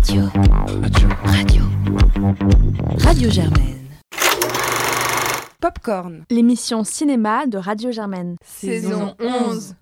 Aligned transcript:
Radio. 0.00 0.30
Radio. 0.32 1.08
Radio. 1.24 1.62
Radio 3.00 3.30
Germaine. 3.30 3.86
Popcorn. 5.60 6.24
L'émission 6.30 6.84
cinéma 6.84 7.46
de 7.46 7.58
Radio 7.58 7.90
Germaine. 7.90 8.36
Saison 8.42 9.14
11. 9.20 9.74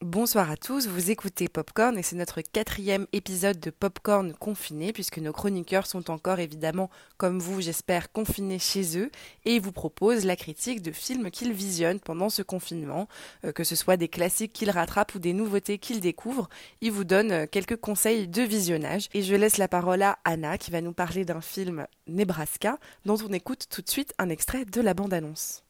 Bonsoir 0.00 0.48
à 0.48 0.56
tous, 0.56 0.86
vous 0.86 1.10
écoutez 1.10 1.48
Popcorn 1.48 1.98
et 1.98 2.04
c'est 2.04 2.14
notre 2.14 2.40
quatrième 2.40 3.08
épisode 3.12 3.58
de 3.58 3.70
Popcorn 3.70 4.32
confiné 4.32 4.92
puisque 4.92 5.18
nos 5.18 5.32
chroniqueurs 5.32 5.88
sont 5.88 6.12
encore 6.12 6.38
évidemment, 6.38 6.88
comme 7.16 7.40
vous 7.40 7.60
j'espère, 7.60 8.12
confinés 8.12 8.60
chez 8.60 8.96
eux 8.96 9.10
et 9.44 9.56
ils 9.56 9.60
vous 9.60 9.72
proposent 9.72 10.24
la 10.24 10.36
critique 10.36 10.82
de 10.82 10.92
films 10.92 11.32
qu'ils 11.32 11.52
visionnent 11.52 11.98
pendant 11.98 12.28
ce 12.28 12.42
confinement, 12.42 13.08
euh, 13.44 13.50
que 13.50 13.64
ce 13.64 13.74
soit 13.74 13.96
des 13.96 14.06
classiques 14.06 14.52
qu'ils 14.52 14.70
rattrapent 14.70 15.16
ou 15.16 15.18
des 15.18 15.32
nouveautés 15.32 15.78
qu'ils 15.78 16.00
découvrent. 16.00 16.48
Ils 16.80 16.92
vous 16.92 17.02
donnent 17.02 17.32
euh, 17.32 17.46
quelques 17.50 17.80
conseils 17.80 18.28
de 18.28 18.42
visionnage 18.42 19.08
et 19.14 19.22
je 19.22 19.34
laisse 19.34 19.58
la 19.58 19.66
parole 19.66 20.02
à 20.02 20.20
Anna 20.22 20.58
qui 20.58 20.70
va 20.70 20.80
nous 20.80 20.92
parler 20.92 21.24
d'un 21.24 21.40
film 21.40 21.88
Nebraska 22.06 22.78
dont 23.04 23.18
on 23.28 23.32
écoute 23.32 23.66
tout 23.68 23.82
de 23.82 23.90
suite 23.90 24.14
un 24.18 24.28
extrait 24.28 24.64
de 24.64 24.80
la 24.80 24.94
bande-annonce. 24.94 25.64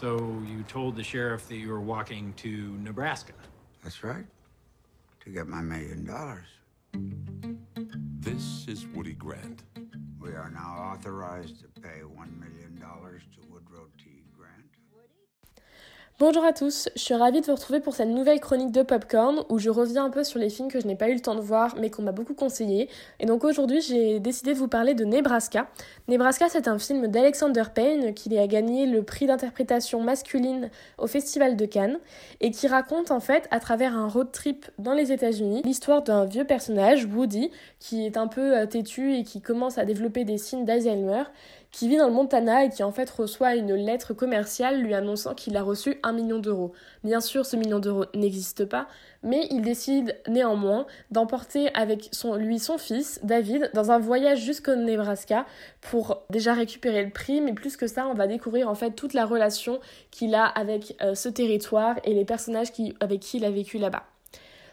So 0.00 0.42
you 0.46 0.62
told 0.62 0.96
the 0.96 1.04
sheriff 1.04 1.46
that 1.48 1.56
you 1.56 1.68
were 1.68 1.82
walking 1.82 2.32
to 2.38 2.78
Nebraska. 2.82 3.34
That's 3.82 4.02
right. 4.02 4.24
To 5.22 5.28
get 5.30 5.46
my 5.46 5.60
million 5.60 6.06
dollars. 6.06 6.46
This 8.18 8.66
is 8.66 8.86
Woody 8.86 9.12
Grant. 9.12 9.62
We 10.18 10.30
are 10.30 10.50
now 10.50 10.94
authorized 10.94 11.60
to 11.60 11.80
pay 11.82 11.98
$1 12.00 12.16
million 12.16 12.80
to 12.80 13.48
Woodrow 13.50 13.88
T. 13.98 14.19
Bonjour 16.20 16.44
à 16.44 16.52
tous, 16.52 16.90
je 16.96 17.00
suis 17.00 17.14
ravie 17.14 17.40
de 17.40 17.46
vous 17.46 17.54
retrouver 17.54 17.80
pour 17.80 17.94
cette 17.94 18.10
nouvelle 18.10 18.40
chronique 18.40 18.72
de 18.72 18.82
Popcorn 18.82 19.42
où 19.48 19.58
je 19.58 19.70
reviens 19.70 20.04
un 20.04 20.10
peu 20.10 20.22
sur 20.22 20.38
les 20.38 20.50
films 20.50 20.70
que 20.70 20.78
je 20.78 20.86
n'ai 20.86 20.94
pas 20.94 21.08
eu 21.08 21.14
le 21.14 21.20
temps 21.20 21.34
de 21.34 21.40
voir 21.40 21.76
mais 21.80 21.88
qu'on 21.88 22.02
m'a 22.02 22.12
beaucoup 22.12 22.34
conseillé. 22.34 22.90
Et 23.20 23.24
donc 23.24 23.42
aujourd'hui 23.42 23.80
j'ai 23.80 24.20
décidé 24.20 24.52
de 24.52 24.58
vous 24.58 24.68
parler 24.68 24.92
de 24.92 25.06
Nebraska. 25.06 25.68
Nebraska 26.08 26.50
c'est 26.50 26.68
un 26.68 26.78
film 26.78 27.06
d'Alexander 27.06 27.62
Payne 27.74 28.12
qui 28.12 28.36
a 28.36 28.46
gagné 28.46 28.84
le 28.84 29.02
prix 29.02 29.28
d'interprétation 29.28 30.02
masculine 30.02 30.68
au 30.98 31.06
Festival 31.06 31.56
de 31.56 31.64
Cannes 31.64 31.98
et 32.42 32.50
qui 32.50 32.68
raconte 32.68 33.10
en 33.10 33.20
fait 33.20 33.48
à 33.50 33.58
travers 33.58 33.96
un 33.96 34.06
road 34.06 34.30
trip 34.30 34.66
dans 34.78 34.92
les 34.92 35.12
États-Unis 35.12 35.62
l'histoire 35.64 36.02
d'un 36.02 36.26
vieux 36.26 36.44
personnage, 36.44 37.06
Woody, 37.06 37.50
qui 37.78 38.04
est 38.04 38.18
un 38.18 38.26
peu 38.26 38.58
euh, 38.58 38.66
têtu 38.66 39.14
et 39.14 39.24
qui 39.24 39.40
commence 39.40 39.78
à 39.78 39.86
développer 39.86 40.24
des 40.24 40.36
signes 40.36 40.66
d'Alzheimer 40.66 41.22
qui 41.72 41.88
vit 41.88 41.96
dans 41.96 42.08
le 42.08 42.12
Montana 42.12 42.64
et 42.64 42.68
qui 42.68 42.82
en 42.82 42.92
fait 42.92 43.08
reçoit 43.10 43.54
une 43.54 43.74
lettre 43.74 44.14
commerciale 44.14 44.80
lui 44.80 44.94
annonçant 44.94 45.34
qu'il 45.34 45.56
a 45.56 45.62
reçu 45.62 45.98
un 46.02 46.12
million 46.12 46.38
d'euros. 46.38 46.72
Bien 47.04 47.20
sûr, 47.20 47.46
ce 47.46 47.56
million 47.56 47.78
d'euros 47.78 48.06
n'existe 48.14 48.64
pas, 48.64 48.86
mais 49.22 49.46
il 49.50 49.62
décide 49.62 50.16
néanmoins 50.28 50.86
d'emporter 51.10 51.72
avec 51.74 52.10
lui 52.38 52.58
son 52.58 52.78
fils, 52.78 53.20
David, 53.22 53.70
dans 53.74 53.90
un 53.90 53.98
voyage 53.98 54.40
jusqu'au 54.40 54.74
Nebraska 54.74 55.46
pour 55.80 56.22
déjà 56.30 56.54
récupérer 56.54 57.04
le 57.04 57.10
prix, 57.10 57.40
mais 57.40 57.52
plus 57.52 57.76
que 57.76 57.86
ça, 57.86 58.06
on 58.06 58.14
va 58.14 58.26
découvrir 58.26 58.68
en 58.68 58.74
fait 58.74 58.92
toute 58.92 59.14
la 59.14 59.24
relation 59.24 59.80
qu'il 60.10 60.34
a 60.34 60.44
avec 60.44 60.96
euh, 61.02 61.14
ce 61.14 61.28
territoire 61.28 61.96
et 62.04 62.14
les 62.14 62.24
personnages 62.24 62.68
avec 63.00 63.20
qui 63.20 63.38
il 63.38 63.44
a 63.44 63.50
vécu 63.50 63.78
là-bas. 63.78 64.04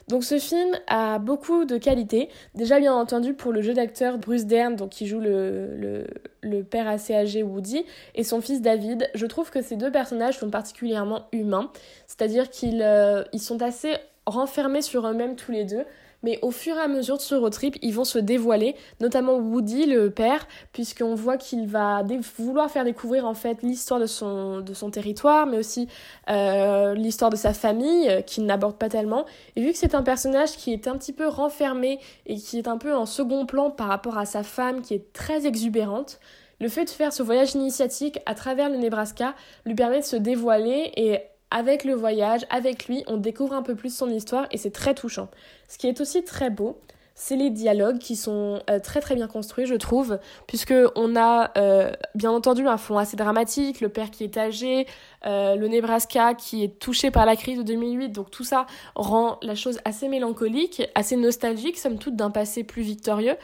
Donc 0.07 0.23
ce 0.23 0.39
film 0.39 0.69
a 0.87 1.19
beaucoup 1.19 1.65
de 1.65 1.77
qualités. 1.77 2.29
Déjà 2.55 2.79
bien 2.79 2.93
entendu 2.93 3.33
pour 3.33 3.51
le 3.51 3.61
jeu 3.61 3.73
d'acteur 3.73 4.17
Bruce 4.17 4.45
Dern, 4.45 4.75
donc 4.75 4.91
qui 4.91 5.05
joue 5.05 5.19
le, 5.19 6.07
le, 6.41 6.63
père 6.63 6.87
assez 6.87 7.13
âgé 7.13 7.43
Woody, 7.43 7.85
et 8.15 8.23
son 8.23 8.39
fils 8.39 8.61
David. 8.61 9.09
Je 9.15 9.25
trouve 9.25 9.49
que 9.51 9.61
ces 9.61 9.75
deux 9.75 9.91
personnages 9.91 10.37
sont 10.37 10.49
particulièrement 10.49 11.27
humains. 11.33 11.71
C'est-à-dire 12.07 12.49
qu'ils 12.49 12.81
euh, 12.81 13.23
ils 13.33 13.41
sont 13.41 13.61
assez 13.61 13.95
renfermés 14.25 14.81
sur 14.81 15.05
eux-mêmes 15.07 15.35
tous 15.35 15.51
les 15.51 15.65
deux 15.65 15.83
mais 16.23 16.39
au 16.41 16.51
fur 16.51 16.75
et 16.75 16.81
à 16.81 16.87
mesure 16.87 17.17
de 17.17 17.21
ce 17.21 17.35
road 17.35 17.53
trip, 17.53 17.77
ils 17.81 17.93
vont 17.93 18.03
se 18.03 18.19
dévoiler, 18.19 18.75
notamment 18.99 19.35
Woody, 19.35 19.85
le 19.85 20.09
père, 20.09 20.47
puisqu'on 20.73 21.15
voit 21.15 21.37
qu'il 21.37 21.67
va 21.67 22.03
vouloir 22.37 22.69
faire 22.69 22.83
découvrir 22.83 23.25
en 23.25 23.33
fait 23.33 23.61
l'histoire 23.61 23.99
de 23.99 24.05
son, 24.05 24.61
de 24.61 24.73
son 24.73 24.89
territoire, 24.89 25.45
mais 25.45 25.57
aussi 25.57 25.87
euh, 26.29 26.93
l'histoire 26.95 27.29
de 27.29 27.35
sa 27.35 27.53
famille, 27.53 28.09
euh, 28.09 28.21
qu'il 28.21 28.45
n'aborde 28.45 28.77
pas 28.77 28.89
tellement. 28.89 29.25
Et 29.55 29.61
vu 29.61 29.71
que 29.71 29.77
c'est 29.77 29.95
un 29.95 30.03
personnage 30.03 30.51
qui 30.57 30.73
est 30.73 30.87
un 30.87 30.97
petit 30.97 31.13
peu 31.13 31.27
renfermé 31.27 31.99
et 32.25 32.35
qui 32.35 32.57
est 32.57 32.67
un 32.67 32.77
peu 32.77 32.95
en 32.95 33.05
second 33.05 33.45
plan 33.45 33.69
par 33.69 33.87
rapport 33.87 34.17
à 34.17 34.25
sa 34.25 34.43
femme, 34.43 34.81
qui 34.81 34.93
est 34.93 35.13
très 35.13 35.45
exubérante, 35.45 36.19
le 36.59 36.69
fait 36.69 36.85
de 36.85 36.89
faire 36.89 37.13
ce 37.13 37.21
voyage 37.21 37.53
initiatique 37.53 38.19
à 38.25 38.33
travers 38.33 38.69
le 38.69 38.77
Nebraska 38.77 39.35
lui 39.65 39.75
permet 39.75 39.99
de 39.99 40.05
se 40.05 40.15
dévoiler 40.15 40.91
et 40.95 41.19
avec 41.51 41.83
le 41.83 41.93
voyage, 41.93 42.45
avec 42.49 42.87
lui, 42.87 43.03
on 43.07 43.17
découvre 43.17 43.53
un 43.53 43.61
peu 43.61 43.75
plus 43.75 43.95
son 43.95 44.09
histoire 44.09 44.47
et 44.51 44.57
c'est 44.57 44.71
très 44.71 44.93
touchant. 44.93 45.29
Ce 45.67 45.77
qui 45.77 45.87
est 45.87 46.01
aussi 46.01 46.23
très 46.23 46.49
beau, 46.49 46.79
c'est 47.19 47.35
les 47.35 47.49
dialogues 47.49 47.97
qui 47.97 48.15
sont 48.15 48.61
euh, 48.69 48.79
très 48.79 49.01
très 49.01 49.15
bien 49.15 49.27
construits, 49.27 49.65
je 49.65 49.73
trouve, 49.73 50.19
puisque 50.45 50.73
on 50.95 51.15
a 51.15 51.51
euh, 51.57 51.91
bien 52.13 52.29
entendu 52.29 52.67
un 52.67 52.77
fond 52.77 52.99
assez 52.99 53.17
dramatique, 53.17 53.81
le 53.81 53.89
père 53.89 54.11
qui 54.11 54.23
est 54.23 54.37
âgé, 54.37 54.85
euh, 55.25 55.55
le 55.55 55.67
Nebraska 55.67 56.35
qui 56.35 56.63
est 56.63 56.79
touché 56.79 57.09
par 57.09 57.25
la 57.25 57.35
crise 57.35 57.57
de 57.57 57.63
2008, 57.63 58.09
donc 58.09 58.29
tout 58.29 58.43
ça 58.43 58.67
rend 58.95 59.39
la 59.41 59.55
chose 59.55 59.79
assez 59.83 60.09
mélancolique, 60.09 60.83
assez 60.93 61.15
nostalgique, 61.15 61.79
somme 61.79 61.97
toute 61.97 62.15
d'un 62.15 62.29
passé 62.29 62.63
plus 62.63 62.83
victorieux 62.83 63.35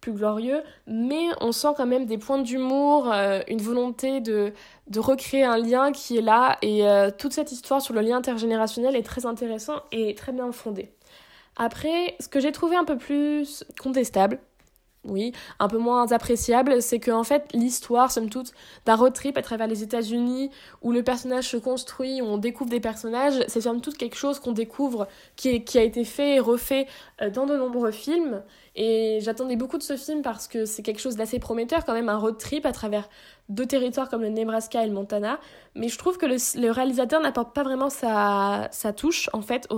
plus 0.00 0.12
glorieux, 0.12 0.62
mais 0.86 1.28
on 1.40 1.52
sent 1.52 1.68
quand 1.76 1.86
même 1.86 2.06
des 2.06 2.18
points 2.18 2.40
d'humour, 2.40 3.12
euh, 3.12 3.40
une 3.48 3.60
volonté 3.60 4.20
de, 4.20 4.52
recréer 4.96 5.44
un 5.44 5.58
lien 5.58 5.92
qui 5.92 6.16
est 6.16 6.22
là, 6.22 6.58
et 6.62 6.86
euh, 6.88 7.10
toute 7.16 7.32
cette 7.32 7.52
histoire 7.52 7.80
sur 7.80 7.94
le 7.94 8.00
lien 8.00 8.16
intergénérationnel 8.16 8.96
est 8.96 9.02
très 9.02 9.26
intéressant 9.26 9.82
et 9.92 10.14
très 10.14 10.32
bien 10.32 10.50
fondée. 10.52 10.92
Après, 11.56 12.16
ce 12.20 12.28
que 12.28 12.40
j'ai 12.40 12.52
trouvé 12.52 12.76
un 12.76 12.84
peu 12.84 12.96
plus 12.96 13.64
contestable, 13.80 14.38
oui, 15.04 15.32
un 15.58 15.68
peu 15.68 15.78
moins 15.78 16.12
appréciable, 16.12 16.82
c'est 16.82 16.98
que 16.98 17.10
en 17.10 17.24
fait 17.24 17.44
l'histoire, 17.54 18.12
somme 18.12 18.28
toute, 18.28 18.52
d'un 18.84 18.96
road 18.96 19.14
trip 19.14 19.38
à 19.38 19.42
travers 19.42 19.66
les 19.66 19.82
États-Unis 19.82 20.50
où 20.82 20.92
le 20.92 21.02
personnage 21.02 21.48
se 21.48 21.56
construit, 21.56 22.20
où 22.20 22.26
on 22.26 22.36
découvre 22.36 22.68
des 22.68 22.80
personnages, 22.80 23.42
c'est 23.48 23.62
somme 23.62 23.80
toute 23.80 23.96
quelque 23.96 24.16
chose 24.16 24.40
qu'on 24.40 24.52
découvre 24.52 25.08
qui, 25.36 25.48
a 25.48 25.82
été 25.82 26.04
fait 26.04 26.36
et 26.36 26.38
refait 26.38 26.86
euh, 27.22 27.30
dans 27.30 27.46
de 27.46 27.56
nombreux 27.56 27.92
films. 27.92 28.42
Et 28.76 29.18
j'attendais 29.22 29.56
beaucoup 29.56 29.78
de 29.78 29.82
ce 29.82 29.96
film 29.96 30.22
parce 30.22 30.46
que 30.46 30.66
c'est 30.66 30.82
quelque 30.82 31.00
chose 31.00 31.16
d'assez 31.16 31.38
prometteur, 31.38 31.84
quand 31.84 31.94
même 31.94 32.10
un 32.10 32.18
road 32.18 32.36
trip 32.38 32.66
à 32.66 32.72
travers 32.72 33.08
deux 33.50 33.66
territoires 33.66 34.08
comme 34.08 34.22
le 34.22 34.30
Nebraska 34.30 34.82
et 34.82 34.86
le 34.86 34.92
Montana. 34.92 35.38
Mais 35.74 35.88
je 35.88 35.98
trouve 35.98 36.16
que 36.16 36.26
le, 36.26 36.70
réalisateur 36.70 37.20
n'apporte 37.20 37.54
pas 37.54 37.62
vraiment 37.62 37.90
sa, 37.90 38.68
sa 38.70 38.92
touche, 38.92 39.28
en 39.32 39.42
fait, 39.42 39.68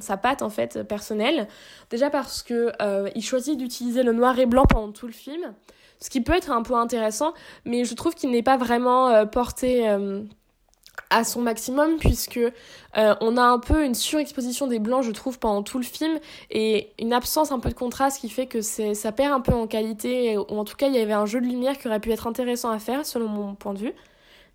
sa 0.00 0.16
patte, 0.16 0.42
en 0.42 0.50
fait, 0.50 0.82
personnelle. 0.82 1.46
Déjà 1.90 2.10
parce 2.10 2.42
que 2.42 2.72
euh, 2.82 3.08
il 3.14 3.22
choisit 3.22 3.56
d'utiliser 3.56 4.02
le 4.02 4.12
noir 4.12 4.38
et 4.38 4.46
blanc 4.46 4.64
pendant 4.68 4.92
tout 4.92 5.06
le 5.06 5.12
film, 5.12 5.54
ce 6.00 6.10
qui 6.10 6.20
peut 6.20 6.34
être 6.34 6.50
un 6.50 6.62
peu 6.62 6.74
intéressant, 6.74 7.32
mais 7.64 7.84
je 7.84 7.94
trouve 7.94 8.14
qu'il 8.14 8.30
n'est 8.30 8.42
pas 8.42 8.56
vraiment 8.56 9.08
euh, 9.08 9.24
porté... 9.26 9.88
À 11.10 11.24
son 11.24 11.40
maximum 11.40 11.98
puisque 11.98 12.38
euh, 12.38 13.14
on 13.20 13.36
a 13.36 13.42
un 13.42 13.58
peu 13.58 13.84
une 13.84 13.94
surexposition 13.94 14.66
des 14.66 14.78
blancs 14.78 15.04
je 15.04 15.10
trouve 15.10 15.38
pendant 15.38 15.62
tout 15.62 15.78
le 15.78 15.84
film 15.84 16.18
et 16.50 16.92
une 16.98 17.12
absence 17.12 17.50
un 17.50 17.58
peu 17.58 17.68
de 17.68 17.74
contraste 17.74 18.20
qui 18.20 18.28
fait 18.28 18.46
que 18.46 18.60
ça 18.60 19.12
perd 19.12 19.32
un 19.32 19.40
peu 19.40 19.52
en 19.52 19.66
qualité 19.66 20.36
ou 20.36 20.44
en 20.48 20.64
tout 20.64 20.76
cas 20.76 20.88
il 20.88 20.94
y 20.94 20.98
avait 20.98 21.12
un 21.12 21.26
jeu 21.26 21.40
de 21.40 21.46
lumière 21.46 21.78
qui 21.78 21.88
aurait 21.88 22.00
pu 22.00 22.12
être 22.12 22.26
intéressant 22.26 22.70
à 22.70 22.78
faire 22.78 23.04
selon 23.06 23.28
mon 23.28 23.54
point 23.54 23.74
de 23.74 23.78
vue 23.78 23.94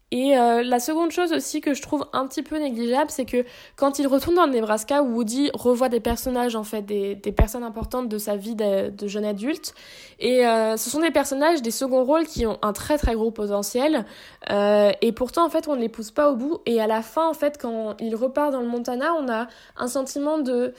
et 0.10 0.38
euh, 0.38 0.64
la 0.64 0.80
seconde 0.80 1.12
chose 1.12 1.34
aussi 1.34 1.60
que 1.60 1.74
je 1.74 1.82
trouve 1.82 2.06
un 2.14 2.28
petit 2.28 2.42
peu 2.42 2.58
négligeable, 2.58 3.12
c'est 3.12 3.26
que 3.26 3.44
quand 3.76 4.00
il 4.00 4.08
retourne 4.08 4.36
dans 4.36 4.46
le 4.46 4.54
Nebraska, 4.54 5.04
Woody 5.04 5.50
revoit 5.54 5.90
des 5.90 6.00
personnages, 6.00 6.56
en 6.56 6.64
fait, 6.64 6.82
des, 6.82 7.16
personnes 7.36 7.64
importantes 7.64 8.08
de 8.08 8.18
sa 8.18 8.38
vie 8.38 8.56
de, 8.56 9.08
jeune 9.08 9.26
adulte. 9.26 9.74
Et 10.20 10.48
euh, 10.48 10.78
ce 10.78 10.90
sont 10.90 11.02
des 11.02 11.12
personnages, 11.12 11.62
des 11.62 11.72
seconds 11.72 12.06
rôles 12.06 12.26
qui 12.26 12.46
ont 12.46 12.58
un 12.62 12.72
très 12.72 12.98
très 12.98 13.16
gros 13.16 13.32
potentiel. 13.32 14.06
Euh, 14.50 14.92
et 15.02 15.12
pourtant, 15.12 15.46
en 15.46 15.50
fait, 15.50 15.68
on 15.68 15.76
ne 15.76 15.82
les 15.82 15.90
pousse 15.90 16.12
pas 16.12 16.32
au 16.32 16.38
bout. 16.38 16.60
Et 16.66 16.80
à 16.80 16.88
la 16.88 17.02
fin, 17.02 17.28
en 17.28 17.34
fait, 17.34 17.58
quand 17.62 17.98
il 18.00 18.16
repart 18.16 18.54
dans 18.54 18.62
le 18.62 18.68
Montana, 18.68 19.14
on 19.20 19.30
a 19.30 19.48
un 19.76 19.88
sentiment 19.88 20.38
de 20.38 20.74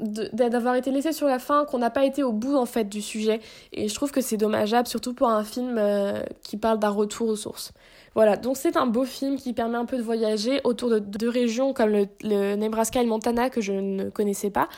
d'avoir 0.00 0.76
été 0.76 0.92
laissé 0.92 1.10
sur 1.10 1.26
la 1.26 1.40
fin, 1.40 1.64
qu'on 1.64 1.78
n'a 1.78 1.90
pas 1.90 2.04
été 2.04 2.22
au 2.22 2.30
bout 2.30 2.54
en 2.54 2.66
fait 2.66 2.84
du 2.84 3.02
sujet. 3.02 3.40
Et 3.72 3.88
je 3.88 3.94
trouve 3.96 4.12
que 4.12 4.20
c'est 4.20 4.36
dommageable, 4.36 4.86
surtout 4.86 5.12
pour 5.12 5.28
un 5.28 5.42
film 5.42 5.82
qui 6.44 6.56
parle 6.56 6.78
d'un 6.78 6.90
retour 6.90 7.26
aux 7.26 7.34
sources. 7.34 7.72
Voilà, 8.14 8.36
donc 8.36 8.56
c'est 8.56 8.76
un 8.76 8.86
beau 8.86 9.04
film 9.04 9.36
qui 9.36 9.52
permet 9.52 9.76
un 9.76 9.84
peu 9.84 9.96
de 9.96 10.02
voyager 10.02 10.60
autour 10.64 10.90
de 10.90 10.98
deux 10.98 11.28
régions 11.28 11.72
comme 11.72 11.90
le, 11.90 12.56
Nebraska 12.56 13.00
et 13.00 13.04
le 13.04 13.08
Montana 13.08 13.50
que 13.50 13.60
je 13.60 13.72
ne 13.72 14.10
connaissais 14.10 14.50
pas 14.50 14.68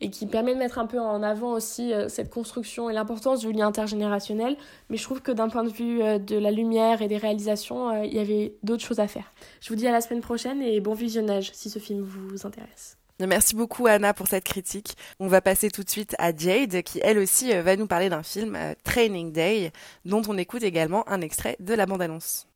et 0.00 0.10
qui 0.10 0.26
permet 0.26 0.54
de 0.54 0.58
mettre 0.58 0.78
un 0.78 0.86
peu 0.86 1.00
en 1.00 1.22
avant 1.22 1.52
aussi 1.52 1.92
euh, 1.92 2.08
cette 2.08 2.30
construction 2.30 2.88
et 2.88 2.92
l'importance 2.92 3.40
du 3.40 3.52
lien 3.52 3.66
intergénérationnel. 3.66 4.56
Mais 4.90 4.96
je 4.96 5.02
trouve 5.02 5.20
que 5.20 5.32
d'un 5.32 5.48
point 5.48 5.64
de 5.64 5.70
vue 5.70 6.02
euh, 6.02 6.18
de 6.18 6.36
la 6.36 6.50
lumière 6.50 7.02
et 7.02 7.08
des 7.08 7.16
réalisations, 7.16 7.90
euh, 7.90 8.04
il 8.04 8.14
y 8.14 8.20
avait 8.20 8.54
d'autres 8.62 8.84
choses 8.84 9.00
à 9.00 9.08
faire. 9.08 9.32
Je 9.60 9.68
vous 9.68 9.74
dis 9.74 9.86
à 9.86 9.92
la 9.92 10.00
semaine 10.00 10.20
prochaine 10.20 10.62
et 10.62 10.80
bon 10.80 10.94
visionnage 10.94 11.50
si 11.52 11.70
ce 11.70 11.78
film 11.78 12.02
vous 12.02 12.46
intéresse. 12.46 12.96
Merci 13.20 13.56
beaucoup 13.56 13.88
Anna 13.88 14.14
pour 14.14 14.28
cette 14.28 14.44
critique. 14.44 14.96
On 15.18 15.26
va 15.26 15.40
passer 15.40 15.70
tout 15.70 15.82
de 15.82 15.90
suite 15.90 16.14
à 16.18 16.34
Jade 16.36 16.82
qui 16.82 17.00
elle 17.02 17.18
aussi 17.18 17.52
va 17.52 17.74
nous 17.74 17.88
parler 17.88 18.08
d'un 18.08 18.22
film 18.22 18.56
Training 18.84 19.32
Day 19.32 19.72
dont 20.04 20.22
on 20.28 20.38
écoute 20.38 20.62
également 20.62 21.08
un 21.08 21.20
extrait 21.20 21.56
de 21.58 21.74
la 21.74 21.86
bande-annonce. 21.86 22.47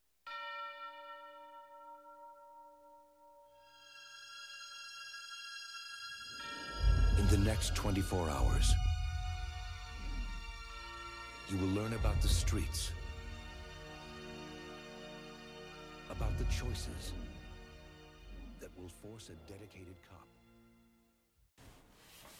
In 7.18 7.26
the 7.28 7.44
next 7.44 7.74
24 7.74 8.30
hours, 8.30 8.74
you 11.50 11.58
will 11.58 11.74
learn 11.74 11.92
about 11.92 12.18
the 12.22 12.28
streets, 12.28 12.90
about 16.10 16.38
the 16.38 16.44
choices 16.44 17.12
that 18.60 18.70
will 18.78 18.88
force 18.88 19.28
a 19.28 19.34
dedicated 19.46 19.94
cop. 20.08 20.26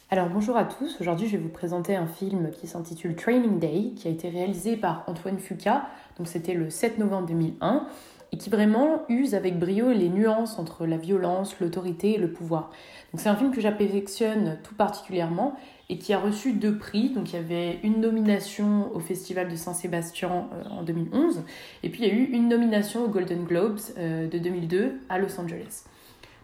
Alors 0.09 0.31
bonjour 0.31 0.57
à 0.57 0.65
tous, 0.65 0.99
aujourd'hui 1.01 1.29
je 1.29 1.37
vais 1.37 1.43
vous 1.43 1.51
présenter 1.51 1.95
un 1.95 2.07
film 2.07 2.51
qui 2.51 2.67
s'intitule 2.67 3.15
Training 3.15 3.59
Day, 3.59 3.93
qui 3.95 4.09
a 4.09 4.11
été 4.11 4.31
réalisé 4.31 4.79
par 4.79 5.05
Antoine 5.07 5.39
Fuqua, 5.39 5.87
donc 6.17 6.29
c'était 6.29 6.55
le 6.55 6.71
7 6.71 6.97
novembre 6.99 7.29
2001, 7.29 7.87
et 8.33 8.39
qui 8.39 8.49
vraiment 8.49 9.03
use 9.09 9.35
avec 9.35 9.59
brio 9.59 9.93
les 9.93 10.09
nuances 10.09 10.59
entre 10.59 10.87
la 10.87 10.97
violence, 10.97 11.57
l'autorité 11.61 12.15
et 12.15 12.19
le 12.19 12.33
pouvoir. 12.33 12.71
Donc 13.13 13.21
c'est 13.21 13.29
un 13.29 13.37
film 13.37 13.53
que 13.53 13.61
j'affectionne 13.61 14.59
tout 14.63 14.75
particulièrement 14.75 15.55
et 15.91 15.99
qui 15.99 16.15
a 16.15 16.19
reçu 16.19 16.53
deux 16.53 16.79
prix. 16.79 17.11
Donc 17.11 17.33
il 17.33 17.37
y 17.37 17.39
avait 17.39 17.79
une 17.83 18.01
nomination 18.01 18.91
au 18.95 19.01
Festival 19.01 19.51
de 19.51 19.57
Saint-Sébastien 19.57 20.49
euh, 20.55 20.69
en 20.71 20.83
2011 20.83 21.43
et 21.83 21.91
puis 21.91 22.03
il 22.03 22.09
y 22.09 22.11
a 22.11 22.15
eu 22.15 22.25
une 22.25 22.49
nomination 22.49 23.05
aux 23.05 23.09
Golden 23.09 23.45
Globes 23.45 23.81
euh, 23.99 24.27
de 24.27 24.39
2002 24.39 25.01
à 25.11 25.19
Los 25.19 25.39
Angeles. 25.39 25.85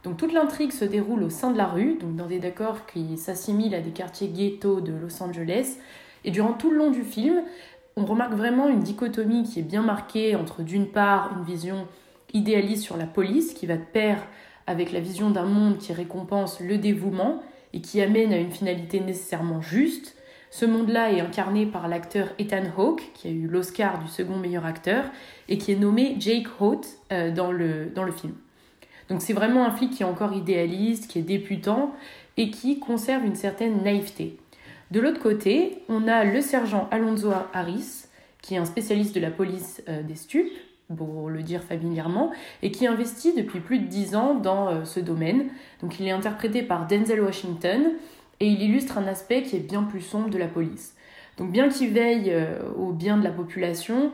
Donc 0.05 0.19
toute 0.19 0.32
l'intrigue 0.32 0.73
se 0.73 0.85
déroule 0.85 1.23
au 1.23 1.31
sein 1.31 1.50
de 1.50 1.58
la 1.58 1.67
rue, 1.67 1.96
donc 2.00 2.14
dans 2.14 2.26
des 2.26 2.38
décors 2.38 2.87
qui 2.87 3.17
s'assimilent 3.17 3.75
à 3.75 3.81
des 3.81 3.90
quartiers 3.90 4.29
ghetto 4.29 4.81
de 4.81 4.93
Los 4.93 5.23
Angeles. 5.23 5.76
Et 6.25 6.31
durant 6.31 6.52
tout 6.52 6.70
le 6.70 6.76
long 6.76 6.90
du 6.90 7.02
film, 7.02 7.43
on 7.99 8.05
remarque 8.05 8.35
vraiment 8.35 8.69
une 8.69 8.81
dichotomie 8.81 9.43
qui 9.43 9.59
est 9.59 9.65
bien 9.65 9.83
marquée 9.83 10.37
entre 10.37 10.62
d'une 10.62 10.87
part 10.87 11.33
une 11.37 11.45
vision 11.45 11.89
idéaliste 12.33 12.85
sur 12.85 12.97
la 12.97 13.06
police 13.06 13.55
qui 13.55 13.67
va 13.67 13.77
de 13.77 13.85
pair 13.85 14.23
avec 14.69 14.93
la 14.93 15.00
vision 15.00 15.31
d'un 15.31 15.47
monde 15.47 15.79
qui 15.79 15.93
récompense 15.93 16.61
le 16.61 16.79
dévouement 16.79 17.43
et 17.73 17.81
qui 17.81 18.00
amène 18.00 18.33
à 18.33 18.37
une 18.37 18.53
finalité 18.53 19.00
nécessairement 19.00 19.61
juste. 19.61 20.15
Ce 20.50 20.65
monde-là 20.65 21.12
est 21.12 21.21
incarné 21.21 21.67
par 21.67 21.89
l'acteur 21.89 22.29
Ethan 22.39 22.62
Hawke, 22.77 23.11
qui 23.15 23.29
a 23.29 23.31
eu 23.31 23.49
l'Oscar 23.49 23.99
du 23.99 24.09
second 24.09 24.37
meilleur 24.37 24.65
acteur, 24.65 25.05
et 25.49 25.59
qui 25.59 25.73
est 25.73 25.77
nommé 25.77 26.17
Jake 26.19 26.47
Holt 26.61 26.87
euh, 27.12 27.33
dans, 27.33 27.50
le, 27.50 27.87
dans 27.87 28.05
le 28.05 28.12
film. 28.12 28.35
Donc 29.11 29.21
c'est 29.23 29.33
vraiment 29.33 29.67
un 29.67 29.71
flic 29.71 29.91
qui 29.91 30.03
est 30.03 30.06
encore 30.06 30.33
idéaliste, 30.33 31.11
qui 31.11 31.19
est 31.19 31.23
députant, 31.23 31.93
et 32.37 32.50
qui 32.50 32.79
conserve 32.79 33.27
une 33.27 33.35
certaine 33.35 33.83
naïveté. 33.83 34.39
De 34.90 35.00
l'autre 35.00 35.20
côté, 35.20 35.82
on 35.90 36.08
a 36.08 36.25
le 36.25 36.40
sergent 36.40 36.88
Alonso 36.90 37.31
Harris, 37.52 38.06
qui 38.40 38.55
est 38.55 38.58
un 38.58 38.64
spécialiste 38.64 39.14
de 39.14 39.20
la 39.20 39.31
police 39.31 39.82
euh, 39.88 40.02
des 40.02 40.14
stupes, 40.14 40.50
pour 40.96 41.29
le 41.29 41.43
dire 41.43 41.62
familièrement, 41.62 42.32
et 42.62 42.70
qui 42.70 42.87
investit 42.87 43.35
depuis 43.35 43.61
plus 43.61 43.81
de 43.81 43.87
dix 43.87 44.17
ans 44.17 44.35
dans 44.35 44.69
euh, 44.69 44.85
ce 44.85 45.00
domaine. 45.00 45.49
Donc 45.82 46.00
il 46.00 46.06
est 46.06 46.11
interprété 46.11 46.62
par 46.62 46.87
Denzel 46.87 47.20
Washington, 47.20 47.93
et 48.40 48.46
il 48.46 48.62
illustre 48.62 48.96
un 48.96 49.06
aspect 49.06 49.43
qui 49.43 49.56
est 49.56 49.61
bien 49.61 49.82
plus 49.82 50.00
sombre 50.00 50.31
de 50.31 50.38
la 50.38 50.49
police. 50.49 50.94
Donc 51.37 51.52
bien 51.52 51.69
qu'il 51.69 51.90
veille 51.90 52.31
euh, 52.31 52.58
au 52.79 52.93
bien 52.93 53.19
de 53.19 53.25
la 53.25 53.31
population, 53.31 54.11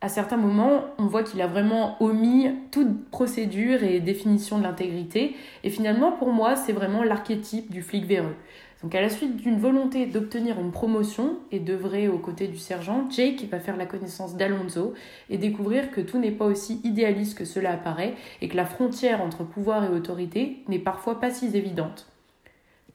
à 0.00 0.08
certains 0.08 0.36
moments, 0.36 0.84
on 0.98 1.06
voit 1.06 1.22
qu'il 1.22 1.40
a 1.40 1.46
vraiment 1.46 1.96
omis 2.02 2.48
toute 2.70 3.10
procédure 3.10 3.82
et 3.82 4.00
définition 4.00 4.58
de 4.58 4.64
l'intégrité. 4.64 5.36
Et 5.64 5.70
finalement, 5.70 6.12
pour 6.12 6.32
moi, 6.32 6.54
c'est 6.54 6.72
vraiment 6.72 7.02
l'archétype 7.02 7.70
du 7.70 7.80
flic 7.80 8.04
véreux. 8.04 8.34
Donc 8.82 8.94
à 8.94 9.00
la 9.00 9.08
suite 9.08 9.36
d'une 9.36 9.58
volonté 9.58 10.06
d'obtenir 10.06 10.60
une 10.60 10.70
promotion 10.70 11.38
et 11.50 11.60
d'œuvrer 11.60 12.08
aux 12.08 12.18
côtés 12.18 12.46
du 12.46 12.58
sergent, 12.58 13.08
Jake 13.10 13.48
va 13.50 13.58
faire 13.58 13.76
la 13.76 13.86
connaissance 13.86 14.36
d'Alonso 14.36 14.92
et 15.30 15.38
découvrir 15.38 15.90
que 15.90 16.00
tout 16.00 16.18
n'est 16.18 16.30
pas 16.30 16.44
aussi 16.44 16.80
idéaliste 16.84 17.38
que 17.38 17.44
cela 17.44 17.72
apparaît 17.72 18.14
et 18.42 18.48
que 18.48 18.56
la 18.56 18.66
frontière 18.66 19.22
entre 19.22 19.44
pouvoir 19.44 19.84
et 19.84 19.88
autorité 19.88 20.58
n'est 20.68 20.78
parfois 20.78 21.20
pas 21.20 21.30
si 21.30 21.56
évidente. 21.56 22.06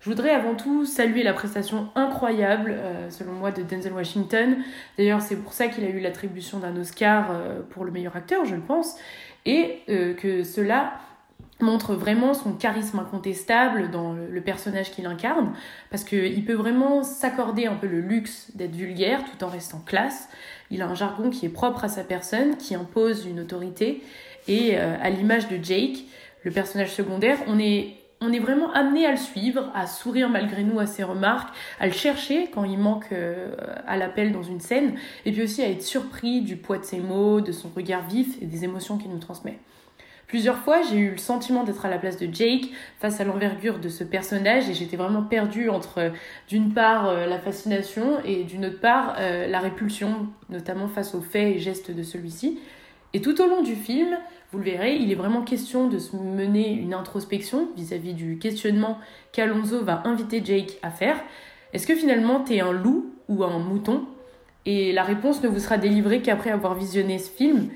Je 0.01 0.09
voudrais 0.09 0.31
avant 0.31 0.55
tout 0.55 0.85
saluer 0.85 1.21
la 1.21 1.33
prestation 1.33 1.89
incroyable, 1.93 2.73
euh, 2.75 3.09
selon 3.11 3.33
moi, 3.33 3.51
de 3.51 3.61
Denzel 3.61 3.93
Washington. 3.93 4.57
D'ailleurs, 4.97 5.21
c'est 5.21 5.35
pour 5.35 5.53
ça 5.53 5.67
qu'il 5.67 5.83
a 5.83 5.89
eu 5.89 5.99
l'attribution 5.99 6.57
d'un 6.57 6.75
Oscar 6.75 7.27
euh, 7.29 7.61
pour 7.69 7.85
le 7.85 7.91
meilleur 7.91 8.15
acteur, 8.15 8.43
je 8.45 8.55
le 8.55 8.61
pense, 8.61 8.97
et 9.45 9.79
euh, 9.89 10.15
que 10.15 10.43
cela 10.43 10.93
montre 11.63 11.93
vraiment 11.93 12.33
son 12.33 12.53
charisme 12.53 12.99
incontestable 12.99 13.91
dans 13.91 14.13
le 14.13 14.41
personnage 14.41 14.91
qu'il 14.91 15.05
incarne, 15.05 15.53
parce 15.89 16.03
qu'il 16.03 16.43
peut 16.45 16.53
vraiment 16.53 17.03
s'accorder 17.03 17.65
un 17.65 17.75
peu 17.75 17.87
le 17.87 18.01
luxe 18.01 18.51
d'être 18.55 18.75
vulgaire 18.75 19.23
tout 19.25 19.43
en 19.43 19.49
restant 19.49 19.79
classe. 19.85 20.29
Il 20.69 20.81
a 20.81 20.87
un 20.87 20.95
jargon 20.95 21.29
qui 21.29 21.45
est 21.45 21.49
propre 21.49 21.83
à 21.83 21.89
sa 21.89 22.03
personne, 22.03 22.57
qui 22.57 22.75
impose 22.75 23.25
une 23.25 23.39
autorité, 23.39 24.01
et 24.47 24.77
euh, 24.77 24.95
à 25.01 25.09
l'image 25.09 25.47
de 25.47 25.63
Jake, 25.63 26.05
le 26.43 26.51
personnage 26.51 26.91
secondaire, 26.91 27.37
on 27.47 27.59
est 27.59 27.95
on 28.23 28.31
est 28.31 28.39
vraiment 28.39 28.71
amené 28.71 29.07
à 29.07 29.11
le 29.11 29.17
suivre, 29.17 29.71
à 29.73 29.87
sourire 29.87 30.29
malgré 30.29 30.63
nous 30.63 30.79
à 30.79 30.85
ses 30.85 31.03
remarques, 31.03 31.53
à 31.79 31.87
le 31.87 31.91
chercher 31.91 32.49
quand 32.53 32.63
il 32.63 32.77
manque 32.77 33.11
euh, 33.11 33.55
à 33.87 33.97
l'appel 33.97 34.31
dans 34.31 34.43
une 34.43 34.59
scène, 34.59 34.93
et 35.25 35.31
puis 35.31 35.41
aussi 35.41 35.63
à 35.63 35.69
être 35.69 35.81
surpris 35.81 36.41
du 36.41 36.55
poids 36.55 36.77
de 36.77 36.83
ses 36.83 36.99
mots, 36.99 37.41
de 37.41 37.51
son 37.51 37.69
regard 37.75 38.07
vif 38.07 38.39
et 38.39 38.45
des 38.45 38.63
émotions 38.63 38.99
qu'il 38.99 39.09
nous 39.09 39.17
transmet. 39.17 39.57
Plusieurs 40.31 40.59
fois, 40.59 40.81
j'ai 40.81 40.95
eu 40.95 41.11
le 41.11 41.17
sentiment 41.17 41.65
d'être 41.65 41.85
à 41.85 41.89
la 41.89 41.97
place 41.97 42.15
de 42.15 42.33
Jake 42.33 42.69
face 42.99 43.19
à 43.19 43.25
l'envergure 43.25 43.79
de 43.79 43.89
ce 43.89 44.05
personnage 44.05 44.69
et 44.69 44.73
j'étais 44.73 44.95
vraiment 44.95 45.23
perdue 45.23 45.67
entre 45.67 46.13
d'une 46.47 46.73
part 46.73 47.09
euh, 47.09 47.25
la 47.25 47.37
fascination 47.37 48.17
et 48.23 48.45
d'une 48.45 48.67
autre 48.67 48.79
part 48.79 49.15
euh, 49.19 49.45
la 49.47 49.59
répulsion, 49.59 50.29
notamment 50.49 50.87
face 50.87 51.15
aux 51.15 51.19
faits 51.19 51.57
et 51.57 51.59
gestes 51.59 51.91
de 51.91 52.01
celui-ci. 52.01 52.61
Et 53.13 53.19
tout 53.19 53.41
au 53.41 53.47
long 53.47 53.61
du 53.61 53.75
film, 53.75 54.17
vous 54.53 54.59
le 54.59 54.63
verrez, 54.63 54.95
il 54.95 55.11
est 55.11 55.15
vraiment 55.15 55.41
question 55.41 55.89
de 55.89 55.99
se 55.99 56.15
mener 56.15 56.71
une 56.71 56.93
introspection 56.93 57.67
vis-à-vis 57.75 58.13
du 58.13 58.37
questionnement 58.37 58.99
qu'Alonso 59.33 59.83
va 59.83 60.01
inviter 60.05 60.41
Jake 60.41 60.77
à 60.81 60.91
faire. 60.91 61.17
Est-ce 61.73 61.85
que 61.85 61.93
finalement 61.93 62.39
t'es 62.39 62.61
un 62.61 62.71
loup 62.71 63.13
ou 63.27 63.43
un 63.43 63.59
mouton? 63.59 64.05
Et 64.65 64.93
la 64.93 65.03
réponse 65.03 65.43
ne 65.43 65.49
vous 65.49 65.59
sera 65.59 65.77
délivrée 65.77 66.21
qu'après 66.21 66.51
avoir 66.51 66.73
visionné 66.73 67.19
ce 67.19 67.29
film. 67.29 67.67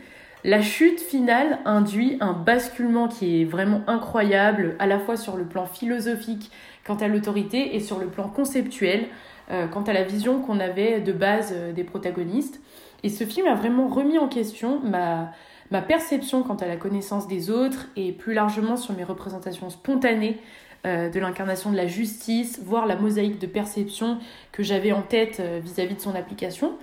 La 0.46 0.62
chute 0.62 1.00
finale 1.00 1.58
induit 1.66 2.18
un 2.20 2.34
basculement 2.34 3.08
qui 3.08 3.42
est 3.42 3.46
vraiment 3.46 3.82
incroyable, 3.88 4.76
à 4.78 4.86
la 4.86 5.00
fois 5.00 5.18
sur 5.18 5.38
le 5.38 5.44
plan 5.44 5.66
philosophique 5.66 6.52
quant 6.86 6.98
à 6.98 7.08
l'autorité 7.08 7.76
et 7.76 7.80
sur 7.80 7.98
le 7.98 8.06
plan 8.06 8.30
conceptuel 8.30 9.08
euh, 9.50 9.66
quant 9.66 9.82
à 9.82 9.92
la 9.92 10.04
vision 10.04 10.42
qu'on 10.42 10.60
avait 10.60 11.02
de 11.02 11.12
base 11.14 11.52
euh, 11.52 11.74
des 11.74 11.84
protagonistes. 11.84 12.62
Et 13.02 13.10
ce 13.10 13.24
film 13.24 13.48
a 13.48 13.56
vraiment 13.56 13.88
remis 13.88 14.20
en 14.20 14.28
question 14.28 14.80
ma, 14.84 15.34
perception 15.82 16.44
quant 16.44 16.58
à 16.58 16.68
la 16.68 16.76
connaissance 16.76 17.28
des 17.28 17.50
autres 17.50 17.88
et 17.96 18.12
plus 18.12 18.36
largement 18.36 18.78
sur 18.78 18.96
mes 18.96 19.04
représentations 19.04 19.72
spontanées 19.72 20.38
euh, 20.86 21.10
de 21.10 21.20
l'incarnation 21.20 21.72
de 21.72 21.76
la 21.76 21.88
justice, 21.88 22.62
voire 22.64 22.86
la 22.86 22.98
mosaïque 22.98 23.40
de 23.40 23.48
perception 23.48 24.20
que 24.52 24.62
j'avais 24.62 24.92
en 24.92 25.02
tête 25.02 25.42
vis 25.64 25.80
à 25.80 25.86
-vis 25.86 25.96
de 25.96 26.02
son 26.02 26.14
application. 26.14 26.78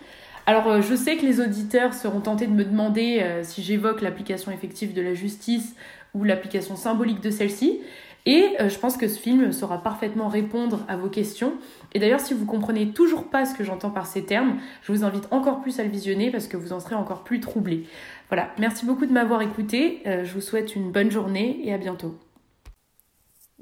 Alors, 0.44 0.66
euh, 0.66 0.82
je 0.82 0.96
sais 0.96 1.16
que 1.16 1.24
les 1.24 1.40
auditeurs 1.40 1.94
seront 1.94 2.20
tentés 2.20 2.46
de 2.46 2.52
me 2.52 2.64
demander 2.64 3.20
euh, 3.22 3.44
si 3.44 3.62
j'évoque 3.62 4.00
l'application 4.00 4.50
effective 4.50 4.92
de 4.92 5.00
la 5.00 5.14
justice 5.14 5.76
ou 6.14 6.24
l'application 6.24 6.74
symbolique 6.74 7.20
de 7.20 7.30
celle-ci. 7.30 7.80
Et 8.26 8.56
euh, 8.60 8.68
je 8.68 8.78
pense 8.78 8.96
que 8.96 9.06
ce 9.06 9.18
film 9.18 9.52
saura 9.52 9.82
parfaitement 9.82 10.28
répondre 10.28 10.80
à 10.88 10.96
vos 10.96 11.08
questions. 11.08 11.52
Et 11.92 12.00
d'ailleurs, 12.00 12.20
si 12.20 12.34
vous 12.34 12.44
comprenez 12.44 12.88
toujours 12.88 13.30
pas 13.30 13.44
ce 13.44 13.54
que 13.54 13.62
j'entends 13.62 13.90
par 13.90 14.06
ces 14.06 14.24
termes, 14.24 14.58
je 14.82 14.92
vous 14.92 15.04
invite 15.04 15.28
encore 15.30 15.60
plus 15.60 15.78
à 15.78 15.84
le 15.84 15.90
visionner 15.90 16.32
parce 16.32 16.48
que 16.48 16.56
vous 16.56 16.72
en 16.72 16.80
serez 16.80 16.96
encore 16.96 17.22
plus 17.22 17.38
troublés. 17.38 17.84
Voilà, 18.28 18.50
merci 18.58 18.84
beaucoup 18.84 19.06
de 19.06 19.12
m'avoir 19.12 19.42
écouté. 19.42 20.02
je 20.04 20.32
vous 20.32 20.40
souhaite 20.40 20.74
une 20.74 20.90
bonne 20.90 21.10
journée 21.10 21.60
et 21.64 21.72
à 21.72 21.78
bientôt. 21.78 22.16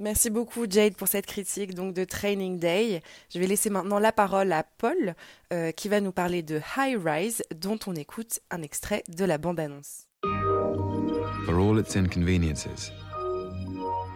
Merci 0.00 0.30
beaucoup 0.30 0.64
Jade 0.66 0.94
pour 0.94 1.08
cette 1.08 1.26
critique 1.26 1.74
donc 1.74 1.92
de 1.92 2.04
Training 2.04 2.58
Day. 2.58 3.02
Je 3.28 3.38
vais 3.38 3.46
laisser 3.46 3.68
maintenant 3.68 3.98
la 3.98 4.12
parole 4.12 4.50
à 4.50 4.64
Paul 4.78 5.14
euh, 5.52 5.72
qui 5.72 5.90
va 5.90 6.00
nous 6.00 6.10
parler 6.10 6.42
de 6.42 6.58
High 6.74 6.98
Rise 7.04 7.42
dont 7.54 7.78
on 7.86 7.94
écoute 7.94 8.40
un 8.50 8.62
extrait 8.62 9.04
de 9.08 9.26
la 9.26 9.36
bande-annonce. 9.36 10.06
For 11.44 11.54
all 11.54 11.78
its 11.78 11.96
inconveniences, 11.96 12.90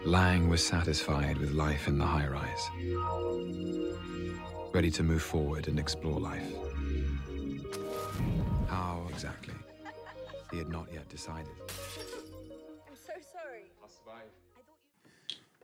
Lang 0.06 0.48
was 0.48 0.58
satisfied 0.58 1.36
with 1.36 1.52
life 1.52 1.86
in 1.86 1.98
the 1.98 2.06
high 2.06 2.28
rise. 2.28 2.70
Ready 4.72 4.90
to 4.92 5.02
move 5.02 5.22
forward 5.22 5.68
and 5.68 5.78
explore 5.78 6.18
life. 6.18 6.50
How 8.70 9.06
exactly? 9.10 9.54
He 10.50 10.58
had 10.58 10.70
not 10.70 10.86
yet 10.90 11.06
decided. 11.10 11.52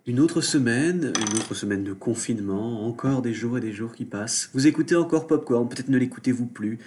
Une 0.07 0.19
autre 0.19 0.41
semaine, 0.41 1.13
une 1.15 1.39
autre 1.39 1.53
semaine 1.55 1.85
de 1.85 1.93
confinement, 1.93 2.87
encore 2.87 3.21
des 3.21 3.35
jours 3.35 3.59
et 3.59 3.61
des 3.61 3.73
jours 3.73 3.93
qui 3.93 4.07
passent. 4.07 4.49
Vous 4.55 4.67
écoutez 4.67 4.97
encore 4.97 5.27
Popcorn, 5.27 5.69
peut-être 5.69 5.91
ne 5.91 5.99
l'écoutez-vous 5.99 6.47
plus. 6.47 6.79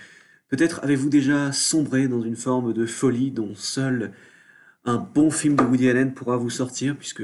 Peut-être 0.50 0.80
avez-vous 0.84 1.10
déjà 1.10 1.52
sombré 1.52 2.08
dans 2.08 2.24
une 2.24 2.36
forme 2.36 2.74
de 2.74 2.88
folie 2.88 3.30
dont 3.30 3.54
seul 3.54 4.14
un 4.84 4.98
bon 4.98 5.30
film 5.30 5.56
de 5.56 5.64
Woody 5.64 5.90
Allen 5.90 6.16
pourra 6.16 6.38
vous 6.38 6.50
sortir, 6.50 6.98
puisque 6.98 7.24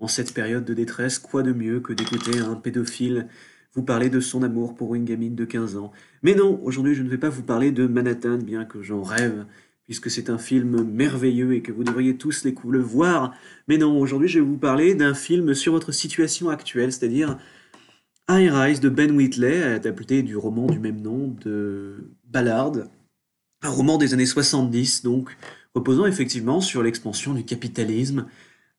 en 0.00 0.08
cette 0.08 0.32
période 0.32 0.64
de 0.64 0.72
détresse, 0.72 1.18
quoi 1.18 1.42
de 1.42 1.52
mieux 1.52 1.80
que 1.80 1.92
d'écouter 1.92 2.38
un 2.38 2.54
pédophile 2.54 3.28
vous 3.74 3.82
parler 3.82 4.08
de 4.08 4.20
son 4.20 4.42
amour 4.42 4.74
pour 4.74 4.94
une 4.94 5.04
gamine 5.04 5.34
de 5.34 5.44
15 5.44 5.76
ans. 5.76 5.92
Mais 6.22 6.34
non, 6.34 6.58
aujourd'hui 6.64 6.94
je 6.94 7.02
ne 7.02 7.08
vais 7.08 7.18
pas 7.18 7.28
vous 7.28 7.42
parler 7.42 7.70
de 7.70 7.86
Manhattan, 7.86 8.38
bien 8.38 8.64
que 8.64 8.82
j'en 8.82 9.02
rêve 9.02 9.44
puisque 9.88 10.10
c'est 10.10 10.28
un 10.28 10.36
film 10.36 10.82
merveilleux 10.84 11.54
et 11.54 11.62
que 11.62 11.72
vous 11.72 11.82
devriez 11.82 12.18
tous 12.18 12.44
le 12.44 12.78
voir. 12.78 13.34
Mais 13.68 13.78
non, 13.78 13.98
aujourd'hui 13.98 14.28
je 14.28 14.38
vais 14.38 14.44
vous 14.44 14.58
parler 14.58 14.94
d'un 14.94 15.14
film 15.14 15.54
sur 15.54 15.72
votre 15.72 15.92
situation 15.92 16.50
actuelle, 16.50 16.92
c'est-à-dire 16.92 17.38
High 18.28 18.50
Rise 18.52 18.80
de 18.80 18.90
Ben 18.90 19.10
Whitley, 19.16 19.62
adapté 19.62 20.22
du 20.22 20.36
roman 20.36 20.66
du 20.66 20.78
même 20.78 21.00
nom 21.00 21.34
de 21.42 22.12
Ballard, 22.24 22.72
un 23.62 23.70
roman 23.70 23.96
des 23.96 24.12
années 24.12 24.26
70, 24.26 25.04
donc 25.04 25.34
reposant 25.74 26.04
effectivement 26.04 26.60
sur 26.60 26.82
l'expansion 26.82 27.32
du 27.32 27.44
capitalisme, 27.44 28.26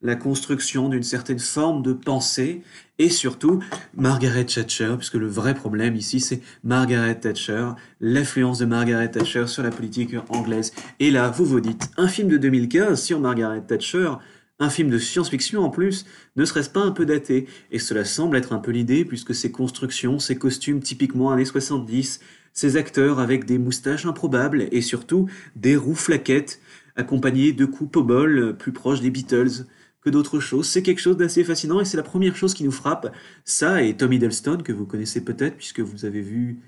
la 0.02 0.16
construction 0.16 0.88
d'une 0.90 1.04
certaine 1.04 1.40
forme 1.40 1.84
de 1.84 1.94
pensée 1.94 2.62
et 3.00 3.10
surtout 3.10 3.62
Margaret 3.96 4.46
Thatcher, 4.46 4.96
puisque 4.98 5.16
le 5.16 5.28
vrai 5.28 5.54
problème 5.54 5.96
ici 5.96 6.20
c'est 6.20 6.42
Margaret 6.64 7.20
Thatcher, 7.20 7.70
l'influence 8.00 8.60
de 8.60 8.66
Margaret 8.66 9.12
Thatcher 9.12 9.48
sur 9.48 9.64
la 9.64 9.72
politique 9.72 10.16
anglaise. 10.30 10.74
Et 11.00 11.12
là, 11.12 11.30
vous 11.30 11.46
vous 11.46 11.60
dites, 11.60 11.90
un 11.98 12.08
film 12.08 12.30
de 12.30 12.38
2015 12.38 13.02
sur 13.02 13.20
Margaret 13.20 13.62
Thatcher, 13.62 14.12
un 14.60 14.70
film 14.70 14.90
de 14.90 14.98
science-fiction 14.98 15.64
en 15.64 15.70
plus, 15.70 16.06
ne 16.36 16.46
serait-ce 16.46 16.70
pas 16.70 16.82
un 16.82 16.92
peu 16.92 17.06
daté? 17.06 17.48
Et 17.72 17.80
cela 17.80 18.04
semble 18.04 18.36
être 18.36 18.52
un 18.52 18.60
peu 18.60 18.72
l'idée, 18.72 19.06
puisque 19.06 19.34
ces 19.34 19.52
constructions, 19.52 20.20
ces 20.20 20.38
costumes 20.38 20.82
typiquement 20.82 21.32
années 21.32 21.46
70, 21.46 22.20
ces 22.54 22.76
acteurs 22.76 23.20
avec 23.20 23.46
des 23.46 23.58
moustaches 23.58 24.06
improbables 24.06 24.68
et 24.72 24.82
surtout 24.82 25.30
des 25.56 25.78
roues 25.78 25.96
flaquettes, 25.96 26.60
accompagnés 26.98 27.54
de 27.54 27.66
coupes 27.66 27.96
au 27.96 28.04
bol 28.04 28.58
plus 28.58 28.74
proches 28.74 29.00
des 29.00 29.12
Beatles 29.12 29.66
que 30.02 30.10
d'autres 30.10 30.40
choses. 30.40 30.68
C'est 30.68 30.84
quelque 30.84 31.02
chose 31.02 31.18
d'assez 31.18 31.44
fascinant 31.44 31.80
et 31.82 31.86
c'est 31.86 31.98
la 31.98 32.04
première 32.04 32.36
chose 32.36 32.54
qui 32.54 32.64
nous 32.64 32.72
frappe. 32.72 33.14
Ça 33.44 33.84
et 33.84 33.96
Tom 33.96 34.14
Hiddleston, 34.14 34.58
que 34.64 34.72
vous 34.72 34.86
connaissez 34.86 35.24
peut-être 35.24 35.58
puisque 35.58 35.82
vous 35.82 36.06
avez 36.06 36.22
vu 36.22 36.60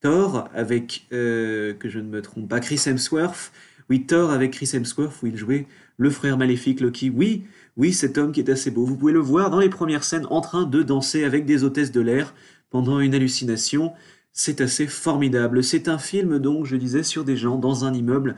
Thor 0.00 0.48
avec, 0.52 1.06
euh, 1.12 1.72
que 1.74 1.88
je 1.88 1.98
ne 1.98 2.08
me 2.08 2.20
trompe 2.20 2.48
pas, 2.48 2.60
Chris 2.60 2.80
Hemsworth. 2.86 3.52
Oui, 3.88 4.06
Thor 4.06 4.30
avec 4.30 4.52
Chris 4.52 4.70
Hemsworth 4.74 5.22
où 5.22 5.26
il 5.26 5.36
jouait 5.36 5.66
le 5.96 6.10
frère 6.10 6.36
maléfique 6.36 6.80
Loki. 6.80 7.10
Oui, 7.10 7.44
oui, 7.76 7.92
cet 7.92 8.18
homme 8.18 8.32
qui 8.32 8.40
est 8.40 8.50
assez 8.50 8.70
beau. 8.70 8.84
Vous 8.84 8.96
pouvez 8.96 9.12
le 9.12 9.18
voir 9.18 9.50
dans 9.50 9.60
les 9.60 9.68
premières 9.68 10.04
scènes 10.04 10.26
en 10.30 10.40
train 10.40 10.64
de 10.64 10.82
danser 10.82 11.24
avec 11.24 11.44
des 11.44 11.64
hôtesses 11.64 11.92
de 11.92 12.00
l'air 12.00 12.34
pendant 12.70 13.00
une 13.00 13.14
hallucination. 13.14 13.92
C'est 14.32 14.60
assez 14.60 14.86
formidable. 14.86 15.62
C'est 15.62 15.88
un 15.88 15.98
film 15.98 16.38
donc, 16.38 16.66
je 16.66 16.76
disais, 16.76 17.02
sur 17.02 17.24
des 17.24 17.36
gens 17.36 17.56
dans 17.56 17.84
un 17.84 17.94
immeuble. 17.94 18.36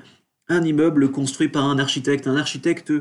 Un 0.49 0.63
immeuble 0.63 1.11
construit 1.11 1.49
par 1.49 1.65
un 1.65 1.79
architecte. 1.79 2.27
Un 2.27 2.37
architecte 2.37 2.93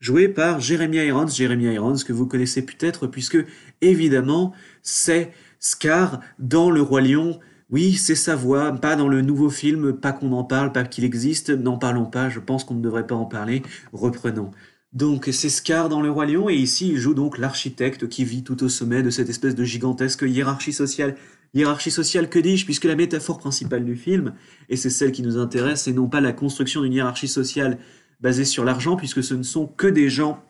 joué 0.00 0.28
par 0.28 0.60
Jeremy 0.60 0.98
Irons. 0.98 1.28
Jeremy 1.28 1.74
Irons 1.74 1.96
que 2.06 2.12
vous 2.12 2.26
connaissez 2.26 2.62
peut-être 2.62 3.06
puisque, 3.06 3.38
évidemment, 3.80 4.52
c'est 4.82 5.32
Scar 5.58 6.20
dans 6.38 6.70
Le 6.70 6.82
Roi 6.82 7.00
Lion. 7.00 7.38
Oui, 7.68 7.94
c'est 7.94 8.14
sa 8.14 8.36
voix, 8.36 8.70
pas 8.72 8.94
dans 8.94 9.08
le 9.08 9.22
nouveau 9.22 9.50
film, 9.50 9.92
pas 9.94 10.12
qu'on 10.12 10.30
en 10.32 10.44
parle, 10.44 10.70
pas 10.70 10.84
qu'il 10.84 11.02
existe, 11.02 11.50
n'en 11.50 11.78
parlons 11.78 12.06
pas, 12.06 12.28
je 12.28 12.38
pense 12.38 12.62
qu'on 12.62 12.74
ne 12.74 12.82
devrait 12.82 13.08
pas 13.08 13.16
en 13.16 13.24
parler, 13.24 13.62
reprenons. 13.92 14.52
Donc 14.92 15.28
c'est 15.32 15.48
Scar 15.48 15.88
dans 15.88 16.00
Le 16.00 16.08
Roi 16.08 16.26
Lion, 16.26 16.48
et 16.48 16.54
ici 16.54 16.90
il 16.90 16.98
joue 16.98 17.12
donc 17.12 17.38
l'architecte 17.38 18.08
qui 18.08 18.24
vit 18.24 18.44
tout 18.44 18.62
au 18.62 18.68
sommet 18.68 19.02
de 19.02 19.10
cette 19.10 19.28
espèce 19.28 19.56
de 19.56 19.64
gigantesque 19.64 20.22
hiérarchie 20.22 20.72
sociale. 20.72 21.16
Hiérarchie 21.54 21.90
sociale, 21.90 22.28
que 22.28 22.38
dis-je, 22.38 22.66
puisque 22.66 22.84
la 22.84 22.94
métaphore 22.94 23.38
principale 23.38 23.84
du 23.84 23.96
film, 23.96 24.34
et 24.68 24.76
c'est 24.76 24.90
celle 24.90 25.10
qui 25.10 25.22
nous 25.22 25.36
intéresse, 25.36 25.88
et 25.88 25.92
non 25.92 26.06
pas 26.06 26.20
la 26.20 26.32
construction 26.32 26.82
d'une 26.82 26.92
hiérarchie 26.92 27.28
sociale 27.28 27.78
basée 28.20 28.44
sur 28.44 28.64
l'argent, 28.64 28.96
puisque 28.96 29.22
ce 29.22 29.34
ne 29.34 29.42
sont 29.42 29.66
que 29.66 29.86
des 29.86 30.08
gens 30.08 30.42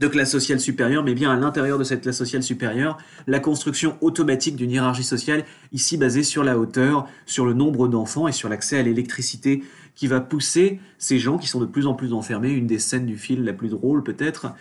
de 0.00 0.08
classe 0.08 0.30
sociale 0.30 0.58
supérieure, 0.58 1.04
mais 1.04 1.14
bien 1.14 1.30
à 1.30 1.36
l'intérieur 1.36 1.78
de 1.78 1.84
cette 1.84 2.00
classe 2.00 2.16
sociale 2.16 2.42
supérieure, 2.42 2.96
la 3.26 3.38
construction 3.38 3.98
automatique 4.00 4.56
d'une 4.56 4.70
hiérarchie 4.70 5.04
sociale, 5.04 5.44
ici 5.72 5.98
basée 5.98 6.22
sur 6.22 6.42
la 6.42 6.58
hauteur, 6.58 7.06
sur 7.26 7.44
le 7.44 7.52
nombre 7.52 7.86
d'enfants 7.86 8.26
et 8.26 8.32
sur 8.32 8.48
l'accès 8.48 8.78
à 8.78 8.82
l'électricité, 8.82 9.62
qui 9.94 10.06
va 10.06 10.20
pousser 10.20 10.80
ces 10.96 11.18
gens 11.18 11.36
qui 11.36 11.46
sont 11.46 11.60
de 11.60 11.66
plus 11.66 11.86
en 11.86 11.92
plus 11.92 12.14
enfermés. 12.14 12.50
Une 12.50 12.66
des 12.66 12.78
scènes 12.78 13.04
du 13.04 13.18
film 13.18 13.44
la 13.44 13.52
plus 13.52 13.68
drôle 13.68 14.02
peut-être, 14.02 14.54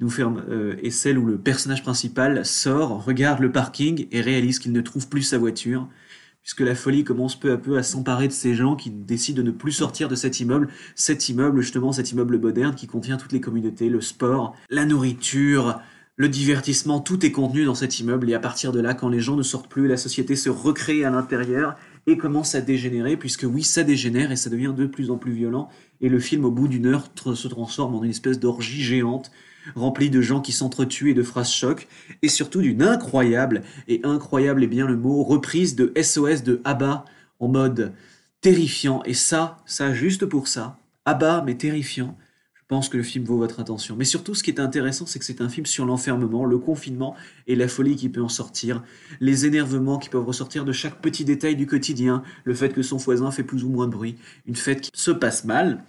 nous 0.00 0.08
ferme, 0.08 0.42
euh, 0.48 0.76
est 0.82 0.90
celle 0.90 1.18
où 1.18 1.26
le 1.26 1.36
personnage 1.36 1.82
principal 1.82 2.46
sort, 2.46 3.04
regarde 3.04 3.40
le 3.40 3.52
parking 3.52 4.06
et 4.10 4.22
réalise 4.22 4.58
qu'il 4.58 4.72
ne 4.72 4.80
trouve 4.80 5.08
plus 5.08 5.22
sa 5.22 5.36
voiture 5.36 5.86
puisque 6.46 6.60
la 6.60 6.76
folie 6.76 7.02
commence 7.02 7.34
peu 7.34 7.50
à 7.50 7.56
peu 7.56 7.76
à 7.76 7.82
s'emparer 7.82 8.28
de 8.28 8.32
ces 8.32 8.54
gens 8.54 8.76
qui 8.76 8.88
décident 8.90 9.42
de 9.42 9.48
ne 9.48 9.50
plus 9.50 9.72
sortir 9.72 10.06
de 10.06 10.14
cet 10.14 10.38
immeuble, 10.38 10.68
cet 10.94 11.28
immeuble 11.28 11.60
justement, 11.60 11.90
cet 11.90 12.12
immeuble 12.12 12.38
moderne 12.38 12.76
qui 12.76 12.86
contient 12.86 13.16
toutes 13.16 13.32
les 13.32 13.40
communautés, 13.40 13.88
le 13.88 14.00
sport, 14.00 14.54
la 14.70 14.84
nourriture, 14.84 15.80
le 16.14 16.28
divertissement, 16.28 17.00
tout 17.00 17.26
est 17.26 17.32
contenu 17.32 17.64
dans 17.64 17.74
cet 17.74 17.98
immeuble. 17.98 18.30
Et 18.30 18.34
à 18.34 18.38
partir 18.38 18.70
de 18.70 18.78
là, 18.78 18.94
quand 18.94 19.08
les 19.08 19.18
gens 19.18 19.34
ne 19.34 19.42
sortent 19.42 19.68
plus, 19.68 19.88
la 19.88 19.96
société 19.96 20.36
se 20.36 20.48
recrée 20.48 21.04
à 21.04 21.10
l'intérieur 21.10 21.74
et 22.06 22.16
commence 22.16 22.54
à 22.54 22.60
dégénérer, 22.60 23.16
puisque 23.16 23.42
oui, 23.42 23.64
ça 23.64 23.82
dégénère 23.82 24.30
et 24.30 24.36
ça 24.36 24.48
devient 24.48 24.72
de 24.74 24.86
plus 24.86 25.10
en 25.10 25.16
plus 25.16 25.32
violent, 25.32 25.68
et 26.00 26.08
le 26.08 26.20
film, 26.20 26.44
au 26.44 26.52
bout 26.52 26.68
d'une 26.68 26.86
heure, 26.86 27.08
se 27.34 27.48
transforme 27.48 27.96
en 27.96 28.04
une 28.04 28.10
espèce 28.10 28.38
d'orgie 28.38 28.84
géante 28.84 29.32
rempli 29.74 30.10
de 30.10 30.20
gens 30.20 30.40
qui 30.40 30.52
s'entretuent 30.52 31.10
et 31.10 31.14
de 31.14 31.22
phrases 31.22 31.52
chocs, 31.52 31.88
et 32.22 32.28
surtout 32.28 32.60
d'une 32.60 32.82
incroyable, 32.82 33.62
et 33.88 34.00
incroyable 34.04 34.64
est 34.64 34.68
bien 34.68 34.86
le 34.86 34.96
mot, 34.96 35.22
reprise 35.22 35.76
de 35.76 35.92
SOS 36.00 36.42
de 36.42 36.60
ABBA 36.64 37.04
en 37.40 37.48
mode 37.48 37.92
terrifiant. 38.40 39.02
Et 39.04 39.14
ça, 39.14 39.58
ça 39.66 39.92
juste 39.92 40.26
pour 40.26 40.48
ça, 40.48 40.78
ABBA 41.04 41.42
mais 41.44 41.56
terrifiant, 41.56 42.16
je 42.68 42.74
pense 42.74 42.88
que 42.88 42.96
le 42.96 43.04
film 43.04 43.24
vaut 43.24 43.36
votre 43.36 43.60
attention. 43.60 43.94
Mais 43.94 44.04
surtout, 44.04 44.34
ce 44.34 44.42
qui 44.42 44.50
est 44.50 44.58
intéressant, 44.58 45.06
c'est 45.06 45.20
que 45.20 45.24
c'est 45.24 45.40
un 45.40 45.48
film 45.48 45.66
sur 45.66 45.86
l'enfermement, 45.86 46.44
le 46.44 46.58
confinement 46.58 47.14
et 47.46 47.54
la 47.54 47.68
folie 47.68 47.94
qui 47.94 48.08
peut 48.08 48.22
en 48.22 48.28
sortir, 48.28 48.82
les 49.20 49.46
énervements 49.46 49.98
qui 49.98 50.08
peuvent 50.08 50.26
ressortir 50.26 50.64
de 50.64 50.72
chaque 50.72 51.00
petit 51.00 51.24
détail 51.24 51.54
du 51.54 51.66
quotidien, 51.66 52.24
le 52.42 52.54
fait 52.54 52.70
que 52.70 52.82
son 52.82 52.96
voisin 52.96 53.30
fait 53.30 53.44
plus 53.44 53.62
ou 53.62 53.68
moins 53.68 53.86
de 53.86 53.92
bruit, 53.92 54.16
une 54.46 54.56
fête 54.56 54.80
qui 54.80 54.90
se 54.92 55.12
passe 55.12 55.44
mal, 55.44 55.84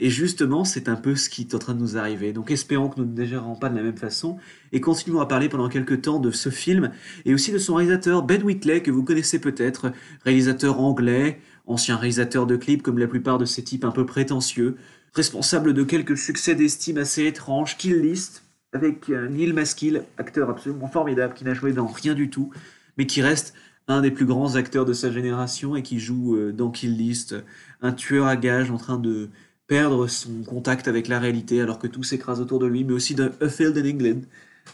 et 0.00 0.10
justement, 0.10 0.64
c'est 0.64 0.88
un 0.88 0.96
peu 0.96 1.14
ce 1.14 1.28
qui 1.28 1.42
est 1.42 1.54
en 1.54 1.58
train 1.58 1.74
de 1.74 1.80
nous 1.80 1.96
arriver. 1.96 2.32
Donc 2.32 2.50
espérons 2.50 2.88
que 2.88 3.00
nous 3.00 3.06
ne 3.06 3.14
dégérons 3.14 3.56
pas 3.56 3.68
de 3.68 3.76
la 3.76 3.82
même 3.82 3.96
façon 3.96 4.38
et 4.72 4.80
continuons 4.80 5.20
à 5.20 5.26
parler 5.26 5.48
pendant 5.48 5.68
quelques 5.68 6.02
temps 6.02 6.18
de 6.18 6.30
ce 6.30 6.50
film 6.50 6.90
et 7.24 7.34
aussi 7.34 7.52
de 7.52 7.58
son 7.58 7.74
réalisateur 7.74 8.22
Ben 8.22 8.42
Whitley 8.42 8.82
que 8.82 8.90
vous 8.90 9.04
connaissez 9.04 9.40
peut-être, 9.40 9.92
réalisateur 10.24 10.80
anglais, 10.80 11.40
ancien 11.66 11.96
réalisateur 11.96 12.46
de 12.46 12.56
clips 12.56 12.82
comme 12.82 12.98
la 12.98 13.06
plupart 13.06 13.38
de 13.38 13.44
ces 13.44 13.62
types 13.62 13.84
un 13.84 13.90
peu 13.90 14.04
prétentieux, 14.04 14.76
responsable 15.14 15.74
de 15.74 15.82
quelques 15.84 16.16
succès 16.16 16.54
d'estime 16.54 16.98
assez 16.98 17.24
étranges, 17.26 17.76
Kill 17.76 18.00
List, 18.00 18.44
avec 18.72 19.08
euh, 19.10 19.28
Neil 19.28 19.52
Maskell, 19.52 20.04
acteur 20.18 20.50
absolument 20.50 20.88
formidable 20.88 21.34
qui 21.34 21.44
n'a 21.44 21.54
joué 21.54 21.72
dans 21.72 21.86
rien 21.86 22.14
du 22.14 22.30
tout, 22.30 22.50
mais 22.96 23.06
qui 23.06 23.22
reste 23.22 23.54
un 23.88 24.00
des 24.00 24.10
plus 24.10 24.26
grands 24.26 24.54
acteurs 24.54 24.84
de 24.84 24.92
sa 24.92 25.10
génération 25.10 25.74
et 25.74 25.82
qui 25.82 25.98
joue 25.98 26.36
euh, 26.36 26.52
dans 26.52 26.70
Kill 26.70 26.96
List 26.96 27.34
un 27.82 27.92
tueur 27.92 28.26
à 28.26 28.36
gages 28.36 28.70
en 28.70 28.76
train 28.76 28.98
de 28.98 29.30
perdre 29.70 30.08
son 30.08 30.42
contact 30.42 30.88
avec 30.88 31.06
la 31.06 31.20
réalité 31.20 31.60
alors 31.60 31.78
que 31.78 31.86
tout 31.86 32.02
s'écrase 32.02 32.40
autour 32.40 32.58
de 32.58 32.66
lui, 32.66 32.82
mais 32.82 32.92
aussi 32.92 33.14
de 33.14 33.30
A 33.40 33.48
Field 33.48 33.78
in 33.78 33.88
England, 33.88 34.20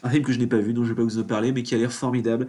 un 0.03 0.09
film 0.09 0.25
que 0.25 0.33
je 0.33 0.39
n'ai 0.39 0.47
pas 0.47 0.57
vu, 0.57 0.73
dont 0.73 0.85
je 0.85 0.89
ne 0.89 0.95
vais 0.95 1.03
pas 1.03 1.05
vous 1.05 1.19
en 1.19 1.25
parler, 1.25 1.53
mais 1.53 1.63
qui 1.63 1.75
a 1.75 1.79
l'air 1.79 1.93
formidable. 1.93 2.49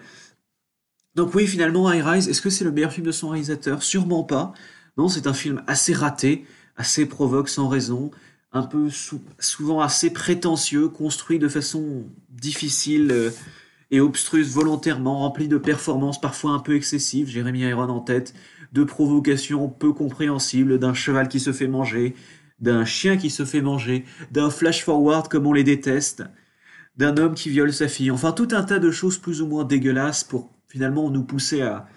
Donc 1.14 1.36
oui, 1.36 1.46
finalement, 1.46 1.92
High 1.92 2.02
Rise, 2.02 2.30
est-ce 2.30 2.42
que 2.42 2.50
c'est 2.50 2.64
le 2.64 2.72
meilleur 2.72 2.94
film 2.94 3.06
de 3.06 3.12
son 3.12 3.28
réalisateur? 3.28 3.84
Sûrement 3.84 4.24
pas. 4.24 4.54
Non, 4.98 5.10
c'est 5.10 5.28
un 5.28 5.34
film 5.34 5.62
assez 5.68 5.92
raté, 5.92 6.46
assez 6.78 7.06
provoque 7.06 7.50
sans 7.50 7.68
raison, 7.68 8.12
un 8.54 8.64
peu 8.64 8.88
souvent 9.40 9.82
assez 9.82 10.10
prétentieux, 10.14 10.88
construit 10.88 11.40
de 11.40 11.50
façon 11.50 12.06
difficile 12.30 13.10
euh, 13.12 13.30
et 13.92 14.00
obstruse 14.00 14.54
volontairement, 14.54 15.20
rempli 15.20 15.50
de 15.50 15.58
performances 15.58 16.22
parfois 16.22 16.52
un 16.52 16.60
peu 16.60 16.78
excessives, 16.78 17.28
Jérémy 17.28 17.60
Iron 17.64 17.90
en 17.90 18.00
tête, 18.00 18.34
de 18.74 18.84
provocations 18.84 19.70
peu 19.70 19.94
compréhensibles, 19.94 20.80
d'un 20.80 20.94
cheval 20.94 21.28
qui 21.28 21.40
se 21.40 21.54
fait 21.54 21.68
manger, 21.68 22.16
d'un 22.60 22.86
chien 22.86 23.18
qui 23.18 23.30
se 23.30 23.46
fait 23.46 23.62
manger, 23.62 24.06
d'un 24.32 24.50
flash-forward 24.50 25.28
comme 25.28 25.48
on 25.48 25.54
les 25.54 25.64
déteste, 25.64 26.24
d'un 26.98 27.18
homme 27.18 27.36
qui 27.36 27.50
viole 27.50 27.74
sa 27.74 27.88
fille, 27.88 28.12
enfin 28.12 28.32
tout 28.32 28.48
un 28.52 28.64
tas 28.64 28.80
de 28.80 28.92
choses 28.92 29.18
plus 29.18 29.42
ou 29.42 29.48
moins 29.48 29.64
dégueulasses 29.64 30.24
pour 30.24 30.50
finalement 30.68 31.10
nous 31.12 31.24
pousser 31.24 31.62
à, 31.62 31.88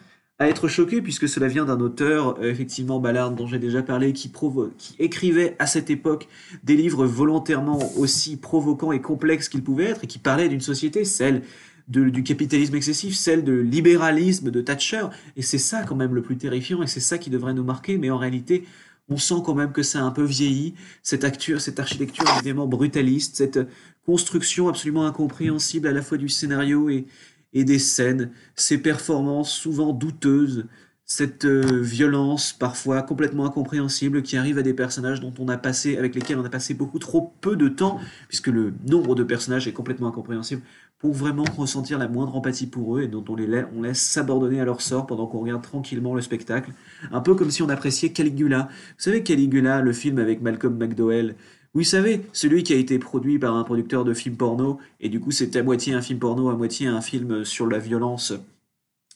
à 0.41 0.49
être 0.49 0.69
choqués, 0.69 1.03
puisque 1.03 1.29
cela 1.29 1.49
vient 1.49 1.67
d'un 1.67 1.81
auteur, 1.81 2.39
euh, 2.41 2.51
effectivement 2.51 2.99
Ballard, 2.99 3.33
dont 3.33 3.47
j'ai 3.47 3.59
déjà 3.59 3.83
parlé, 3.83 4.15
qui, 4.15 4.33
qui 4.79 4.97
écrivait 4.99 5.55
à 5.59 5.67
cette 5.67 5.91
époque 5.91 6.29
des 6.65 6.77
livres 6.77 7.05
volontairement 7.05 7.79
aussi 7.99 8.39
provoquants 8.39 8.91
et 8.91 9.03
complexes 9.03 9.51
qu'ils 9.51 9.63
pouvaient 9.63 9.85
être, 9.85 10.05
et 10.05 10.07
qui 10.07 10.19
parlait 10.19 10.49
d'une 10.49 10.63
société, 10.63 11.05
celle 11.05 11.43
du 11.91 12.23
capitalisme 12.23 12.77
excessif, 12.77 13.17
celle 13.17 13.43
de 13.43 13.53
libéralisme 13.53 14.51
de 14.51 14.61
Thatcher, 14.61 15.07
et 15.37 15.43
c'est 15.43 15.59
ça 15.59 15.83
quand 15.83 15.97
même 15.97 16.15
le 16.15 16.23
plus 16.23 16.37
terrifiant, 16.37 16.83
et 16.83 16.87
c'est 16.87 17.01
ça 17.01 17.19
qui 17.19 17.31
devrait 17.31 17.53
nous 17.53 17.65
marquer, 17.65 17.99
mais 17.99 18.11
en 18.11 18.19
réalité, 18.19 18.65
on 19.09 19.17
sent 19.17 19.43
quand 19.45 19.55
même 19.55 19.73
que 19.73 19.83
ça 19.83 20.01
a 20.01 20.03
un 20.03 20.13
peu 20.13 20.23
vieilli, 20.23 20.75
cette, 21.03 21.25
acture, 21.25 21.61
cette 21.61 21.81
architecture 21.81 22.25
évidemment 22.37 22.69
brutaliste, 22.69 23.37
cette 23.37 23.59
construction 24.07 24.69
absolument 24.69 25.05
incompréhensible 25.05 25.89
à 25.89 25.93
la 25.93 26.01
fois 26.01 26.17
du 26.17 26.29
scénario 26.29 26.89
et, 26.89 27.07
des 27.53 27.81
scènes, 27.81 28.31
ces 28.55 28.79
performances 28.79 29.53
souvent 29.53 29.93
douteuses, 29.93 30.67
cette 31.05 31.45
euh, 31.45 31.81
violence 31.81 32.53
parfois 32.53 33.03
complètement 33.03 33.45
incompréhensible 33.45 34.23
qui 34.23 34.37
arrive 34.37 34.59
à 34.59 34.63
des 34.63 34.75
personnages 34.75 35.21
dont 35.21 35.35
on 35.41 35.49
a 35.49 35.57
passé, 35.57 35.99
avec 35.99 36.15
lesquels 36.15 36.39
on 36.39 36.45
a 36.45 36.49
passé 36.49 36.73
beaucoup 36.73 37.01
trop 37.01 37.35
peu 37.41 37.57
de 37.57 37.67
temps, 37.67 37.99
puisque 38.29 38.47
le 38.47 38.73
nombre 38.89 39.17
de 39.17 39.25
personnages 39.25 39.67
est 39.67 39.73
complètement 39.73 40.07
incompréhensible, 40.07 40.63
pour 41.01 41.15
vraiment 41.15 41.45
ressentir 41.57 41.99
la 41.99 42.09
moindre 42.09 42.37
empathie 42.37 42.67
pour 42.67 42.99
eux 42.99 43.03
et 43.03 43.09
dont 43.09 43.25
on 43.29 43.35
les 43.35 43.47
laisse, 43.47 43.65
on 43.75 43.83
laisse 43.83 44.01
s'abandonner 44.01 44.61
à 44.61 44.67
leur 44.67 44.83
sort 44.83 45.07
pendant 45.07 45.27
qu'on 45.27 45.41
regarde 45.41 45.63
tranquillement 45.63 46.15
le 46.15 46.21
spectacle. 46.21 46.73
Un 47.11 47.21
peu 47.21 47.35
comme 47.35 47.51
si 47.51 47.63
on 47.63 47.71
appréciait 47.71 48.11
Caligula. 48.11 48.69
Vous 48.71 49.03
savez 49.03 49.23
Caligula, 49.23 49.81
le 49.81 49.93
film 49.95 50.19
avec 50.19 50.43
Malcolm 50.43 50.77
McDowell, 50.77 51.35
Vous 51.73 51.85
savez, 51.85 52.27
celui 52.33 52.65
qui 52.65 52.75
a 52.75 52.77
été 52.77 52.99
produit 52.99 53.39
par 53.39 53.57
un 53.57 53.65
producteur 53.65 54.05
de 54.05 54.13
films 54.13 54.37
porno, 54.37 54.79
et 55.01 55.09
du 55.09 55.21
coup 55.21 55.31
c'est 55.31 55.57
à 55.57 55.63
moitié 55.63 55.95
un 55.95 56.03
film 56.03 56.19
porno, 56.19 56.51
à 56.51 56.55
moitié 56.55 56.87
un 56.87 57.01
film 57.01 57.45
sur 57.45 57.67
la 57.67 57.79
violence 57.79 58.35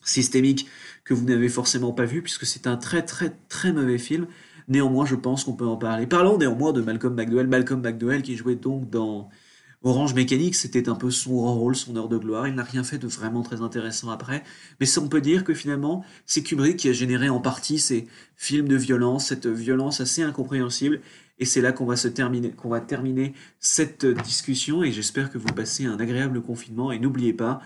systémique 0.05 0.67
que 1.05 1.13
vous 1.13 1.25
n'avez 1.25 1.49
forcément 1.49 1.93
pas 1.93 2.05
vu, 2.07 2.23
puisque 2.23 2.47
c'est 2.47 2.67
un 2.67 2.77
très 2.77 3.03
très 3.03 3.37
très 3.49 3.73
mauvais 3.73 3.99
film. 3.99 4.27
Néanmoins, 4.69 5.05
je 5.05 5.17
pense 5.17 5.45
qu'on 5.45 5.53
peut 5.53 5.67
en 5.67 5.77
parler. 5.77 6.07
Parlons 6.07 6.39
néanmoins 6.39 6.73
de 6.73 6.81
Malcolm 6.81 7.15
McDowell. 7.15 7.49
Malcolm 7.49 7.83
McDowell 7.83 8.23
qui 8.23 8.37
jouait 8.37 8.55
donc 8.55 8.89
dans 8.89 9.29
Orange 9.87 10.15
Mécanique, 10.15 10.55
c'était 10.55 10.89
un 10.89 10.95
peu 10.95 11.11
son 11.11 11.33
rôle, 11.33 11.77
son 11.77 11.95
heure 11.97 12.09
de 12.09 12.17
gloire. 12.17 12.49
Il 12.49 12.55
n'a 12.55 12.63
rien 12.63 12.83
fait 12.83 12.97
de 12.97 13.07
vraiment 13.07 13.43
très 13.43 13.61
intéressant 13.61 14.11
après. 14.11 14.43
Mais 14.81 14.99
on 14.99 15.09
peut 15.09 15.21
dire 15.21 15.45
que 15.45 15.53
finalement, 15.53 16.03
c'est 16.25 16.43
Kubrick 16.43 16.79
qui 16.79 16.89
a 16.89 16.95
généré 16.95 17.29
en 17.29 17.39
partie 17.39 17.79
ces 17.79 18.09
films 18.35 18.67
de 18.67 18.77
violence, 18.77 19.27
cette 19.27 19.47
violence 19.47 20.01
assez 20.01 20.23
incompréhensible. 20.23 21.03
Et 21.39 21.45
c'est 21.45 21.61
là 21.61 21.73
qu'on 21.73 21.85
va 21.85 21.97
se 21.97 22.09
terminer, 22.09 22.53
qu'on 22.53 22.71
va 22.71 22.81
terminer 22.81 23.35
cette 23.61 24.07
discussion. 24.07 24.83
Et 24.83 24.91
j'espère 24.91 25.31
que 25.31 25.37
vous 25.37 25.53
passez 25.53 25.85
un 25.85 26.01
agréable 26.01 26.41
confinement. 26.41 26.91
Et 26.91 26.99
n'oubliez 26.99 27.35
pas, 27.35 27.61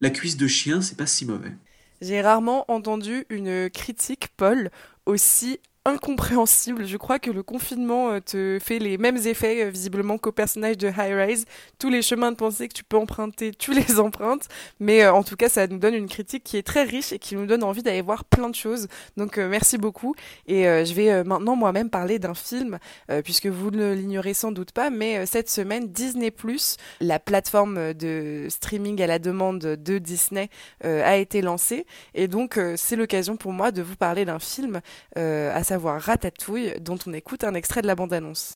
la 0.00 0.10
cuisse 0.10 0.36
de 0.36 0.46
chien, 0.46 0.80
c'est 0.80 0.96
pas 0.96 1.06
si 1.06 1.26
mauvais. 1.26 1.52
J'ai 2.00 2.20
rarement 2.20 2.70
entendu 2.70 3.24
une 3.30 3.68
critique, 3.68 4.28
Paul, 4.36 4.70
aussi 5.06 5.58
incompréhensible. 5.86 6.84
Je 6.84 6.96
crois 6.96 7.18
que 7.18 7.30
le 7.30 7.42
confinement 7.44 8.10
euh, 8.10 8.20
te 8.20 8.58
fait 8.60 8.80
les 8.80 8.98
mêmes 8.98 9.18
effets 9.18 9.64
euh, 9.64 9.70
visiblement 9.70 10.18
qu'au 10.18 10.32
personnage 10.32 10.76
de 10.76 10.88
High 10.88 11.14
Rise. 11.14 11.44
Tous 11.78 11.88
les 11.88 12.02
chemins 12.02 12.32
de 12.32 12.36
pensée 12.36 12.66
que 12.66 12.74
tu 12.74 12.82
peux 12.82 12.96
emprunter, 12.96 13.52
tu 13.52 13.72
les 13.72 14.00
empruntes. 14.00 14.48
Mais 14.80 15.04
euh, 15.04 15.12
en 15.14 15.22
tout 15.22 15.36
cas, 15.36 15.48
ça 15.48 15.66
nous 15.68 15.78
donne 15.78 15.94
une 15.94 16.08
critique 16.08 16.42
qui 16.42 16.56
est 16.56 16.66
très 16.66 16.82
riche 16.82 17.12
et 17.12 17.20
qui 17.20 17.36
nous 17.36 17.46
donne 17.46 17.62
envie 17.62 17.84
d'aller 17.84 18.02
voir 18.02 18.24
plein 18.24 18.50
de 18.50 18.54
choses. 18.54 18.88
Donc 19.16 19.38
merci 19.38 19.78
beaucoup. 19.78 20.14
Et 20.46 20.64
je 20.64 20.92
vais 20.94 21.22
maintenant 21.24 21.56
moi-même 21.56 21.90
parler 21.90 22.18
d'un 22.18 22.34
film, 22.34 22.78
puisque 23.24 23.46
vous 23.46 23.70
ne 23.70 23.92
l'ignorez 23.92 24.34
sans 24.34 24.52
doute 24.52 24.72
pas, 24.72 24.90
mais 24.90 25.26
cette 25.26 25.48
semaine, 25.48 25.88
Disney⁇ 25.88 26.30
la 27.00 27.18
plateforme 27.18 27.94
de 27.94 28.46
streaming 28.48 29.00
à 29.02 29.06
la 29.06 29.18
demande 29.18 29.60
de 29.60 29.98
Disney, 29.98 30.48
a 30.82 31.16
été 31.16 31.42
lancée. 31.42 31.86
Et 32.14 32.28
donc 32.28 32.58
c'est 32.76 32.96
l'occasion 32.96 33.36
pour 33.36 33.52
moi 33.52 33.70
de 33.70 33.82
vous 33.82 33.96
parler 33.96 34.24
d'un 34.24 34.38
film, 34.38 34.80
à 35.14 35.62
savoir 35.64 35.75
savoir 35.76 36.00
Ratatouille, 36.00 36.80
dont 36.80 36.98
on 37.06 37.12
écoute 37.12 37.44
un 37.44 37.52
extrait 37.52 37.82
de 37.82 37.86
la 37.86 37.94
bande-annonce. 37.94 38.54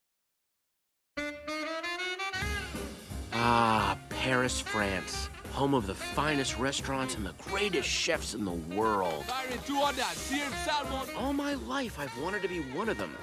Ah, 3.35 3.99
Paris, 4.09 4.63
France. 4.65 5.29
Home 5.53 5.75
of 5.75 5.87
the 5.87 5.95
finest 5.95 6.57
restaurants 6.59 7.17
and 7.17 7.27
the 7.27 7.35
greatest 7.51 7.87
chefs 7.87 8.35
in 8.35 8.47
the 8.47 8.75
world. 8.75 9.25
All 11.19 11.35
my 11.35 11.55
life, 11.69 11.99
I've 11.99 12.17
wanted 12.23 12.41
to 12.41 12.49
be 12.49 12.61
one 12.75 12.89
of 12.89 12.97
them. 12.97 13.15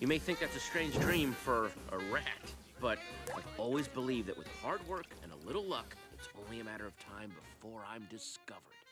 You 0.00 0.08
may 0.08 0.18
think 0.18 0.40
that's 0.40 0.56
a 0.56 0.60
strange 0.60 0.98
dream 0.98 1.32
for 1.32 1.70
a 1.92 1.98
rat, 2.10 2.42
but 2.80 2.98
I've 3.36 3.46
always 3.58 3.86
believed 3.86 4.26
that 4.26 4.36
with 4.36 4.48
hard 4.60 4.80
work 4.88 5.06
and 5.22 5.30
a 5.30 5.46
little 5.46 5.64
luck, 5.64 5.94
it's 6.14 6.28
only 6.44 6.58
a 6.60 6.64
matter 6.64 6.86
of 6.86 6.94
time 6.98 7.30
before 7.30 7.82
I'm 7.88 8.08
discovered. 8.10 8.85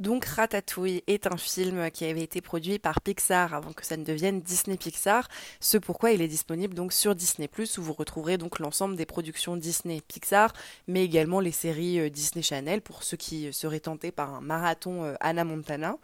Donc 0.00 0.24
Ratatouille 0.24 1.02
est 1.06 1.26
un 1.26 1.36
film 1.36 1.90
qui 1.90 2.04
avait 2.04 2.22
été 2.22 2.40
produit 2.40 2.78
par 2.78 3.00
Pixar 3.00 3.54
avant 3.54 3.72
que 3.72 3.86
ça 3.86 3.96
ne 3.96 4.04
devienne 4.04 4.40
Disney 4.40 4.76
Pixar, 4.76 5.28
ce 5.60 5.78
pourquoi 5.78 6.10
il 6.12 6.20
est 6.22 6.28
disponible 6.28 6.74
donc 6.74 6.92
sur 6.92 7.14
Disney+, 7.14 7.48
où 7.78 7.82
vous 7.82 7.92
retrouverez 7.92 8.38
donc 8.38 8.58
l'ensemble 8.58 8.96
des 8.96 9.06
productions 9.06 9.56
Disney 9.56 10.00
Pixar, 10.00 10.52
mais 10.88 11.04
également 11.04 11.40
les 11.40 11.52
séries 11.52 12.00
euh, 12.00 12.10
Disney 12.10 12.42
Channel 12.42 12.80
pour 12.80 13.02
ceux 13.02 13.16
qui 13.16 13.52
seraient 13.52 13.80
tentés 13.80 14.10
par 14.10 14.34
un 14.34 14.40
marathon 14.40 15.04
euh, 15.04 15.14
Anna 15.20 15.44
Montana. 15.44 15.96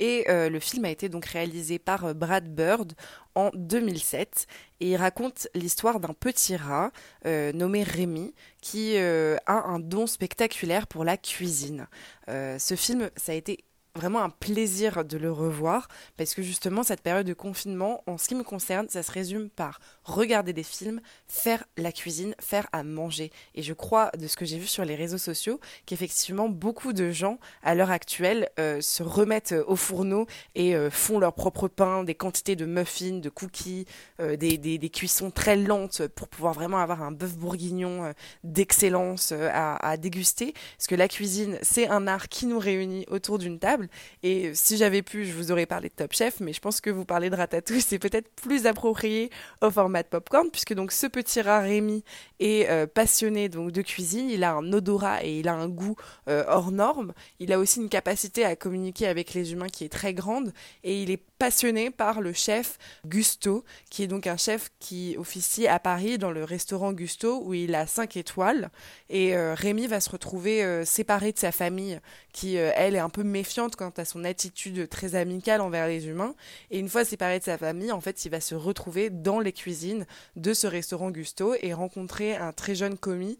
Et 0.00 0.26
euh, 0.28 0.48
le 0.48 0.60
film 0.60 0.84
a 0.84 0.90
été 0.90 1.08
donc 1.08 1.26
réalisé 1.26 1.78
par 1.78 2.14
Brad 2.14 2.48
Bird 2.48 2.92
en 3.34 3.50
2007 3.54 4.46
et 4.80 4.90
il 4.90 4.96
raconte 4.96 5.48
l'histoire 5.54 6.00
d'un 6.00 6.14
petit 6.14 6.56
rat 6.56 6.90
nommé 7.24 7.82
Rémi 7.82 8.34
qui 8.60 8.96
a 8.96 9.38
un 9.46 9.78
don 9.78 10.06
spectaculaire 10.06 10.86
pour 10.86 11.04
la 11.04 11.16
cuisine. 11.16 11.86
ce 12.26 12.74
film, 12.76 13.10
ça 13.16 13.32
a 13.32 13.34
été 13.36 13.64
vraiment 13.94 14.22
un 14.22 14.30
plaisir 14.30 15.04
de 15.04 15.16
le 15.18 15.30
revoir 15.30 15.88
parce 16.16 16.34
que 16.34 16.42
justement 16.42 16.82
cette 16.82 17.00
période 17.00 17.26
de 17.26 17.34
confinement, 17.34 18.02
en 18.06 18.18
ce 18.18 18.28
qui 18.28 18.34
me 18.34 18.42
concerne, 18.42 18.88
ça 18.88 19.02
se 19.02 19.10
résume 19.10 19.50
par 19.50 19.80
regarder 20.04 20.52
des 20.52 20.62
films, 20.62 21.00
faire 21.26 21.64
la 21.76 21.92
cuisine, 21.92 22.34
faire 22.40 22.66
à 22.72 22.82
manger. 22.82 23.30
Et 23.54 23.62
je 23.62 23.72
crois 23.72 24.10
de 24.18 24.26
ce 24.26 24.36
que 24.36 24.44
j'ai 24.44 24.58
vu 24.58 24.66
sur 24.66 24.84
les 24.84 24.94
réseaux 24.94 25.18
sociaux 25.18 25.60
qu'effectivement 25.86 26.48
beaucoup 26.48 26.92
de 26.92 27.10
gens 27.10 27.38
à 27.62 27.74
l'heure 27.74 27.90
actuelle 27.90 28.48
euh, 28.58 28.80
se 28.80 29.02
remettent 29.02 29.54
au 29.66 29.76
fourneau 29.76 30.26
et 30.54 30.74
euh, 30.74 30.90
font 30.90 31.18
leur 31.18 31.34
propre 31.34 31.68
pain, 31.68 32.04
des 32.04 32.14
quantités 32.14 32.56
de 32.56 32.66
muffins, 32.66 33.18
de 33.18 33.28
cookies, 33.28 33.86
euh, 34.20 34.36
des, 34.36 34.58
des, 34.58 34.90
cuissons 34.90 35.30
très 35.30 35.56
lentes 35.56 36.06
pour 36.08 36.28
pouvoir 36.28 36.54
vraiment 36.54 36.78
avoir 36.78 37.02
un 37.02 37.12
bœuf 37.12 37.36
bourguignon 37.36 38.12
d'excellence 38.42 39.32
à 39.32 39.96
déguster. 39.96 40.54
Parce 40.76 40.86
que 40.86 40.94
la 40.94 41.08
cuisine, 41.08 41.58
c'est 41.62 41.88
un 41.88 42.06
art 42.06 42.28
qui 42.28 42.46
nous 42.46 42.58
réunit 42.58 43.04
autour 43.10 43.38
d'une 43.38 43.58
table 43.58 43.77
et 44.22 44.54
si 44.54 44.76
j'avais 44.76 45.02
pu, 45.02 45.24
je 45.24 45.32
vous 45.32 45.52
aurais 45.52 45.66
parlé 45.66 45.88
de 45.88 45.94
Top 45.94 46.12
Chef, 46.12 46.40
mais 46.40 46.52
je 46.52 46.60
pense 46.60 46.80
que 46.80 46.90
vous 46.90 47.04
parlez 47.04 47.30
de 47.30 47.36
Ratatouille, 47.36 47.80
c'est 47.80 47.98
peut-être 47.98 48.28
plus 48.34 48.66
approprié 48.66 49.30
au 49.62 49.70
format 49.70 50.02
de 50.02 50.08
popcorn, 50.08 50.50
puisque 50.50 50.74
donc 50.74 50.92
ce 50.92 51.06
petit 51.06 51.40
rat 51.40 51.60
Rémi 51.60 52.04
est 52.40 52.68
euh, 52.68 52.86
passionné 52.86 53.48
donc 53.48 53.72
de 53.72 53.82
cuisine, 53.82 54.30
il 54.30 54.44
a 54.44 54.52
un 54.52 54.72
odorat 54.72 55.24
et 55.24 55.38
il 55.38 55.48
a 55.48 55.54
un 55.54 55.68
goût 55.68 55.96
euh, 56.28 56.44
hors 56.48 56.70
norme. 56.70 57.12
Il 57.38 57.52
a 57.52 57.58
aussi 57.58 57.80
une 57.80 57.88
capacité 57.88 58.44
à 58.44 58.56
communiquer 58.56 59.06
avec 59.06 59.34
les 59.34 59.52
humains 59.52 59.68
qui 59.68 59.84
est 59.84 59.88
très 59.88 60.14
grande, 60.14 60.52
et 60.84 61.02
il 61.02 61.10
est 61.10 61.22
passionné 61.38 61.90
par 61.90 62.20
le 62.20 62.32
chef 62.32 62.78
Gusto, 63.06 63.64
qui 63.90 64.02
est 64.02 64.08
donc 64.08 64.26
un 64.26 64.36
chef 64.36 64.70
qui 64.80 65.16
officie 65.18 65.68
à 65.68 65.78
Paris 65.78 66.18
dans 66.18 66.32
le 66.32 66.42
restaurant 66.42 66.92
Gusto 66.92 67.42
où 67.44 67.54
il 67.54 67.74
a 67.74 67.86
5 67.86 68.16
étoiles. 68.16 68.70
Et 69.08 69.36
euh, 69.36 69.54
Rémi 69.54 69.86
va 69.86 70.00
se 70.00 70.10
retrouver 70.10 70.84
séparé 70.84 71.32
de 71.32 71.38
sa 71.38 71.52
famille, 71.52 72.00
qui 72.32 72.56
elle 72.56 72.96
est 72.96 73.00
un 73.00 73.08
peu 73.08 73.22
méfiante 73.22 73.67
quant 73.76 73.92
à 73.96 74.04
son 74.04 74.24
attitude 74.24 74.88
très 74.88 75.14
amicale 75.14 75.60
envers 75.60 75.86
les 75.86 76.06
humains. 76.06 76.34
Et 76.70 76.78
une 76.78 76.88
fois 76.88 77.04
séparé 77.04 77.38
de 77.38 77.44
sa 77.44 77.58
famille, 77.58 77.92
en 77.92 78.00
fait, 78.00 78.24
il 78.24 78.30
va 78.30 78.40
se 78.40 78.54
retrouver 78.54 79.10
dans 79.10 79.40
les 79.40 79.52
cuisines 79.52 80.06
de 80.36 80.54
ce 80.54 80.66
restaurant 80.66 81.10
Gusto 81.10 81.54
et 81.60 81.72
rencontrer 81.72 82.36
un 82.36 82.52
très 82.52 82.74
jeune 82.74 82.96
commis 82.96 83.38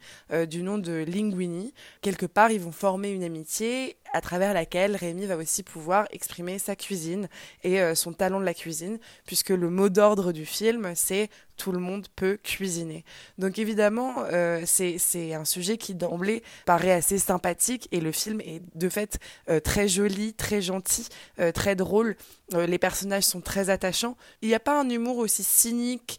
du 0.49 0.63
nom 0.63 0.79
de 0.79 1.05
Linguini. 1.07 1.73
Quelque 2.01 2.27
part, 2.27 2.51
ils 2.51 2.61
vont 2.61 2.73
former 2.73 3.11
une 3.11 3.25
amitié 3.25 3.97
à 4.13 4.21
travers 4.21 4.55
laquelle 4.55 4.97
Rémi 4.97 5.27
va 5.27 5.37
aussi 5.37 5.63
pouvoir 5.63 6.07
exprimer 6.11 6.59
sa 6.59 6.77
cuisine 6.77 7.29
et 7.63 7.81
euh, 7.81 7.95
son 7.95 8.13
talent 8.13 8.41
de 8.41 8.45
la 8.45 8.55
cuisine, 8.55 8.99
puisque 9.27 9.51
le 9.51 9.71
mot 9.71 9.89
d'ordre 9.89 10.33
du 10.33 10.47
film, 10.47 10.93
c'est 10.95 11.29
tout 11.59 11.73
le 11.73 11.81
monde 11.81 12.07
peut 12.17 12.39
cuisiner. 12.43 13.05
Donc 13.37 13.59
évidemment, 13.59 14.15
euh, 14.33 14.63
c'est 14.65 15.35
un 15.35 15.45
sujet 15.45 15.77
qui 15.77 15.95
d'emblée 15.95 16.43
paraît 16.65 16.93
assez 16.93 17.19
sympathique 17.19 17.89
et 17.93 18.01
le 18.01 18.13
film 18.13 18.41
est 18.41 18.63
de 18.75 18.89
fait 18.89 19.19
euh, 19.51 19.61
très 19.61 19.89
joli, 19.89 20.33
très 20.33 20.63
gentil, 20.63 21.09
euh, 21.41 21.53
très 21.53 21.75
drôle. 21.75 22.17
les 22.55 22.79
personnages 22.79 23.25
sont 23.25 23.43
très 23.43 23.69
attachants. 23.69 24.17
Il 24.41 24.49
n'y 24.49 24.55
a 24.55 24.61
pas 24.61 24.81
un 24.81 24.89
humour 24.89 25.19
aussi 25.19 25.45
cynique 25.45 26.19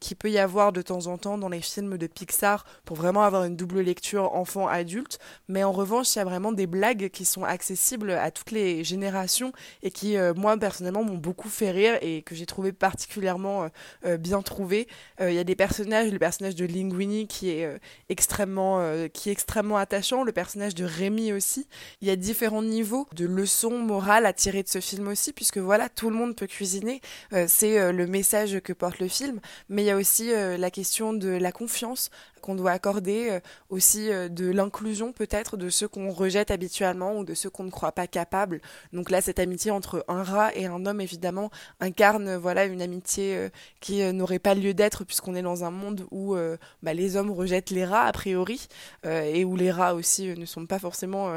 qui 0.00 0.14
peut 0.14 0.30
y 0.30 0.38
avoir 0.38 0.70
de 0.70 0.82
temps 0.82 1.06
en 1.06 1.16
temps 1.16 1.38
dans 1.38 1.48
les 1.48 1.62
films 1.62 1.96
de 1.96 2.06
Pixar 2.06 2.66
pour 2.84 2.98
vraiment 2.98 3.22
avoir 3.22 3.44
une 3.44 3.56
double 3.56 3.80
lecture 3.80 4.34
enfant-adulte. 4.34 5.18
Mais 5.48 5.64
en 5.64 5.72
revanche, 5.72 6.14
il 6.14 6.18
y 6.18 6.20
a 6.20 6.26
vraiment 6.26 6.52
des 6.52 6.66
blagues 6.66 7.08
qui 7.08 7.24
sont 7.24 7.42
accessibles 7.42 8.10
à 8.10 8.30
toutes 8.30 8.50
les 8.50 8.84
générations 8.84 9.52
et 9.82 9.90
qui, 9.90 10.16
moi 10.36 10.58
personnellement, 10.58 11.04
m'ont 11.04 11.16
beaucoup 11.16 11.48
fait 11.48 11.70
rire 11.70 11.96
et 12.02 12.20
que 12.20 12.34
j'ai 12.34 12.44
trouvé 12.44 12.72
particulièrement 12.72 13.70
bien 14.18 14.42
trouvé 14.42 14.55
euh, 14.60 15.30
il 15.30 15.34
y 15.34 15.38
a 15.38 15.44
des 15.44 15.56
personnages, 15.56 16.12
le 16.12 16.18
personnage 16.18 16.54
de 16.54 16.64
Linguini 16.64 17.26
qui 17.26 17.50
est 17.50 17.64
euh, 17.64 17.78
extrêmement, 18.08 18.80
euh, 18.80 19.08
qui 19.08 19.28
est 19.28 19.32
extrêmement 19.32 19.76
attachant, 19.76 20.22
le 20.22 20.32
personnage 20.32 20.74
de 20.74 20.84
Rémi 20.84 21.32
aussi. 21.32 21.66
Il 22.00 22.08
y 22.08 22.10
a 22.10 22.16
différents 22.16 22.62
niveaux 22.62 23.06
de 23.14 23.26
leçons 23.26 23.78
morales 23.78 24.26
à 24.26 24.32
tirer 24.32 24.62
de 24.62 24.68
ce 24.68 24.80
film 24.80 25.08
aussi, 25.08 25.32
puisque 25.32 25.58
voilà, 25.58 25.88
tout 25.88 26.10
le 26.10 26.16
monde 26.16 26.36
peut 26.36 26.46
cuisiner. 26.46 27.00
c'est 27.46 27.92
le 27.92 28.06
message 28.06 28.60
que 28.60 28.72
porte 28.72 28.98
le 28.98 29.08
film, 29.08 29.40
mais 29.68 29.82
il 29.82 29.86
y 29.86 29.90
a 29.90 29.96
aussi 29.96 30.30
la 30.30 30.70
question 30.70 31.12
de 31.12 31.28
la 31.28 31.52
confiance, 31.52 32.10
qu'on 32.40 32.54
doit 32.54 32.72
accorder, 32.72 33.30
euh, 33.30 33.40
aussi 33.70 34.10
euh, 34.10 34.28
de 34.28 34.50
l'inclusion 34.50 35.12
peut-être 35.12 35.56
de 35.56 35.68
ceux 35.68 35.88
qu'on 35.88 36.10
rejette 36.10 36.50
habituellement 36.50 37.18
ou 37.18 37.24
de 37.24 37.34
ceux 37.34 37.50
qu'on 37.50 37.64
ne 37.64 37.70
croit 37.70 37.92
pas 37.92 38.06
capables. 38.06 38.60
Donc 38.92 39.10
là, 39.10 39.20
cette 39.20 39.38
amitié 39.38 39.70
entre 39.70 40.04
un 40.08 40.22
rat 40.22 40.54
et 40.56 40.66
un 40.66 40.86
homme, 40.86 41.00
évidemment, 41.00 41.50
incarne 41.80 42.36
voilà 42.36 42.64
une 42.64 42.82
amitié 42.82 43.36
euh, 43.36 43.48
qui 43.80 44.02
n'aurait 44.12 44.38
pas 44.38 44.54
lieu 44.54 44.74
d'être 44.74 45.04
puisqu'on 45.04 45.34
est 45.34 45.42
dans 45.42 45.64
un 45.64 45.70
monde 45.70 46.06
où 46.10 46.36
bah, 46.82 46.94
les 46.94 47.16
hommes 47.16 47.30
rejettent 47.30 47.70
les 47.70 47.84
rats 47.84 48.04
a 48.04 48.12
priori 48.12 48.68
et 49.04 49.44
où 49.44 49.56
les 49.56 49.70
rats 49.70 49.94
aussi 49.94 50.28
ne 50.36 50.44
sont 50.44 50.66
pas 50.66 50.78
forcément 50.78 51.32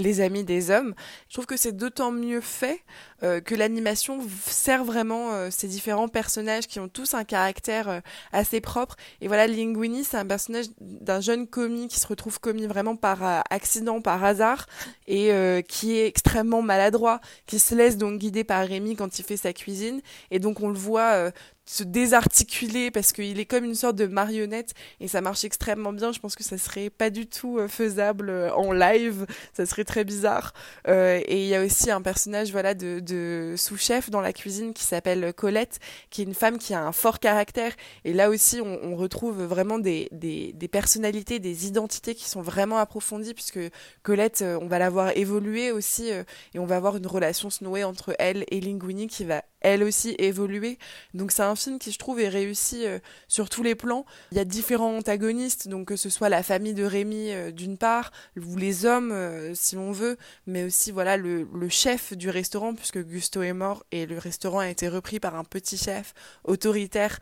les 0.00 0.20
amis 0.20 0.44
des 0.44 0.70
hommes. 0.70 0.94
Je 1.28 1.34
trouve 1.34 1.46
que 1.46 1.56
c'est 1.56 1.76
d'autant 1.76 2.10
mieux 2.10 2.40
fait 2.40 2.82
euh, 3.24 3.40
que 3.40 3.54
l'animation 3.54 4.20
sert 4.46 4.84
vraiment 4.84 5.32
euh, 5.32 5.48
ces 5.50 5.66
différents 5.66 6.06
personnages 6.06 6.68
qui 6.68 6.78
ont 6.78 6.88
tous 6.88 7.14
un 7.14 7.24
caractère 7.24 7.88
euh, 7.88 8.00
assez 8.32 8.60
propre. 8.60 8.96
Et 9.20 9.26
voilà, 9.26 9.46
Linguini, 9.46 10.04
c'est 10.04 10.16
un 10.16 10.26
personnage 10.26 10.66
d'un 10.80 11.20
jeune 11.20 11.46
commis 11.46 11.88
qui 11.88 11.98
se 11.98 12.06
retrouve 12.06 12.38
commis 12.38 12.66
vraiment 12.66 12.94
par 12.94 13.42
accident, 13.50 14.00
par 14.00 14.22
hasard, 14.22 14.66
et 15.06 15.32
qui 15.68 15.96
est 15.96 16.06
extrêmement 16.06 16.62
maladroit, 16.62 17.20
qui 17.46 17.58
se 17.58 17.74
laisse 17.74 17.96
donc 17.96 18.18
guider 18.18 18.44
par 18.44 18.66
Rémi 18.66 18.96
quand 18.96 19.18
il 19.18 19.24
fait 19.24 19.36
sa 19.36 19.52
cuisine. 19.52 20.00
Et 20.30 20.38
donc 20.38 20.60
on 20.60 20.68
le 20.68 20.74
voit 20.74 21.32
se 21.68 21.84
désarticuler 21.84 22.90
parce 22.90 23.12
qu'il 23.12 23.38
est 23.38 23.44
comme 23.44 23.64
une 23.64 23.74
sorte 23.74 23.96
de 23.96 24.06
marionnette 24.06 24.72
et 25.00 25.08
ça 25.08 25.20
marche 25.20 25.44
extrêmement 25.44 25.92
bien. 25.92 26.12
Je 26.12 26.18
pense 26.18 26.34
que 26.34 26.42
ça 26.42 26.56
serait 26.56 26.88
pas 26.88 27.10
du 27.10 27.26
tout 27.26 27.58
euh, 27.58 27.68
faisable 27.68 28.30
euh, 28.30 28.50
en 28.54 28.72
live, 28.72 29.26
ça 29.52 29.66
serait 29.66 29.84
très 29.84 30.04
bizarre. 30.04 30.54
Euh, 30.88 31.20
et 31.26 31.42
il 31.42 31.48
y 31.48 31.54
a 31.54 31.62
aussi 31.62 31.90
un 31.90 32.00
personnage 32.00 32.52
voilà 32.52 32.72
de, 32.74 33.54
sous-chef 33.56 34.08
dans 34.08 34.22
la 34.22 34.32
cuisine 34.32 34.72
qui 34.72 34.84
s'appelle 34.84 35.34
Colette, 35.34 35.78
qui 36.08 36.22
est 36.22 36.24
une 36.24 36.34
femme 36.34 36.56
qui 36.56 36.72
a 36.72 36.82
un 36.82 36.92
fort 36.92 37.18
caractère. 37.18 37.72
Et 38.04 38.14
là 38.14 38.30
aussi, 38.30 38.62
on, 38.62 38.78
on 38.82 38.96
retrouve 38.96 39.42
vraiment 39.42 39.78
des, 39.78 40.08
des, 40.10 40.54
des, 40.54 40.68
personnalités, 40.68 41.38
des 41.38 41.66
identités 41.66 42.14
qui 42.14 42.28
sont 42.30 42.40
vraiment 42.40 42.78
approfondies 42.78 43.34
puisque 43.34 43.60
Colette, 44.02 44.42
on 44.42 44.66
va 44.68 44.78
la 44.78 44.88
voir 44.88 45.14
évoluer 45.16 45.70
aussi 45.70 46.08
et 46.08 46.58
on 46.58 46.64
va 46.64 46.76
avoir 46.76 46.96
une 46.96 47.06
relation 47.06 47.50
se 47.50 47.62
nouer 47.62 47.84
entre 47.84 48.14
elle 48.18 48.44
et 48.50 48.60
Linguini 48.60 49.06
qui 49.06 49.24
va 49.24 49.42
elle 49.60 49.82
aussi 49.82 50.14
évoluer. 50.18 50.78
Donc 51.14 51.32
c'est 51.32 51.42
un 51.42 51.56
film 51.56 51.78
qui 51.78 51.92
je 51.92 51.98
trouve 51.98 52.20
est 52.20 52.28
réussi 52.28 52.86
euh, 52.86 52.98
sur 53.26 53.48
tous 53.48 53.62
les 53.62 53.74
plans. 53.74 54.04
Il 54.32 54.38
y 54.38 54.40
a 54.40 54.44
différents 54.44 54.96
antagonistes, 54.96 55.68
donc 55.68 55.88
que 55.88 55.96
ce 55.96 56.10
soit 56.10 56.28
la 56.28 56.42
famille 56.42 56.74
de 56.74 56.84
Rémi 56.84 57.30
euh, 57.30 57.50
d'une 57.50 57.76
part, 57.76 58.12
ou 58.36 58.56
les 58.56 58.86
hommes 58.86 59.12
euh, 59.12 59.54
si 59.54 59.74
l'on 59.74 59.92
veut, 59.92 60.16
mais 60.46 60.64
aussi 60.64 60.90
voilà 60.90 61.16
le, 61.16 61.46
chef 61.70 62.14
du 62.14 62.30
restaurant 62.30 62.74
puisque 62.74 62.98
Gusto 62.98 63.42
est 63.42 63.52
mort 63.52 63.84
et 63.92 64.06
le 64.06 64.16
restaurant 64.16 64.60
a 64.60 64.70
été 64.70 64.88
repris 64.88 65.20
par 65.20 65.34
un 65.34 65.44
petit 65.44 65.76
chef 65.76 66.14
autoritaire 66.44 67.18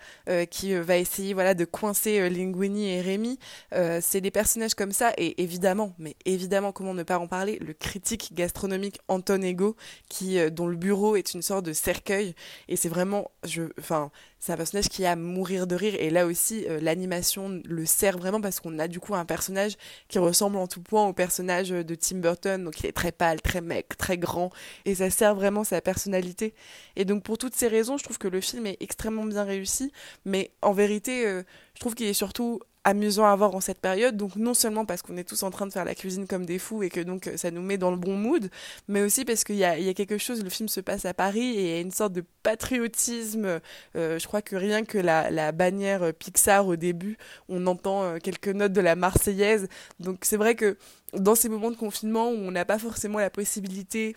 qui 0.51 0.73
va 0.75 0.97
essayer 0.99 1.35
voilà 1.35 1.55
de 1.55 1.65
coincer 1.65 2.31
Linguini 2.31 2.91
et 2.91 3.01
Rémi. 3.01 3.41
c'est 3.73 4.21
des 4.21 4.31
personnages 4.31 4.75
comme 4.75 4.93
ça 4.93 5.13
et 5.19 5.43
évidemment, 5.43 5.95
mais 5.99 6.15
évidemment 6.27 6.71
comment 6.71 6.95
ne 6.95 7.03
pas 7.03 7.19
en 7.19 7.27
parler, 7.27 7.59
le 7.59 7.73
critique 7.73 8.35
gastronomique 8.35 9.01
Anton 9.09 9.43
Ego 9.43 9.75
qui 10.09 10.39
dont 10.53 10.69
le 10.69 10.77
bureau 10.77 11.17
est 11.17 11.35
une 11.35 11.43
sorte 11.43 11.67
de 11.67 11.73
cercueil 11.73 12.26
et 12.69 12.77
c'est 12.77 12.89
vraiment 12.89 13.31
je 13.45 13.65
enfin 13.79 14.11
c'est 14.39 14.53
un 14.53 14.57
personnage 14.57 14.89
qui 14.89 15.05
a 15.05 15.13
à 15.13 15.17
mourir 15.17 15.67
de 15.67 15.75
rire. 15.75 15.95
Et 15.99 16.11
là 16.11 16.27
aussi 16.27 16.67
euh, 16.69 16.79
l'animation 16.81 17.61
le 17.65 17.87
sert 17.87 18.19
vraiment 18.19 18.41
parce 18.41 18.61
qu'on 18.61 18.79
a 18.79 18.89
du 18.89 19.01
coup 19.01 19.15
un 19.15 19.25
personnage 19.25 19.77
qui 20.09 20.19
ressemble 20.19 20.57
en 20.57 20.67
tout 20.67 20.83
point 20.83 21.07
au 21.07 21.13
personnage 21.13 21.71
de 21.71 21.95
Tim 21.95 22.19
Burton. 22.19 22.65
Donc 22.65 22.81
il 22.81 22.87
est 22.87 22.93
très 22.93 23.13
pâle 23.13 23.41
très 23.41 23.61
mec 23.61 23.97
très 23.97 24.19
grand. 24.19 24.51
Et 24.85 24.95
ça 24.95 25.11
sert 25.11 25.35
vraiment 25.35 25.65
sa 25.65 25.81
personnalité. 25.81 26.55
Et 26.97 27.05
donc 27.05 27.23
pour 27.23 27.39
toutes 27.39 27.55
ces 27.55 27.69
raisons 27.69 27.99
je 27.99 28.05
trouve 28.05 28.19
que 28.19 28.29
le 28.29 28.41
film 28.41 28.67
est 28.67 28.77
extrêmement 28.81 29.25
bien 29.25 29.45
réussi. 29.45 29.93
Mais 30.25 30.51
en 30.63 30.73
vérité 30.73 31.27
euh, 31.27 31.43
je 31.75 31.81
trouve 31.81 31.95
qu'il 31.95 32.07
est 32.07 32.15
surtout 32.15 32.61
amusant 32.87 33.27
à 33.27 33.35
voir 33.35 33.55
en 33.55 33.61
cette 33.61 33.81
période. 33.81 34.17
Donc 34.17 34.37
non 34.37 34.55
seulement 34.55 34.87
parce 34.87 35.03
qu'on 35.03 35.17
est 35.17 35.29
tous 35.29 35.43
en 35.43 35.51
train 35.51 35.67
de 35.67 35.73
faire 35.73 35.85
la 35.85 35.95
cuisine 35.95 36.27
comme 36.27 36.47
des 36.47 36.59
fous 36.59 36.85
et 36.85 36.89
que 36.89 37.01
donc 37.01 37.29
ça 37.37 37.51
nous 37.51 37.61
met 37.61 37.79
dans 37.79 37.91
le 37.91 37.97
bon 37.97 38.17
mood, 38.17 38.49
mais 38.89 39.03
aussi 39.03 39.25
parce 39.25 39.43
qu'il 39.45 39.57
y 39.57 39.65
a, 39.65 39.95
quelque 39.95 40.19
chose, 40.19 40.43
le 40.43 40.51
film 40.51 40.69
se 40.69 40.81
passe 40.81 41.05
à 41.05 41.13
Paris 41.13 41.57
et 41.57 41.61
il 41.63 41.69
y 41.69 41.75
a 41.75 41.81
une 41.81 41.91
sorte 41.91 42.13
de 42.13 42.25
patriotisme. 42.45 43.61
Euh, 43.97 44.19
je 44.19 44.27
crois 44.27 44.41
que 44.41 44.55
rien 44.55 44.85
que 44.85 44.99
la, 44.99 45.31
la 45.31 45.51
bannière 45.51 46.15
Pixar 46.15 46.67
au 46.67 46.77
début, 46.77 47.19
on 47.49 47.67
entend 47.67 48.05
euh, 48.05 48.19
quelques 48.23 48.49
notes 48.49 48.73
de 48.73 48.81
la 48.81 48.95
Marseillaise. 48.95 49.67
Donc 49.99 50.21
c'est 50.23 50.37
vrai 50.37 50.55
que 50.55 50.79
dans 51.13 51.35
ces 51.35 51.49
moments 51.49 51.73
de 51.73 51.77
confinement 51.77 52.29
où 52.31 52.35
on 52.35 52.53
n'a 52.53 52.65
pas 52.65 52.79
forcément 52.79 53.19
la 53.19 53.31
possibilité 53.31 54.17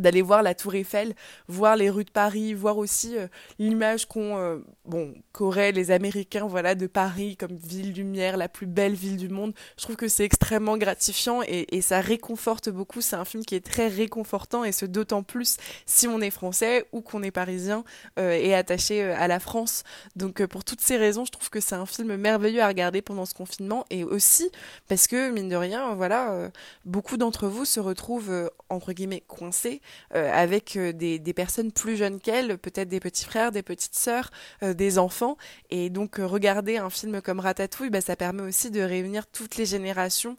d'aller 0.00 0.22
voir 0.22 0.42
la 0.42 0.54
Tour 0.54 0.74
Eiffel, 0.74 1.14
voir 1.48 1.76
les 1.76 1.90
rues 1.90 2.04
de 2.04 2.10
Paris, 2.10 2.54
voir 2.54 2.78
aussi 2.78 3.16
euh, 3.16 3.26
l'image 3.58 4.06
qu'ont 4.06 4.36
euh, 4.38 4.58
bon 4.84 5.14
qu'auraient 5.32 5.72
les 5.72 5.90
Américains 5.90 6.46
voilà 6.46 6.74
de 6.74 6.86
Paris 6.86 7.36
comme 7.36 7.56
ville 7.56 7.92
lumière, 7.92 8.36
la 8.36 8.48
plus 8.48 8.66
belle 8.66 8.94
ville 8.94 9.16
du 9.16 9.28
monde. 9.28 9.52
Je 9.78 9.84
trouve 9.84 9.96
que 9.96 10.08
c'est 10.08 10.24
extrêmement 10.24 10.76
gratifiant 10.76 11.42
et, 11.42 11.66
ça 11.80 12.00
réconforte 12.00 12.68
beaucoup. 12.70 13.00
C'est 13.00 13.16
un 13.16 13.24
film 13.24 13.44
qui 13.44 13.54
est 13.54 13.64
très 13.64 13.86
réconfortant 13.86 14.64
et 14.64 14.72
ce 14.72 14.86
d'autant 14.86 15.22
plus 15.22 15.56
si 15.84 16.08
on 16.08 16.20
est 16.20 16.30
français 16.30 16.86
ou 16.90 17.00
qu'on 17.00 17.22
est 17.22 17.30
parisien 17.30 17.84
euh, 18.18 18.32
et 18.32 18.54
attaché 18.54 19.02
à 19.02 19.28
la 19.28 19.38
France. 19.38 19.84
Donc 20.16 20.44
pour 20.46 20.64
toutes 20.64 20.80
ces 20.80 20.96
raisons, 20.96 21.24
je 21.24 21.32
trouve 21.32 21.50
que 21.50 21.60
c'est 21.60 21.74
un 21.74 21.86
film 21.86 22.16
merveilleux 22.16 22.62
à 22.62 22.68
regarder 22.68 23.02
pendant 23.02 23.26
ce 23.26 23.34
confinement 23.34 23.84
et 23.90 24.04
aussi 24.04 24.50
parce 24.88 25.06
que 25.06 25.30
mine 25.30 25.48
de 25.48 25.56
rien, 25.56 25.94
voilà, 25.94 26.50
beaucoup 26.84 27.16
d'entre 27.16 27.46
vous 27.46 27.64
se 27.64 27.78
retrouvent 27.78 28.50
entre 28.68 28.92
guillemets 28.92 29.22
coincés 29.26 29.80
avec 30.12 30.76
euh, 30.76 30.92
des, 30.92 31.32
personnes 31.34 31.72
plus 31.72 31.96
jeunes 31.96 32.20
qu'elles, 32.20 32.58
peut-être 32.58 32.88
des 32.88 33.00
petits 33.00 33.24
frères, 33.24 33.52
des 33.52 33.62
petites 33.62 33.94
sœurs, 33.94 34.30
euh, 34.62 34.74
des 34.74 34.98
enfants. 34.98 35.36
Et 35.70 35.90
donc 35.90 36.16
regarder 36.16 36.78
un 36.78 36.90
film 36.90 37.20
comme 37.20 37.40
Ratatouille, 37.40 37.90
bah, 37.90 38.00
ça 38.00 38.16
permet 38.16 38.42
aussi 38.42 38.70
de 38.70 38.80
réunir 38.80 39.26
toutes 39.26 39.56
les 39.56 39.66
générations 39.66 40.36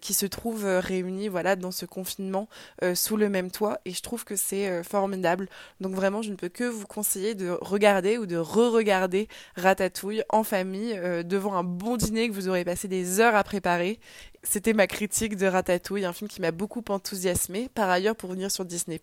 qui 0.00 0.14
se 0.14 0.26
trouvent 0.26 0.66
réunies 0.66 1.28
voilà, 1.28 1.54
dans 1.54 1.70
ce 1.70 1.86
confinement 1.86 2.48
sous 2.94 3.16
le 3.16 3.28
même 3.28 3.50
toit. 3.50 3.78
Et 3.84 3.92
je 3.92 4.02
trouve 4.02 4.24
que 4.24 4.36
c'est 4.36 4.82
formidable. 4.82 5.48
Donc 5.80 5.94
vraiment, 5.94 6.22
je 6.22 6.30
ne 6.30 6.36
peux 6.36 6.48
que 6.48 6.64
vous 6.64 6.86
conseiller 6.86 7.34
de 7.34 7.50
regarder 7.60 8.18
ou 8.18 8.26
de 8.26 8.36
re-regarder 8.36 9.28
Ratatouille 9.56 10.22
en 10.28 10.42
famille 10.42 10.98
devant 11.24 11.54
un 11.54 11.64
bon 11.64 11.96
dîner 11.96 12.28
que 12.28 12.34
vous 12.34 12.48
aurez 12.48 12.64
passé 12.64 12.88
des 12.88 13.20
heures 13.20 13.36
à 13.36 13.44
préparer 13.44 14.00
c'était 14.42 14.72
ma 14.72 14.86
critique 14.86 15.36
de 15.36 15.46
Ratatouille, 15.46 16.04
un 16.04 16.12
film 16.12 16.28
qui 16.28 16.40
m'a 16.40 16.50
beaucoup 16.50 16.82
enthousiasmé. 16.88 17.68
Par 17.74 17.90
ailleurs, 17.90 18.16
pour 18.16 18.30
venir 18.30 18.50
sur 18.50 18.64
Disney+, 18.70 19.00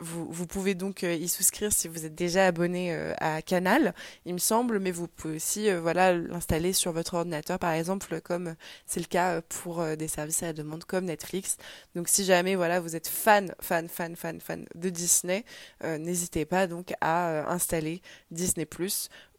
vous, 0.00 0.26
vous 0.30 0.46
pouvez 0.46 0.74
donc 0.74 1.04
euh, 1.04 1.14
y 1.14 1.28
souscrire 1.28 1.72
si 1.72 1.88
vous 1.88 2.06
êtes 2.06 2.14
déjà 2.14 2.46
abonné 2.46 2.92
euh, 2.92 3.12
à 3.18 3.42
Canal, 3.42 3.94
il 4.24 4.32
me 4.32 4.38
semble, 4.38 4.80
mais 4.80 4.90
vous 4.90 5.06
pouvez 5.06 5.36
aussi 5.36 5.68
euh, 5.70 5.80
voilà 5.80 6.14
l'installer 6.14 6.72
sur 6.72 6.92
votre 6.92 7.14
ordinateur, 7.14 7.58
par 7.58 7.72
exemple, 7.72 8.20
comme 8.22 8.54
c'est 8.86 9.00
le 9.00 9.06
cas 9.06 9.42
pour 9.42 9.84
des 9.96 10.08
services 10.08 10.42
à 10.42 10.46
la 10.46 10.52
demande 10.54 10.84
comme 10.84 11.04
Netflix. 11.04 11.58
Donc, 11.94 12.08
si 12.08 12.24
jamais 12.24 12.56
voilà 12.56 12.80
vous 12.80 12.96
êtes 12.96 13.08
fan, 13.08 13.54
fan, 13.60 13.88
fan, 13.88 14.16
fan, 14.16 14.40
fan 14.40 14.64
de 14.74 14.88
Disney, 14.88 15.44
n'hésitez 15.82 16.46
pas 16.46 16.66
donc 16.66 16.94
à 17.00 17.50
installer 17.52 18.00
Disney+ 18.30 18.66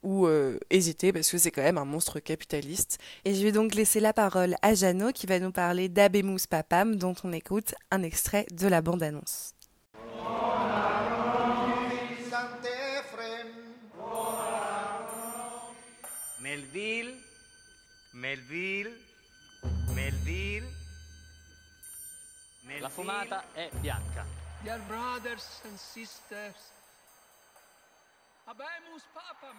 ou 0.06 0.26
euh, 0.26 0.58
hésiter 0.70 1.12
parce 1.12 1.30
que 1.30 1.36
c'est 1.36 1.50
quand 1.50 1.62
même 1.62 1.78
un 1.78 1.84
monstre 1.84 2.20
capitaliste. 2.20 2.98
Et 3.24 3.34
je 3.34 3.42
vais 3.42 3.52
donc 3.52 3.74
laisser 3.74 3.98
la 3.98 4.12
parole 4.12 4.54
à 4.62 4.74
Jeannot 4.74 5.12
qui 5.12 5.26
va 5.26 5.40
nous 5.40 5.50
parler 5.50 5.88
d'Abemus 5.88 6.46
Papam 6.48 6.94
dont 6.94 7.14
on 7.24 7.32
écoute 7.32 7.74
un 7.90 8.02
extrait 8.04 8.46
de 8.52 8.68
la 8.68 8.80
bande-annonce. 8.82 9.55
Melville, 16.40 17.14
Melville, 18.14 18.90
Melville. 19.94 20.64
Melville. 22.62 22.80
La 22.80 22.88
fumata 22.88 23.44
è 23.52 23.68
bianca. 23.80 24.24
Dear 24.62 24.80
brothers 24.86 25.62
and 25.64 25.76
sisters, 25.76 26.72
Abemus 28.44 29.02
Papam. 29.12 29.56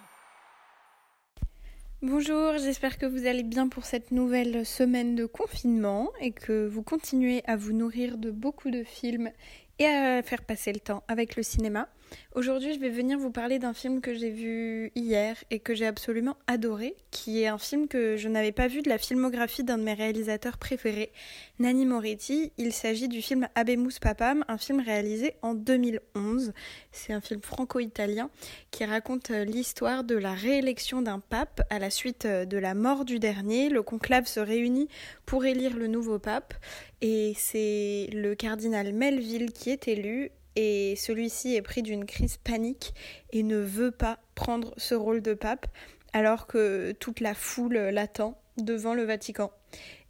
Bonjour, 2.02 2.58
j'espère 2.58 2.98
que 2.98 3.06
vous 3.06 3.26
allez 3.26 3.44
bien 3.44 3.68
pour 3.68 3.86
cette 3.86 4.12
nouvelle 4.12 4.66
semaine 4.66 5.16
de 5.16 5.26
confinement 5.26 6.12
et 6.20 6.32
que 6.32 6.68
vous 6.68 6.84
continuez 6.84 7.44
à 7.48 7.56
vous 7.56 7.74
nourrir 7.74 8.18
de 8.18 8.32
beaucoup 8.32 8.70
de 8.70 8.84
films 8.84 9.32
et 9.80 9.86
à 9.86 10.22
faire 10.24 10.44
passer 10.44 10.74
le 10.74 10.80
temps 10.80 11.04
avec 11.08 11.36
le 11.36 11.44
cinéma. 11.44 11.88
Aujourd'hui, 12.36 12.74
je 12.74 12.80
vais 12.80 12.90
venir 12.90 13.18
vous 13.18 13.32
parler 13.32 13.58
d'un 13.58 13.74
film 13.74 14.00
que 14.00 14.14
j'ai 14.14 14.30
vu 14.30 14.92
hier 14.94 15.36
et 15.50 15.60
que 15.60 15.74
j'ai 15.74 15.88
absolument 15.88 16.38
adoré, 16.46 16.96
qui 17.10 17.42
est 17.42 17.48
un 17.48 17.58
film 17.58 17.88
que 17.88 18.16
je 18.16 18.30
n'avais 18.30 18.52
pas 18.52 18.68
vu 18.68 18.84
de 18.84 18.90
la 18.90 19.00
filmographie 19.00 19.64
d'un 19.64 19.80
de 19.80 19.84
mes 19.84 19.96
réalisateurs 19.96 20.60
préférés, 20.60 21.12
Nanni 21.58 21.88
Moretti. 21.88 22.52
Il 22.58 22.74
s'agit 22.74 23.08
du 23.08 23.24
film 23.24 23.48
Abemus 23.56 24.00
Papam, 24.00 24.46
un 24.48 24.60
film 24.60 24.82
réalisé 24.82 25.34
en 25.42 25.56
2011. 25.56 26.54
C'est 26.92 27.14
un 27.14 27.22
film 27.22 27.42
franco-italien 27.42 28.30
qui 28.70 28.86
raconte 28.86 29.32
euh, 29.32 29.44
l'histoire 29.44 30.04
de 30.04 30.16
la 30.16 30.34
réélection 30.34 31.02
d'un 31.02 31.20
pape 31.20 31.62
à 31.72 31.80
la 31.80 31.90
suite 31.90 32.26
euh, 32.26 32.46
de 32.46 32.58
la 32.58 32.76
mort 32.76 33.04
du 33.04 33.18
dernier. 33.18 33.70
Le 33.70 33.82
conclave 33.82 34.28
se 34.28 34.40
réunit 34.40 34.90
pour 35.26 35.46
élire 35.46 35.76
le 35.76 35.88
nouveau 35.88 36.20
pape 36.20 36.54
et 37.02 37.34
c'est 37.36 38.10
le 38.14 38.36
cardinal 38.36 38.94
Melville 38.94 39.52
qui 39.52 39.70
est 39.72 39.88
élu 39.88 40.32
et 40.58 40.96
celui-ci 40.96 41.54
est 41.56 41.62
pris 41.62 41.84
d'une 41.84 42.06
crise 42.06 42.38
panique 42.38 42.96
et 43.32 43.44
ne 43.44 43.58
veut 43.58 43.92
pas 43.92 44.18
prendre 44.34 44.74
ce 44.78 44.96
rôle 44.96 45.22
de 45.22 45.36
pape 45.36 45.68
alors 46.14 46.48
que 46.48 46.94
toute 46.94 47.20
la 47.20 47.36
foule 47.36 47.76
l'attend 47.78 48.42
devant 48.58 48.96
le 48.96 49.04
Vatican. 49.04 49.52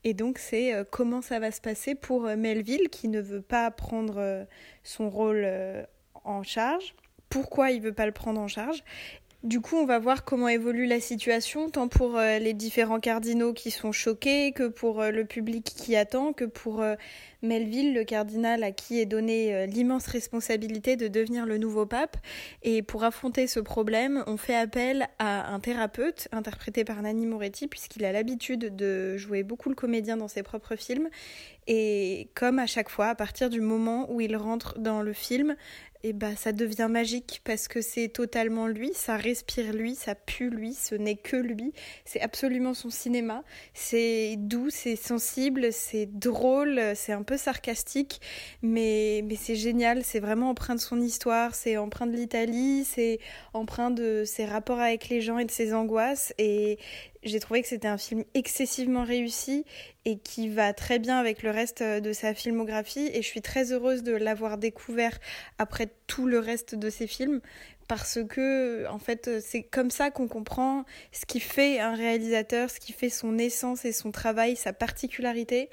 Et 0.06 0.14
donc 0.14 0.38
c'est 0.38 0.74
euh, 0.74 0.86
comment 0.90 1.22
ça 1.22 1.40
va 1.40 1.52
se 1.52 1.60
passer 1.60 1.96
pour 1.96 2.28
euh, 2.28 2.38
Melville 2.38 2.88
qui 2.90 3.10
ne 3.10 3.20
veut 3.20 3.42
pas 3.42 3.70
prendre 3.72 4.20
euh, 4.20 4.46
son 4.84 5.10
rôle 5.10 5.46
en 6.24 6.44
charge, 6.44 6.96
pourquoi 7.28 7.72
il 7.72 7.82
veut 7.82 7.94
pas 7.94 8.06
le 8.06 8.14
prendre 8.14 8.40
en 8.40 8.48
charge? 8.48 8.86
Du 9.48 9.62
coup, 9.62 9.78
on 9.78 9.86
va 9.86 9.98
voir 10.00 10.26
comment 10.26 10.48
évolue 10.48 10.86
la 10.86 11.00
situation, 11.00 11.70
tant 11.70 11.88
pour 11.88 12.20
les 12.20 12.54
différents 12.54 13.00
cardinaux 13.00 13.54
qui 13.54 13.72
sont 13.72 13.92
choqués, 13.92 14.52
que 14.52 14.68
pour 14.68 15.04
le 15.04 15.26
public 15.26 15.64
qui 15.64 15.96
attend, 15.96 16.34
que 16.34 16.46
pour 16.46 16.84
Melville, 17.44 17.94
le 17.94 18.04
cardinal 18.04 18.64
à 18.64 18.72
qui 18.72 19.00
est 19.00 19.06
donnée 19.06 19.54
euh, 19.54 19.66
l'immense 19.68 20.08
responsabilité 20.08 20.96
de 20.96 21.08
devenir 21.08 21.46
le 21.46 21.60
nouveau 21.60 21.86
pape. 21.86 22.18
Et 22.64 22.82
pour 22.82 23.04
affronter 23.04 23.46
ce 23.46 23.60
problème, 23.60 24.24
on 24.26 24.38
fait 24.38 24.56
appel 24.56 25.08
à 25.20 25.54
un 25.54 25.60
thérapeute 25.60 26.28
interprété 26.32 26.84
par 26.84 27.02
Nanni 27.02 27.28
Moretti, 27.28 27.68
puisqu'il 27.68 28.06
a 28.06 28.12
l'habitude 28.12 28.76
de 28.76 29.18
jouer 29.18 29.44
beaucoup 29.44 29.70
le 29.70 29.76
comédien 29.76 30.18
dans 30.18 30.28
ses 30.28 30.42
propres 30.42 30.76
films. 30.76 31.10
Et 31.68 32.30
comme 32.34 32.60
à 32.60 32.66
chaque 32.66 32.90
fois, 32.90 33.08
à 33.08 33.16
partir 33.16 33.50
du 33.50 33.62
moment 33.62 34.10
où 34.12 34.22
il 34.22 34.36
rentre 34.36 34.80
dans 34.80 35.02
le 35.02 35.14
film, 35.14 35.56
et 36.04 36.14
bah 36.14 36.36
ça 36.36 36.52
devient 36.52 36.88
magique 36.90 37.42
parce 37.44 37.68
que 37.68 37.82
c'est 37.82 38.08
totalement 38.08 38.68
lui, 38.68 38.92
ça 38.94 39.18
respire 39.18 39.74
lui, 39.74 39.96
ça 39.96 40.16
pue 40.16 40.50
lui, 40.50 40.74
ce 40.74 40.96
n'est 40.96 41.16
que 41.16 41.38
lui, 41.38 41.74
c'est 42.06 42.22
absolument 42.22 42.74
son 42.74 42.90
cinéma, 42.90 43.44
c'est 43.74 44.36
doux, 44.38 44.70
c'est 44.70 44.96
sensible, 44.96 45.72
c'est 45.72 46.06
drôle, 46.06 46.82
c'est 46.96 47.14
un 47.14 47.24
peu 47.24 47.38
sarcastique, 47.38 48.22
mais, 48.62 49.22
mais 49.26 49.36
c'est 49.36 49.56
génial, 49.56 50.04
c'est 50.04 50.20
vraiment 50.20 50.50
empreint 50.50 50.76
de 50.76 50.80
son 50.80 51.02
histoire, 51.02 51.56
c'est 51.56 51.78
empreint 51.78 52.08
de 52.08 52.16
l'Italie, 52.16 52.84
c'est 52.86 53.20
empreint 53.54 53.92
de 53.92 54.24
ses 54.26 54.46
rapports 54.46 54.80
avec 54.80 55.10
les 55.10 55.22
gens 55.22 55.40
et 55.40 55.46
de 55.46 55.52
ses 55.52 55.74
angoisses, 55.74 56.34
et, 56.38 56.78
j'ai 57.28 57.40
trouvé 57.40 57.62
que 57.62 57.68
c'était 57.68 57.88
un 57.88 57.98
film 57.98 58.24
excessivement 58.34 59.04
réussi 59.04 59.66
et 60.06 60.18
qui 60.18 60.50
va 60.50 60.74
très 60.74 61.00
bien 61.00 61.18
avec 61.18 61.44
le 61.44 61.52
reste 61.52 61.84
de 61.84 62.14
sa 62.14 62.34
filmographie 62.34 63.10
et 63.14 63.22
je 63.22 63.28
suis 63.28 63.42
très 63.42 63.72
heureuse 63.72 64.04
de 64.04 64.14
l'avoir 64.14 64.58
découvert 64.58 65.20
après 65.58 65.90
tout 66.08 66.28
le 66.28 66.40
reste 66.40 66.76
de 66.76 66.90
ses 66.90 67.08
films 67.08 67.42
parce 67.88 68.20
que 68.28 68.86
en 68.88 69.00
fait 69.00 69.40
c'est 69.40 69.64
comme 69.64 69.92
ça 69.92 70.12
qu'on 70.12 70.28
comprend 70.28 70.84
ce 71.12 71.26
qui 71.26 71.40
fait 71.40 71.80
un 71.80 71.96
réalisateur, 71.96 72.70
ce 72.70 72.80
qui 72.80 72.94
fait 72.94 73.10
son 73.10 73.38
essence 73.38 73.86
et 73.86 73.92
son 73.92 74.12
travail, 74.12 74.56
sa 74.56 74.74
particularité. 74.74 75.70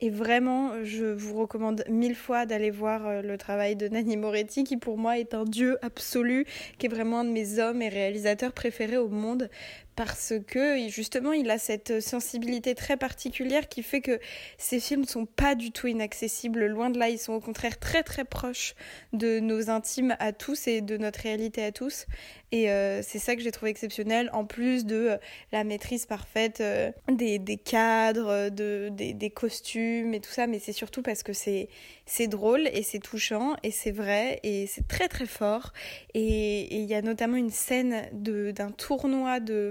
Et 0.00 0.10
vraiment, 0.10 0.84
je 0.84 1.06
vous 1.06 1.36
recommande 1.36 1.82
mille 1.88 2.14
fois 2.14 2.46
d'aller 2.46 2.70
voir 2.70 3.04
euh, 3.08 3.20
le 3.20 3.36
travail 3.36 3.74
de 3.74 3.88
Nanni 3.88 4.16
Moretti, 4.16 4.62
qui 4.62 4.76
pour 4.76 4.96
moi 4.96 5.18
est 5.18 5.34
un 5.34 5.42
dieu 5.42 5.76
absolu, 5.82 6.46
qui 6.78 6.86
est 6.86 6.88
vraiment 6.88 7.20
un 7.20 7.24
de 7.24 7.30
mes 7.30 7.58
hommes 7.58 7.82
et 7.82 7.88
réalisateurs 7.88 8.52
préférés 8.52 8.96
au 8.96 9.08
monde, 9.08 9.50
parce 9.98 10.34
que 10.46 10.88
justement 10.88 11.32
il 11.32 11.50
a 11.50 11.58
cette 11.58 12.00
sensibilité 12.00 12.76
très 12.76 12.96
particulière 12.96 13.68
qui 13.68 13.82
fait 13.82 14.00
que 14.00 14.20
ses 14.56 14.78
films 14.78 15.04
sont 15.04 15.26
pas 15.26 15.56
du 15.56 15.72
tout 15.72 15.88
inaccessibles, 15.88 16.66
loin 16.66 16.90
de 16.90 17.00
là, 17.00 17.08
ils 17.08 17.18
sont 17.18 17.32
au 17.32 17.40
contraire 17.40 17.80
très 17.80 18.04
très 18.04 18.24
proches 18.24 18.76
de 19.12 19.40
nos 19.40 19.70
intimes 19.70 20.14
à 20.20 20.32
tous 20.32 20.68
et 20.68 20.82
de 20.82 20.96
notre 20.98 21.18
réalité 21.22 21.64
à 21.64 21.72
tous. 21.72 22.06
Et 22.50 22.70
euh, 22.70 23.02
c'est 23.02 23.18
ça 23.18 23.36
que 23.36 23.42
j'ai 23.42 23.50
trouvé 23.52 23.70
exceptionnel, 23.70 24.30
en 24.32 24.46
plus 24.46 24.86
de 24.86 24.94
euh, 24.94 25.16
la 25.52 25.64
maîtrise 25.64 26.06
parfaite 26.06 26.62
euh, 26.62 26.90
des, 27.12 27.38
des, 27.38 27.58
cadres, 27.58 28.48
de, 28.48 28.88
des, 28.90 29.12
des, 29.12 29.30
costumes 29.30 30.14
et 30.14 30.20
tout 30.20 30.30
ça, 30.30 30.46
mais 30.46 30.58
c'est 30.58 30.72
surtout 30.72 31.02
parce 31.02 31.22
que 31.22 31.34
c'est, 31.34 31.68
c'est 32.06 32.26
drôle 32.26 32.66
et 32.72 32.82
c'est 32.82 33.00
touchant 33.00 33.54
et 33.62 33.70
c'est 33.70 33.90
vrai 33.90 34.40
et 34.44 34.66
c'est 34.66 34.88
très 34.88 35.08
très 35.08 35.26
fort. 35.26 35.74
Et 36.14 36.74
il 36.74 36.84
y 36.84 36.94
a 36.94 37.02
notamment 37.02 37.36
une 37.36 37.50
scène 37.50 38.08
d'un 38.12 38.70
tournoi 38.70 39.40
de 39.40 39.70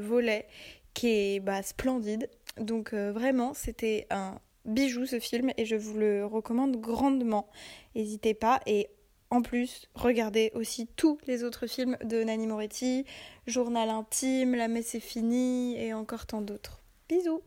qui 0.94 1.08
est 1.08 1.40
bah, 1.40 1.64
splendide. 1.64 2.30
Donc 2.60 2.94
vraiment, 2.94 3.54
c'était 3.54 4.08
un 4.10 4.40
bijou 4.66 5.06
ce 5.06 5.20
film 5.20 5.52
et 5.58 5.66
je 5.66 5.76
vous 5.76 5.98
le 5.98 6.26
recommande 6.26 6.78
grandement. 6.78 7.48
N'hésitez 7.96 8.34
pas 8.34 8.60
et 8.66 8.90
en 9.30 9.42
plus, 9.42 9.90
regardez 9.94 10.52
aussi 10.54 10.88
tous 10.96 11.18
les 11.28 11.44
autres 11.44 11.68
films 11.68 11.98
de 12.04 12.24
Nanni 12.24 12.48
Moretti, 12.48 13.06
Journal 13.46 13.90
intime, 13.90 14.56
La 14.56 14.70
messe 14.70 14.96
est 14.96 15.02
finie 15.02 15.78
et 15.78 15.94
encore 15.94 16.26
tant 16.26 16.42
d'autres. 16.42 16.82
Bisous 17.10 17.42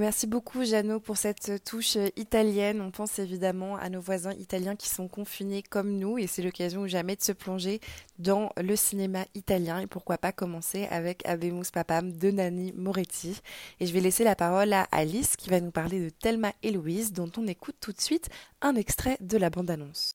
merci 0.00 0.26
beaucoup 0.26 0.64
Jeannot 0.64 1.00
pour 1.00 1.16
cette 1.16 1.64
touche 1.64 1.98
italienne. 2.16 2.80
On 2.80 2.90
pense 2.90 3.18
évidemment 3.18 3.76
à 3.76 3.90
nos 3.90 4.00
voisins 4.00 4.32
italiens 4.32 4.76
qui 4.76 4.88
sont 4.88 5.06
confinés 5.08 5.62
comme 5.62 5.98
nous 5.98 6.18
et 6.18 6.26
c'est 6.26 6.42
l'occasion 6.42 6.82
ou 6.82 6.86
jamais 6.86 7.16
de 7.16 7.22
se 7.22 7.32
plonger 7.32 7.80
dans 8.18 8.50
le 8.56 8.74
cinéma 8.76 9.24
italien 9.34 9.80
et 9.80 9.86
pourquoi 9.86 10.18
pas 10.18 10.32
commencer 10.32 10.86
avec 10.90 11.26
Abemus 11.26 11.70
Papam 11.72 12.12
de 12.12 12.30
Nanni 12.30 12.72
Moretti. 12.72 13.40
Et 13.80 13.86
je 13.86 13.92
vais 13.92 14.00
laisser 14.00 14.24
la 14.24 14.34
parole 14.34 14.72
à 14.72 14.86
Alice 14.92 15.36
qui 15.36 15.50
va 15.50 15.60
nous 15.60 15.70
parler 15.70 16.00
de 16.00 16.08
Thelma 16.08 16.52
et 16.62 16.70
Louise 16.70 17.12
dont 17.12 17.30
on 17.36 17.46
écoute 17.46 17.76
tout 17.80 17.92
de 17.92 18.00
suite 18.00 18.30
un 18.62 18.76
extrait 18.76 19.18
de 19.20 19.36
la 19.36 19.50
bande-annonce. 19.50 20.14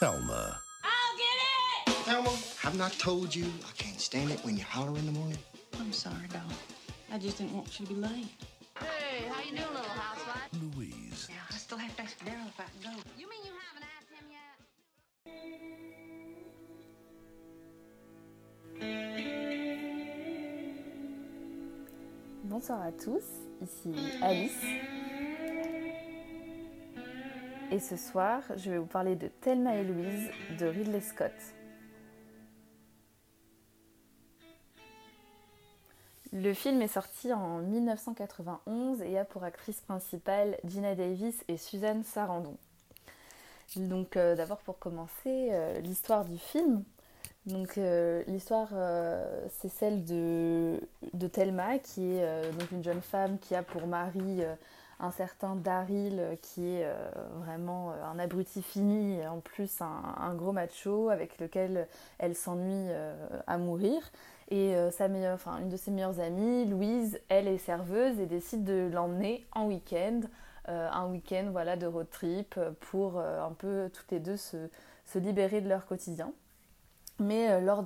Thelma. 0.00 0.65
Have 2.66 2.76
not 2.76 2.98
told 2.98 3.32
you 3.32 3.44
I 3.44 3.70
can't 3.78 4.00
stand 4.00 4.32
it 4.32 4.40
when 4.44 4.56
you 4.56 4.64
holler 4.64 4.98
in 4.98 5.06
the 5.06 5.12
morning? 5.12 5.38
I'm 5.78 5.92
sorry, 5.92 6.26
doll. 6.32 6.42
I 7.12 7.16
just 7.16 7.38
didn't 7.38 7.52
want 7.52 7.78
you 7.78 7.86
to 7.86 7.94
be 7.94 8.00
late. 8.00 8.26
Hey, 8.80 9.28
how 9.30 9.40
you 9.40 9.50
doing, 9.50 9.68
little 9.68 9.84
housewife? 9.84 10.50
Louise. 10.74 11.28
Yeah, 11.30 11.36
I 11.48 11.54
still 11.54 11.78
have 11.78 11.94
to 11.94 12.02
ask 12.02 12.18
Daryl 12.24 12.48
if 12.48 12.58
I 12.58 12.64
can 12.64 12.92
go. 12.92 12.98
You 13.16 13.28
mean 13.30 13.44
you 13.44 13.52
haven't 13.66 13.86
asked 13.96 14.10
him 14.10 14.26
yet? 14.32 14.56
Bonsoir 22.50 22.82
à 22.82 22.90
tous, 22.90 23.22
ici 23.62 23.94
Alice. 24.20 24.64
Et 27.70 27.78
ce 27.78 27.96
soir, 27.96 28.42
je 28.56 28.70
vais 28.72 28.78
vous 28.78 28.86
parler 28.86 29.14
de 29.14 29.28
Thelma 29.28 29.76
et 29.76 29.84
Louise 29.84 30.30
de 30.58 30.66
Ridley 30.66 31.00
Scott. 31.00 31.30
Le 36.38 36.52
film 36.52 36.82
est 36.82 36.88
sorti 36.88 37.32
en 37.32 37.60
1991 37.60 39.00
et 39.00 39.18
a 39.18 39.24
pour 39.24 39.42
actrice 39.42 39.80
principale 39.80 40.58
Gina 40.64 40.94
Davis 40.94 41.42
et 41.48 41.56
Suzanne 41.56 42.04
Sarandon. 42.04 42.58
Donc 43.76 44.18
euh, 44.18 44.36
d'abord 44.36 44.58
pour 44.58 44.78
commencer, 44.78 45.48
euh, 45.50 45.80
l'histoire 45.80 46.26
du 46.26 46.36
film. 46.36 46.84
Donc 47.46 47.78
euh, 47.78 48.22
l'histoire 48.26 48.68
c'est 49.48 49.70
celle 49.70 50.04
de, 50.04 50.78
Thelma 51.32 51.78
qui 51.78 52.16
est 52.16 52.50
une 52.70 52.84
jeune 52.84 53.00
femme 53.00 53.38
qui 53.38 53.54
a 53.54 53.62
pour 53.62 53.86
mari 53.86 54.42
un 55.00 55.10
certain 55.12 55.56
Daryl 55.56 56.36
qui 56.42 56.66
est 56.66 56.86
vraiment 57.36 57.92
un 57.92 58.18
abruti 58.18 58.60
fini 58.60 59.20
et 59.20 59.26
en 59.26 59.40
plus 59.40 59.80
un, 59.80 60.34
gros 60.34 60.52
macho 60.52 61.08
avec 61.08 61.38
lequel 61.38 61.88
elle 62.18 62.34
s'ennuie 62.34 62.90
à 63.46 63.56
mourir. 63.56 64.02
Et 64.48 64.74
sa 64.92 65.08
meilleure, 65.08 65.34
enfin, 65.34 65.58
une 65.58 65.68
de 65.68 65.76
ses 65.76 65.90
meilleures 65.90 66.20
amies, 66.20 66.66
Louise, 66.66 67.20
elle 67.28 67.48
est 67.48 67.58
serveuse 67.58 68.20
et 68.20 68.26
décide 68.26 68.62
de 68.62 68.88
l'emmener 68.92 69.44
en 69.52 69.66
week-end, 69.66 70.20
un 70.66 71.06
week-end 71.08 71.48
voilà, 71.50 71.76
de 71.76 71.86
road 71.86 72.08
trip 72.10 72.58
pour 72.78 73.18
un 73.18 73.50
peu 73.58 73.90
toutes 73.92 74.12
les 74.12 74.20
deux 74.20 74.36
se, 74.36 74.56
libérer 75.16 75.60
de 75.60 75.68
leur 75.68 75.84
quotidien. 75.84 76.32
Mais 77.18 77.60
lors 77.60 77.84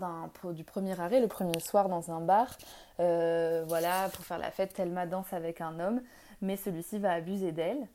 du 0.53 0.65
premier 0.65 1.01
arrêt, 1.01 1.21
le 1.21 1.29
premier 1.29 1.61
soir 1.61 1.89
dans 1.89 2.11
un 2.11 2.21
bar, 2.21 2.59
voilà, 2.99 4.11
pour 4.13 4.27
faire 4.27 4.39
la 4.39 4.51
fête, 4.51 4.75
Thelma 4.75 5.07
danse 5.07 5.33
avec 5.33 5.63
un 5.63 5.81
homme 5.81 6.03
mais 6.43 6.57
celui-ci 6.57 6.99
va 6.99 7.13
abuser 7.13 7.53
d'elle. 7.53 7.89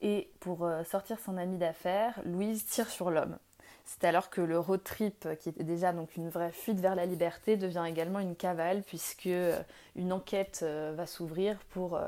Et 0.00 0.30
pour 0.40 0.64
euh, 0.64 0.84
sortir 0.84 1.18
son 1.18 1.36
ami 1.36 1.58
d'affaires, 1.58 2.20
Louise 2.24 2.64
tire 2.66 2.88
sur 2.88 3.10
l'homme. 3.10 3.36
C'est 3.88 4.04
alors 4.04 4.30
que 4.30 4.40
le 4.40 4.58
road 4.58 4.84
trip, 4.84 5.26
qui 5.40 5.48
était 5.48 5.64
déjà 5.64 5.92
donc 5.92 6.16
une 6.16 6.28
vraie 6.28 6.52
fuite 6.52 6.78
vers 6.78 6.94
la 6.94 7.06
liberté, 7.06 7.56
devient 7.56 7.84
également 7.88 8.20
une 8.20 8.36
cavale, 8.36 8.82
puisque 8.82 9.26
euh, 9.26 9.58
une 9.96 10.12
enquête 10.12 10.60
euh, 10.62 10.92
va 10.94 11.06
s'ouvrir 11.06 11.58
pour, 11.70 11.98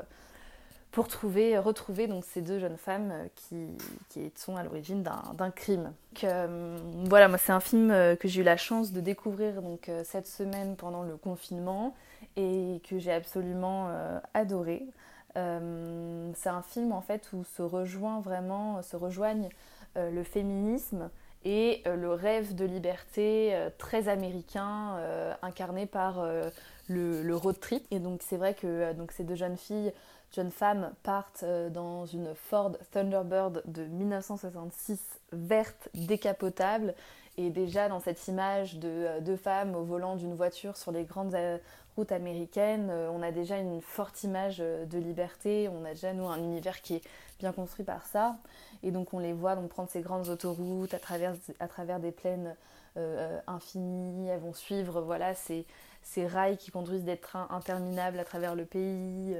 trouver, 1.09 1.57
retrouver 1.57 2.07
ces 2.21 2.41
deux 2.41 2.59
jeunes 2.59 2.77
femmes 2.77 3.13
qui, 3.35 3.69
sont 4.35 4.55
à 4.55 4.63
l'origine 4.63 5.03
d'un 5.03 5.51
crime. 5.51 5.93
Voilà, 7.09 7.37
c'est 7.37 7.51
un 7.51 7.59
film 7.59 7.89
que 8.17 8.27
j'ai 8.27 8.41
eu 8.41 8.43
la 8.43 8.57
chance 8.57 8.91
de 8.91 9.01
découvrir 9.01 9.61
cette 10.03 10.27
semaine 10.27 10.75
pendant 10.75 11.03
le 11.03 11.17
confinement 11.17 11.95
et 12.35 12.81
que 12.87 12.99
j'ai 12.99 13.11
absolument 13.11 13.89
adoré. 14.33 14.85
Euh, 15.37 16.31
c'est 16.35 16.49
un 16.49 16.61
film 16.61 16.91
en 16.91 17.01
fait 17.01 17.29
où 17.33 17.43
se 17.43 17.61
rejoint 17.61 18.19
vraiment, 18.19 18.81
se 18.81 18.95
rejoignent 18.95 19.49
euh, 19.97 20.11
le 20.11 20.23
féminisme 20.23 21.09
et 21.43 21.81
euh, 21.87 21.95
le 21.95 22.13
rêve 22.13 22.55
de 22.55 22.65
liberté 22.65 23.55
très 23.77 24.07
américain 24.07 24.97
incarné 25.41 25.85
par 25.85 26.25
le, 26.87 27.35
road 27.35 27.59
trip. 27.59 27.85
Et 27.91 27.99
donc 27.99 28.21
c'est 28.21 28.37
vrai 28.37 28.53
que 28.53 28.93
donc, 28.93 29.11
ces 29.11 29.23
deux 29.23 29.35
jeunes 29.35 29.57
filles, 29.57 29.93
jeunes 30.33 30.51
femmes, 30.51 30.91
partent 31.03 31.45
dans 31.71 32.05
une 32.05 32.33
Ford 32.35 32.73
Thunderbird 32.91 33.63
de 33.65 33.83
1966 33.83 34.99
verte 35.31 35.89
décapotable. 35.93 36.93
Et 37.37 37.49
déjà 37.49 37.87
dans 37.87 38.01
cette 38.01 38.27
image 38.27 38.75
de 38.75 39.19
deux 39.21 39.37
femmes 39.37 39.75
au 39.75 39.83
volant 39.83 40.17
d'une 40.17 40.35
voiture 40.35 40.75
sur 40.75 40.91
les 40.91 41.05
grandes 41.05 41.35
route 41.95 42.11
américaine, 42.11 42.89
euh, 42.89 43.09
on 43.11 43.21
a 43.21 43.31
déjà 43.31 43.57
une 43.57 43.81
forte 43.81 44.23
image 44.23 44.57
euh, 44.59 44.85
de 44.85 44.97
liberté, 44.97 45.69
on 45.69 45.83
a 45.85 45.89
déjà 45.89 46.13
nous 46.13 46.27
un 46.27 46.37
univers 46.37 46.81
qui 46.81 46.95
est 46.95 47.01
bien 47.39 47.51
construit 47.51 47.85
par 47.85 48.05
ça, 48.05 48.37
et 48.83 48.91
donc 48.91 49.13
on 49.13 49.19
les 49.19 49.33
voit 49.33 49.55
donc 49.55 49.69
prendre 49.69 49.89
ces 49.89 50.01
grandes 50.01 50.29
autoroutes 50.29 50.93
à 50.93 50.99
travers, 50.99 51.99
des 51.99 52.11
plaines 52.11 52.55
euh, 52.97 53.39
infinies, 53.47 54.27
elles 54.27 54.39
vont 54.39 54.53
suivre 54.53 55.01
voilà 55.01 55.33
ces, 55.33 55.65
rails 56.17 56.57
qui 56.57 56.71
conduisent 56.71 57.03
des 57.03 57.17
trains 57.17 57.47
interminables 57.51 58.19
à 58.19 58.23
travers 58.23 58.55
le 58.55 58.65
pays, 58.65 59.35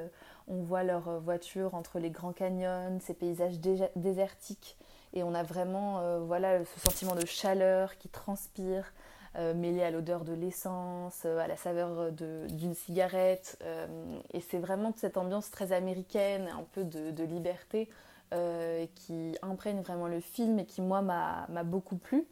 on 0.48 0.62
voit 0.62 0.84
leurs 0.84 1.20
voitures 1.20 1.76
entre 1.76 2.00
les 2.00 2.10
grands 2.10 2.34
canyons, 2.34 3.00
ces 3.02 3.14
paysages 3.14 3.60
désertiques, 3.96 4.78
et 5.14 5.24
on 5.24 5.34
a 5.34 5.44
vraiment 5.44 6.20
voilà 6.26 6.64
ce 6.64 6.80
sentiment 6.80 7.16
de 7.16 7.26
chaleur 7.26 7.98
qui 7.98 8.10
transpire, 8.10 8.94
euh, 9.38 9.54
mêlé 9.54 9.82
à 9.82 9.92
l'odeur 9.92 10.26
de 10.26 10.34
l'essence, 10.34 11.22
euh, 11.24 11.40
à 11.40 11.48
la 11.48 11.56
saveur 11.56 12.12
d'une 12.12 12.74
cigarette. 12.74 13.58
Euh, 13.64 13.88
et 14.34 14.42
c'est 14.42 14.58
vraiment 14.58 14.92
cette 14.98 15.16
ambiance 15.16 15.50
très 15.50 15.72
américaine, 15.72 16.50
un 16.54 16.66
peu 16.74 16.84
de, 16.84 17.24
liberté, 17.24 17.88
euh, 18.34 18.86
qui 18.96 19.38
imprègne 19.42 19.82
vraiment 19.82 20.08
le 20.08 20.22
film 20.22 20.58
et 20.60 20.66
qui, 20.66 20.82
moi, 20.82 21.02
m'a 21.02 21.64
beaucoup 21.64 21.98
plu. 21.98 22.26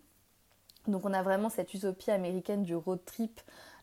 Donc 0.88 1.04
on 1.04 1.12
a 1.12 1.22
vraiment 1.22 1.50
cette 1.50 1.74
utopie 1.74 2.10
américaine 2.10 2.64
du 2.64 2.74
road 2.74 3.04
trip, 3.06 3.42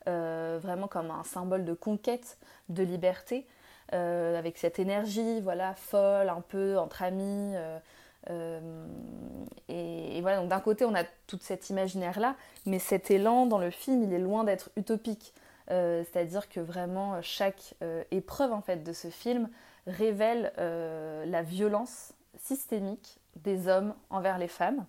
euh, 0.09 0.59
vraiment 0.63 0.89
comme 0.89 1.11
un 1.11 1.25
symbole 1.25 1.67
de 1.67 1.75
conquête, 1.75 2.39
de 2.71 2.83
liberté, 2.83 3.47
euh, 3.93 4.39
avec 4.39 4.57
cette 4.57 4.79
énergie, 4.79 5.43
voilà, 5.43 5.75
folle, 5.75 6.31
un 6.31 6.41
peu 6.41 6.79
entre 6.79 7.03
amis. 7.03 7.55
et, 9.69 10.21
voilà, 10.23 10.39
donc 10.41 10.49
d'un 10.49 10.61
côté 10.61 10.87
on 10.87 10.95
a 10.95 11.05
toute 11.27 11.43
cet 11.43 11.69
imaginaire-là, 11.69 12.35
mais 12.65 12.79
cet 12.79 13.11
élan 13.11 13.45
dans 13.45 13.59
le 13.59 13.71
film, 13.71 14.03
il 14.03 14.15
est 14.15 14.19
loin 14.19 14.43
d'être 14.43 14.71
utopique. 14.77 15.35
C'est-à-dire 15.69 16.49
que 16.49 16.61
vraiment 16.61 17.21
chaque 17.21 17.75
épreuve 18.11 18.55
en 18.55 18.63
fait 18.63 18.83
de 18.83 18.95
ce 18.95 19.09
film 19.09 19.51
révèle 19.87 20.53
la 20.57 21.43
violence 21.43 22.13
systémique 22.39 23.19
des 23.37 23.69
hommes 23.69 23.95
envers 24.11 24.39
les 24.39 24.49
femmes. 24.49 24.85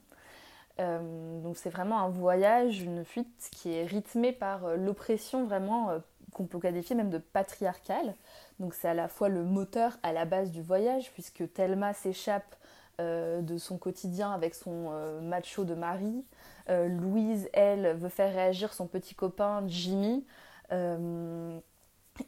Euh, 0.79 1.41
donc 1.41 1.57
c'est 1.57 1.69
vraiment 1.69 1.99
un 1.99 2.09
voyage, 2.09 2.81
une 2.81 3.03
fuite 3.03 3.49
qui 3.51 3.73
est 3.73 3.85
rythmée 3.85 4.31
par 4.31 4.65
euh, 4.65 4.75
l'oppression 4.75 5.45
vraiment 5.45 5.89
euh, 5.89 5.99
qu'on 6.33 6.45
peut 6.45 6.59
qualifier 6.59 6.95
même 6.95 7.09
de 7.09 7.17
patriarcale. 7.17 8.13
Donc 8.59 8.73
c'est 8.73 8.87
à 8.87 8.93
la 8.93 9.07
fois 9.07 9.29
le 9.29 9.43
moteur 9.43 9.97
à 10.03 10.13
la 10.13 10.25
base 10.25 10.51
du 10.51 10.61
voyage 10.61 11.11
puisque 11.13 11.51
Thelma 11.53 11.93
s'échappe 11.93 12.55
de 12.99 13.59
son 13.59 13.77
quotidien 13.77 14.31
avec 14.31 14.55
son 14.55 14.89
macho 15.21 15.65
de 15.65 15.75
mari. 15.75 16.25
Louise, 16.67 17.47
elle, 17.53 17.95
veut 17.95 18.09
faire 18.09 18.33
réagir 18.33 18.73
son 18.73 18.87
petit 18.87 19.13
copain 19.13 19.63
Jimmy. 19.67 20.25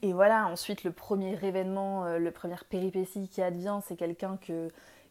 Et 0.02 0.14
voilà, 0.14 0.48
ensuite 0.48 0.84
le 0.84 0.92
premier 0.92 1.38
événement, 1.44 2.18
le 2.18 2.32
première 2.32 2.66
péripétie 2.66 3.28
qui 3.28 3.42
advient, 3.42 3.80
c'est 3.86 3.96
quelqu'un 3.96 4.38
que 4.38 4.70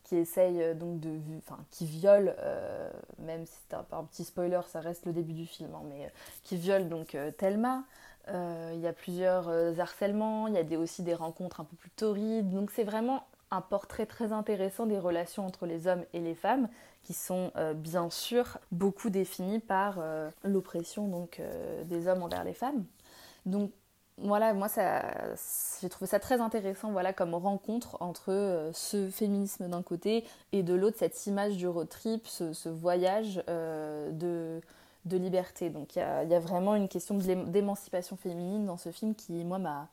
qui 0.09 0.17
essaye 0.17 0.63
euh, 0.63 0.75
donc 0.75 1.01
de, 1.01 1.19
enfin, 1.39 1.59
qui 1.71 1.85
viole, 1.85 2.35
euh, 2.39 2.91
même 3.19 3.45
si 3.47 3.55
c'est 3.69 3.75
un, 3.75 3.85
un, 3.93 4.05
petit 4.05 4.25
spoiler, 4.25 4.61
ça 4.67 4.81
reste 4.81 5.05
le 5.07 5.13
début 5.13 5.35
du 5.35 5.47
film, 5.47 5.71
hein, 5.75 5.83
mais 5.89 6.07
euh, 6.07 6.09
qui 6.43 6.57
viole 6.57 6.89
donc 6.89 7.17
Thelma. 7.37 7.85
Il 8.31 8.81
y 8.81 8.87
a 8.87 8.93
plusieurs 8.93 9.49
harcèlements, 9.81 10.49
il 10.49 10.55
y 10.55 10.75
a 10.75 10.79
aussi 10.79 11.03
des 11.03 11.15
rencontres 11.15 11.61
un 11.61 11.65
peu 11.65 11.77
plus 11.77 11.89
torrides, 11.89 12.51
donc 12.51 12.71
c'est 12.71 12.85
vraiment 12.85 13.27
un 13.51 13.63
portrait 13.63 14.05
très 14.05 14.33
intéressant 14.33 14.85
des 14.85 14.99
relations 14.99 15.47
entre 15.47 15.65
les 15.65 15.87
hommes 15.87 16.05
et 16.13 16.21
les 16.21 16.35
femmes, 16.35 16.69
qui 17.03 17.15
sont 17.15 17.51
bien 17.77 18.11
sûr 18.11 18.59
beaucoup 18.71 19.09
définies 19.09 19.61
par 19.61 20.03
l'oppression 20.45 21.09
donc 21.09 21.41
des 21.87 22.07
hommes 22.07 22.23
envers 22.23 22.45
les 22.45 22.53
femmes. 22.53 22.85
Donc 23.47 23.71
voilà, 24.21 24.53
moi, 24.53 24.69
j'ai 25.81 25.89
trouvé 25.89 26.09
ça 26.09 26.19
très 26.19 26.41
intéressant, 26.41 26.91
voilà, 26.91 27.13
comme 27.13 27.35
rencontre 27.35 27.97
entre 28.01 28.33
euh, 28.33 28.71
ce 28.73 29.11
féminisme 29.11 29.69
d'un 29.69 29.83
côté 29.83 30.25
et 30.53 30.63
de 30.63 30.75
l'autre 30.75 30.97
cette 30.99 31.27
image 31.27 31.57
du 31.57 31.69
road 31.69 31.89
trip, 31.89 32.27
ce, 32.27 32.69
voyage 32.69 33.43
euh, 33.49 34.11
de, 34.11 34.61
liberté. 35.17 35.71
Donc 35.71 35.97
il 35.97 36.01
y 36.01 36.03
a, 36.03 36.41
vraiment 36.41 36.75
une 36.75 36.89
question 36.89 37.17
d'émancipation 37.17 38.17
féminine 38.17 38.67
dans 38.67 38.77
ce 38.77 38.91
film 38.91 39.15
qui, 39.15 39.33
moi, 39.45 39.59
m'a 39.59 39.89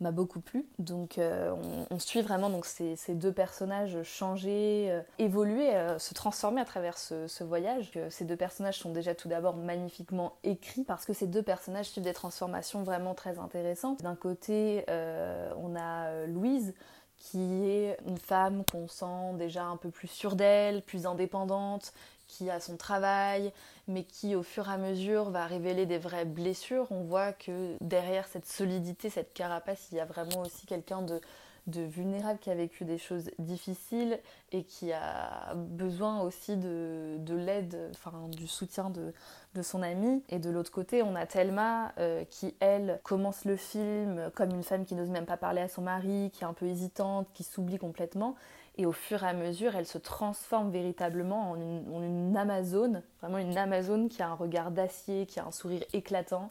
m'a 0.00 0.10
beaucoup 0.10 0.40
plu. 0.40 0.66
Donc 0.78 1.18
euh, 1.18 1.54
on, 1.90 1.98
suit 1.98 2.22
vraiment 2.22 2.50
ces, 2.62 2.96
deux 3.14 3.32
personnages 3.32 4.02
changer, 4.02 4.88
euh, 4.90 5.02
évoluer, 5.18 5.74
euh, 5.74 5.98
se 5.98 6.14
transformer 6.14 6.60
à 6.60 6.64
travers 6.64 6.98
ce, 6.98 7.44
voyage. 7.44 7.92
ces 8.10 8.24
deux 8.24 8.36
personnages 8.36 8.78
sont 8.78 8.92
déjà 8.92 9.14
tout 9.14 9.28
d'abord 9.28 9.56
magnifiquement 9.56 10.36
écrits 10.42 10.84
parce 10.84 11.04
que 11.04 11.12
ces 11.12 11.26
deux 11.26 11.42
personnages 11.42 11.86
suivent 11.90 12.04
des 12.04 12.12
transformations 12.12 12.82
vraiment 12.82 13.14
très 13.14 13.38
intéressantes. 13.38 14.02
D'un 14.02 14.16
côté, 14.16 14.84
on 14.88 15.76
a 15.76 16.26
Louise 16.26 16.74
qui 17.16 17.68
est 17.68 17.98
une 18.06 18.18
femme 18.18 18.64
qu'on 18.70 18.88
sent 18.88 19.34
déjà 19.34 19.64
un 19.64 19.76
peu 19.76 19.90
plus 19.90 20.08
sûre 20.08 20.36
d'elle, 20.36 20.82
plus 20.82 21.06
indépendante, 21.06 21.92
qui 22.30 22.48
a 22.48 22.60
son 22.60 22.76
travail, 22.76 23.52
mais 23.88 24.04
qui 24.04 24.36
au 24.36 24.42
fur 24.42 24.68
et 24.68 24.72
à 24.72 24.78
mesure 24.78 25.30
va 25.30 25.46
révéler 25.46 25.84
des 25.84 25.98
vraies 25.98 26.24
blessures. 26.24 26.86
On 26.90 27.02
voit 27.02 27.32
que 27.32 27.76
derrière 27.80 28.28
cette 28.28 28.46
solidité, 28.46 29.10
cette 29.10 29.34
carapace, 29.34 29.88
il 29.90 29.96
y 29.96 30.00
a 30.00 30.04
vraiment 30.04 30.42
aussi 30.42 30.66
quelqu'un 30.66 31.02
de, 31.02 31.20
de 31.66 31.82
vulnérable 31.82 32.38
qui 32.38 32.50
a 32.50 32.54
vécu 32.54 32.84
des 32.84 32.98
choses 32.98 33.30
difficiles 33.40 34.20
et 34.52 34.62
qui 34.62 34.92
a 34.92 35.54
besoin 35.54 36.20
aussi 36.20 36.56
de, 36.56 37.16
de 37.18 37.34
l'aide, 37.34 37.90
enfin 37.90 38.28
du 38.28 38.46
soutien 38.46 38.90
de, 38.90 39.12
de, 39.54 39.62
son 39.62 39.82
ami. 39.82 40.22
Et 40.28 40.38
de 40.38 40.50
l'autre 40.50 40.70
côté, 40.70 41.02
on 41.02 41.16
a 41.16 41.26
Thelma 41.26 41.92
euh, 41.98 42.24
qui, 42.30 42.54
elle, 42.60 43.00
commence 43.02 43.44
le 43.44 43.56
film 43.56 44.30
comme 44.36 44.50
une 44.50 44.62
femme 44.62 44.84
qui 44.84 44.94
n'ose 44.94 45.10
même 45.10 45.26
pas 45.26 45.36
parler 45.36 45.62
à 45.62 45.68
son 45.68 45.82
mari, 45.82 46.30
qui 46.32 46.44
est 46.44 46.46
un 46.46 46.54
peu 46.54 46.66
hésitante, 46.66 47.26
qui 47.34 47.42
s'oublie 47.42 47.78
complètement. 47.78 48.36
Et 48.76 48.86
au 48.86 48.92
fur 48.92 49.22
et 49.24 49.28
à 49.28 49.34
mesure, 49.34 49.76
elle 49.76 49.86
se 49.86 49.98
transforme 49.98 50.70
véritablement 50.70 51.50
en 51.50 51.56
une, 51.56 52.19
Amazone, 52.36 53.02
vraiment 53.20 53.38
une 53.38 53.56
Amazone 53.56 54.08
qui 54.08 54.22
a 54.22 54.28
un 54.28 54.34
regard 54.34 54.70
d'acier, 54.70 55.26
qui 55.26 55.40
a 55.40 55.46
un 55.46 55.52
sourire 55.52 55.82
éclatant. 55.92 56.48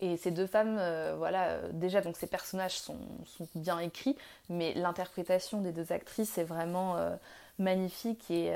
Et 0.00 0.16
ces 0.16 0.30
deux 0.30 0.46
femmes, 0.46 0.76
euh, 0.78 1.14
voilà, 1.16 1.44
euh, 1.50 1.70
déjà, 1.72 2.00
donc 2.00 2.16
ces 2.16 2.26
personnages 2.26 2.76
sont, 2.78 2.98
bien 3.54 3.78
écrits, 3.78 4.16
mais 4.48 4.74
l'interprétation 4.74 5.60
des 5.60 5.72
deux 5.72 5.92
actrices 5.92 6.36
est 6.36 6.44
vraiment 6.44 6.96
euh, 6.96 7.14
magnifique 7.58 8.28
et, 8.30 8.52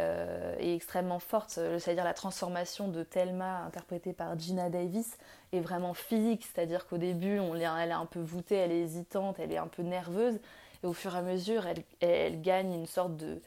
extrêmement 0.61 1.21
forte. 1.21 1.51
C'est-à-dire 1.79 2.05
la 2.05 2.15
transformation 2.15 2.89
de 2.89 3.05
Thelma, 3.05 3.63
interprétée 3.65 4.13
par 4.13 4.37
Gina 4.39 4.69
Davis, 4.69 5.17
est 5.53 5.61
vraiment 5.61 5.95
physique. 5.95 6.45
C'est-à-dire 6.53 6.87
qu'au 6.87 6.99
début, 6.99 7.39
elle 7.55 7.63
est 7.63 7.93
un 7.93 8.07
peu 8.07 8.21
voûtée, 8.21 8.57
elle 8.57 8.73
est 8.73 8.81
hésitante, 8.81 9.39
elle 9.39 9.53
est 9.53 9.59
un 9.59 9.69
peu 9.69 9.83
nerveuse. 9.83 10.41
Et 10.83 10.87
au 10.87 10.93
fur 10.93 11.15
et 11.15 11.19
à 11.19 11.23
mesure, 11.23 11.65
elle, 12.01 12.43
gagne 12.43 12.73
une 12.73 12.87
sorte 12.87 13.17
de, 13.17 13.41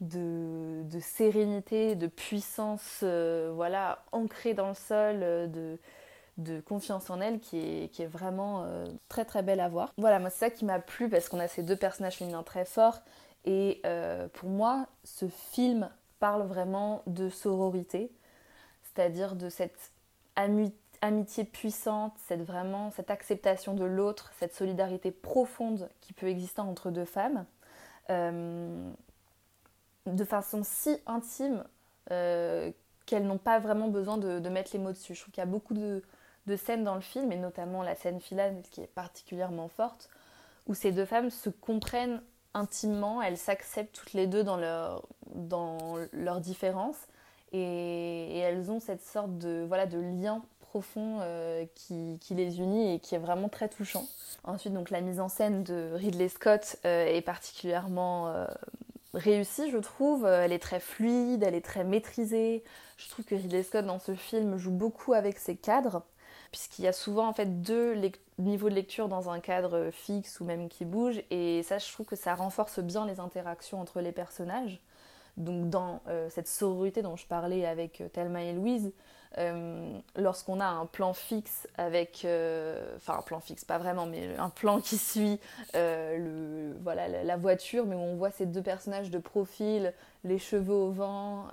de, 0.00 0.98
sérénité, 1.00 1.94
de 1.94 2.06
puissance, 2.06 3.00
euh, 3.02 3.52
voilà, 3.54 4.02
ancrée 4.12 4.54
dans 4.54 4.68
le 4.68 4.74
sol, 4.74 5.20
euh, 5.22 5.46
de, 5.46 6.60
confiance 6.60 7.10
en 7.10 7.20
elle 7.20 7.38
qui 7.38 7.58
est, 7.58 8.06
vraiment 8.06 8.64
euh, 8.64 8.86
très 9.08 9.24
très 9.26 9.42
belle 9.42 9.60
à 9.60 9.68
voir. 9.68 9.92
Voilà, 9.98 10.18
moi 10.18 10.30
c'est 10.30 10.38
ça 10.38 10.50
qui 10.50 10.64
m'a 10.64 10.78
plu 10.78 11.08
parce 11.10 11.28
qu'on 11.28 11.38
a 11.38 11.48
ces 11.48 11.62
deux 11.62 11.76
personnages 11.76 12.16
féminins 12.16 12.42
très 12.42 12.64
forts 12.64 13.00
et 13.44 13.82
pour 14.34 14.48
moi 14.48 14.86
ce 15.04 15.28
film 15.28 15.90
parle 16.18 16.42
vraiment 16.42 17.02
de 17.06 17.28
sororité, 17.28 18.10
c'est-à-dire 18.82 19.34
de 19.34 19.50
cette 19.50 19.92
amitié 21.02 21.44
puissante, 21.44 22.14
cette 22.26 22.42
vraiment 22.42 22.90
cette 22.90 23.10
acceptation 23.10 23.74
de 23.74 23.84
l'autre, 23.84 24.32
cette 24.38 24.54
solidarité 24.54 25.10
profonde 25.10 25.90
qui 26.00 26.14
peut 26.14 26.28
exister 26.28 26.62
entre 26.62 26.90
deux 26.90 27.04
femmes, 27.04 27.44
de 30.14 30.24
façon 30.24 30.62
si 30.64 30.98
intime 31.06 31.64
euh, 32.10 32.70
qu'elles 33.06 33.26
n'ont 33.26 33.38
pas 33.38 33.58
vraiment 33.58 33.88
besoin 33.88 34.18
de, 34.18 34.48
mettre 34.48 34.70
les 34.72 34.78
mots 34.78 34.92
dessus. 34.92 35.14
Je 35.14 35.20
trouve 35.20 35.32
qu'il 35.32 35.40
y 35.40 35.46
a 35.46 35.50
beaucoup 35.50 35.74
de, 35.74 36.02
scènes 36.56 36.84
dans 36.84 36.96
le 36.96 37.00
film, 37.00 37.30
et 37.30 37.36
notamment 37.36 37.82
la 37.82 37.94
scène 37.94 38.20
finale 38.20 38.62
qui 38.70 38.80
est 38.80 38.88
particulièrement 38.88 39.68
forte, 39.68 40.08
où 40.66 40.74
ces 40.74 40.90
deux 40.90 41.04
femmes 41.04 41.30
se 41.30 41.48
comprennent 41.48 42.22
intimement, 42.54 43.22
elles 43.22 43.38
s'acceptent 43.38 43.94
toutes 43.94 44.12
les 44.14 44.26
deux 44.26 44.42
dans 44.42 44.56
leur, 44.56 45.06
dans 45.34 45.96
leur 46.12 46.40
différence, 46.40 46.96
et, 47.52 48.38
elles 48.38 48.70
ont 48.70 48.80
cette 48.80 49.02
sorte 49.02 49.38
de, 49.38 49.64
voilà, 49.66 49.86
de 49.86 49.98
lien 49.98 50.42
profond 50.60 51.18
euh, 51.20 51.66
qui, 51.74 52.18
les 52.30 52.60
unit 52.60 52.94
et 52.94 52.98
qui 53.00 53.14
est 53.14 53.18
vraiment 53.18 53.48
très 53.48 53.68
touchant. 53.68 54.06
Ensuite, 54.44 54.72
donc 54.72 54.90
la 54.90 55.00
mise 55.00 55.20
en 55.20 55.28
scène 55.28 55.62
de 55.64 55.90
Ridley 55.94 56.28
Scott 56.28 56.76
euh, 56.84 57.06
est 57.06 57.22
particulièrement 57.22 58.32
réussie, 59.14 59.70
je 59.70 59.78
trouve. 59.78 60.26
Elle 60.26 60.52
est 60.52 60.58
très 60.58 60.80
fluide, 60.80 61.42
elle 61.42 61.54
est 61.54 61.64
très 61.64 61.84
maîtrisée. 61.84 62.64
Je 62.96 63.08
trouve 63.08 63.24
que 63.24 63.34
Ridley 63.34 63.62
Scott 63.62 63.86
dans 63.86 63.98
ce 63.98 64.14
film 64.14 64.56
joue 64.56 64.70
beaucoup 64.70 65.14
avec 65.14 65.38
ses 65.38 65.56
cadres, 65.56 66.02
puisqu'il 66.50 66.84
y 66.84 66.88
a 66.88 66.92
souvent 66.92 67.28
en 67.28 67.32
fait 67.32 67.62
deux 67.62 67.94
niveaux 68.38 68.68
de 68.68 68.74
lecture 68.74 69.08
dans 69.08 69.30
un 69.30 69.40
cadre 69.40 69.90
fixe 69.90 70.40
ou 70.40 70.44
même 70.44 70.68
qui 70.68 70.84
bouge, 70.84 71.22
et 71.30 71.62
ça, 71.62 71.78
je 71.78 71.90
trouve 71.92 72.06
que 72.06 72.16
ça 72.16 72.34
renforce 72.34 72.80
bien 72.80 73.06
les 73.06 73.20
interactions 73.20 73.80
entre 73.80 74.00
les 74.00 74.12
personnages. 74.12 74.80
Donc 75.36 75.70
dans 75.70 76.02
cette 76.28 76.48
sororité 76.48 77.02
dont 77.02 77.16
je 77.16 77.26
parlais 77.26 77.64
avec 77.64 78.02
Thelma 78.12 78.42
et 78.42 78.52
Louise, 78.52 78.92
euh, 79.38 79.98
lorsqu'on 80.16 80.58
a 80.58 80.66
un 80.66 80.86
plan 80.86 81.12
fixe 81.12 81.68
avec, 81.78 82.24
euh, 82.24 82.96
enfin 82.96 83.18
un 83.18 83.22
plan 83.22 83.38
fixe, 83.38 83.64
pas 83.64 83.78
vraiment, 83.78 84.06
mais 84.06 84.36
un 84.36 84.50
plan 84.50 84.80
qui 84.80 84.98
suit 84.98 85.38
euh, 85.76 86.18
le, 86.18 86.76
voilà, 86.82 87.06
la, 87.06 87.36
voiture, 87.36 87.86
mais 87.86 87.94
où 87.94 88.00
on 88.00 88.16
voit 88.16 88.32
ces 88.32 88.46
deux 88.46 88.62
personnages 88.62 89.10
de 89.10 89.18
profil, 89.18 89.94
les 90.24 90.38
cheveux 90.38 90.74
au 90.74 90.90
vent, 90.90 91.46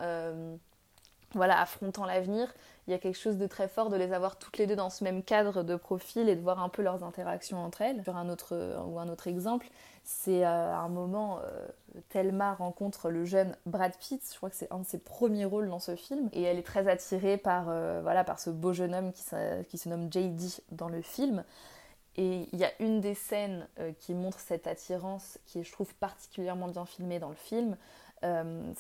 voilà, 1.34 1.60
affrontant 1.62 2.06
l'avenir, 2.06 2.52
il 2.88 2.92
y 2.92 2.94
a 2.94 3.00
quelque 3.00 3.18
chose 3.18 3.38
de 3.38 3.48
très 3.48 3.68
fort 3.68 3.90
de 3.90 3.98
les 3.98 4.14
avoir 4.14 4.38
toutes 4.38 4.58
les 4.58 4.66
deux 4.66 4.78
dans 4.78 4.90
ce 4.90 5.04
même 5.04 5.22
cadre 5.22 5.62
de 5.62 5.76
profil 5.76 6.30
et 6.30 6.36
de 6.36 6.42
voir 6.42 6.64
un 6.64 6.70
peu 6.70 6.82
leurs 6.82 7.04
interactions 7.04 7.64
entre 7.64 7.82
elles. 7.82 8.02
Sur 8.04 8.16
un 8.16 8.30
autre, 8.30 8.56
ou 8.88 8.98
un 8.98 9.10
autre 9.10 9.28
exemple, 9.28 9.68
c'est 10.10 10.46
à 10.46 10.78
un 10.78 10.88
moment, 10.88 11.42
euh, 11.44 11.68
Thelma 12.08 12.54
rencontre 12.54 13.10
le 13.10 13.26
jeune 13.26 13.58
Brad 13.66 13.92
Pitt, 13.98 14.24
je 14.32 14.38
crois 14.38 14.50
que 14.50 14.56
c'est 14.56 14.72
un 14.72 14.80
de 14.80 14.86
ses 14.86 15.00
premiers 15.00 15.44
rôles 15.44 15.68
dans 15.68 15.82
ce 15.82 15.98
film, 15.98 16.30
et 16.32 16.44
elle 16.44 16.58
est 16.58 16.66
très 16.66 16.88
attirée 16.88 17.36
par, 17.36 17.66
euh, 17.68 18.00
voilà, 18.02 18.24
par 18.24 18.40
ce 18.40 18.50
beau 18.50 18.72
jeune 18.72 18.96
homme 18.96 19.12
qui, 19.12 19.26
qui, 19.68 19.78
se 19.78 19.90
nomme 19.90 20.10
JD 20.10 20.62
dans 20.72 20.88
le 20.88 21.02
film. 21.02 21.44
Et 22.16 22.48
il 22.54 22.58
y 22.58 22.64
a 22.64 22.72
une 22.80 23.02
des 23.02 23.16
scènes 23.16 23.68
euh, 23.80 23.92
qui 24.00 24.14
montre 24.14 24.40
cette 24.40 24.66
attirance 24.66 25.40
qui 25.46 25.60
est, 25.60 25.64
je 25.64 25.74
trouve, 25.74 25.94
particulièrement 25.96 26.70
bien 26.70 26.86
filmée 26.86 27.20
dans 27.20 27.30
le 27.30 27.36
film. 27.36 27.76
on, 28.24 28.74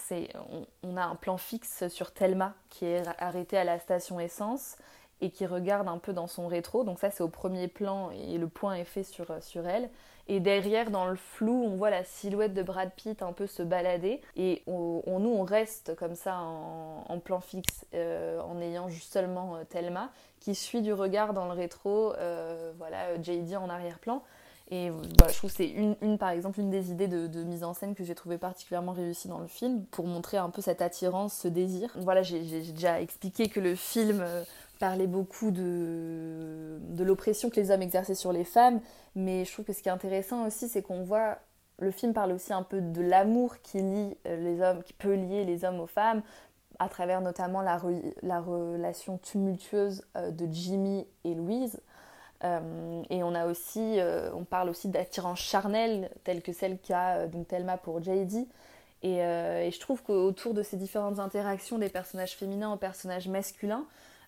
on, 0.84 0.96
a 0.96 1.04
un 1.04 1.16
plan 1.16 1.36
fixe 1.36 1.90
sur 1.90 2.14
Thelma 2.14 2.54
qui 2.70 2.86
est 2.86 3.04
arrêtée 3.20 3.58
à 3.58 3.66
la 3.66 3.80
station 3.80 4.22
essence 4.22 4.78
et 5.22 5.30
qui 5.32 5.46
regarde 5.46 5.88
un 5.88 5.98
peu 5.98 6.14
dans 6.14 6.28
son 6.28 6.48
rétro. 6.48 6.84
Donc 6.84 7.00
ça 7.00 7.12
c'est 7.12 7.24
au 7.24 7.30
premier 7.30 7.68
plan 7.68 8.12
et 8.12 8.38
le 8.38 8.48
point 8.48 8.76
est 8.76 8.86
fait 8.86 9.04
sur, 9.04 9.28
sur 9.42 9.68
elle. 9.68 9.90
Et 10.30 10.40
derrière, 10.40 10.92
dans 10.92 11.06
le 11.06 11.16
flou, 11.16 11.64
on 11.66 11.78
voit 11.78 11.90
la 11.90 12.04
silhouette 12.04 12.54
de 12.54 12.62
Brad 12.62 12.92
Pitt 12.96 13.22
un 13.22 13.32
peu 13.32 13.48
se 13.48 13.64
balader. 13.64 14.22
Et 14.36 14.62
nous, 14.68 15.02
on 15.08 15.44
reste 15.44 15.96
comme 15.96 16.16
ça 16.16 16.38
en, 16.40 17.20
plan 17.20 17.40
fixe, 17.40 17.86
euh, 17.94 18.40
en 18.42 18.60
ayant 18.62 18.90
juste 18.90 19.14
seulement 19.14 19.56
euh, 19.56 19.64
Thelma, 19.64 20.12
qui 20.40 20.54
suit 20.54 20.82
du 20.82 20.94
regard 20.94 21.34
dans 21.34 21.46
le 21.46 21.54
rétro, 21.54 22.14
euh, 22.18 22.74
voilà, 22.78 23.22
JD 23.22 23.56
en 23.56 23.70
arrière-plan. 23.70 24.22
Et 24.70 24.90
voilà, 24.90 25.32
je 25.32 25.38
trouve 25.38 25.50
que 25.50 25.56
c'est 25.56 25.70
une, 25.70 25.96
une, 26.02 26.18
par 26.18 26.32
exemple, 26.32 26.60
une 26.60 26.70
des 26.70 26.92
idées 26.92 27.08
de, 27.08 27.28
de 27.28 27.44
mise 27.44 27.64
en 27.64 27.74
scène 27.74 27.96
que 27.96 28.04
j'ai 28.04 28.16
trouvé 28.16 28.38
particulièrement 28.38 28.92
réussie 28.92 29.30
dans 29.30 29.40
le 29.40 29.48
film, 29.48 29.86
pour 29.86 30.06
montrer 30.08 30.36
un 30.36 30.50
peu 30.50 30.62
cette 30.62 30.82
attirance, 30.82 31.34
ce 31.34 31.48
désir. 31.48 31.90
Voilà, 31.96 32.22
j'ai 32.22 32.42
déjà 32.42 33.00
expliqué 33.00 33.48
que 33.48 33.62
le 33.62 33.76
film 33.76 34.26
parlait 34.78 35.08
beaucoup 35.08 35.52
de, 35.52 36.80
de 36.82 37.04
l'oppression 37.04 37.50
que 37.50 37.56
les 37.56 37.72
hommes 37.72 37.82
exerçaient 37.82 38.16
sur 38.16 38.32
les 38.32 38.44
femmes, 38.44 38.80
mais 39.16 39.46
je 39.46 39.52
trouve 39.52 39.66
que 39.66 39.74
ce 39.74 39.82
qui 39.82 39.90
est 39.90 39.92
intéressant 39.92 40.46
aussi, 40.46 40.68
c'est 40.70 40.82
qu'on 40.82 41.04
voit 41.04 41.40
le 41.80 41.92
film 41.92 42.14
parle 42.14 42.32
aussi 42.32 42.54
un 42.54 42.64
peu 42.64 42.82
de 42.82 43.02
l'amour 43.02 43.62
qui 43.62 43.80
lie 43.80 44.18
euh, 44.26 44.38
les 44.38 44.62
hommes, 44.62 44.84
qui 44.84 44.94
peut 44.94 45.14
lier 45.14 45.46
les 45.46 45.64
hommes 45.64 45.80
aux 45.80 45.88
femmes, 45.88 46.24
à 46.80 46.90
travers 46.90 47.22
notamment 47.22 47.62
la, 47.62 47.80
la 48.24 48.42
relation 48.42 49.18
tumultueuse 49.20 50.04
euh, 50.16 50.32
de 50.32 50.48
Jimmy 50.52 51.08
et 51.24 51.36
Louise. 51.36 51.80
Euh, 52.44 53.04
et 53.10 53.24
on 53.24 53.34
a 53.34 53.48
aussi, 53.48 54.00
on 54.34 54.44
parle 54.44 54.70
aussi 54.70 54.90
d'attirance 54.90 55.40
charnelle 55.40 56.12
telle 56.24 56.44
que 56.44 56.54
celle 56.54 56.78
qu'a 56.78 57.28
Thelma 57.48 57.78
pour 57.78 58.04
JD. 58.04 58.48
Et 59.02 59.18
je 59.18 59.80
trouve 59.80 60.04
qu'autour 60.04 60.54
de 60.54 60.62
ces 60.62 60.78
différentes 60.78 61.18
interactions 61.18 61.80
des 61.80 61.90
personnages 61.90 62.36
féminins 62.36 62.72
aux 62.72 62.78
personnages 62.78 63.28
masculins, 63.28 63.86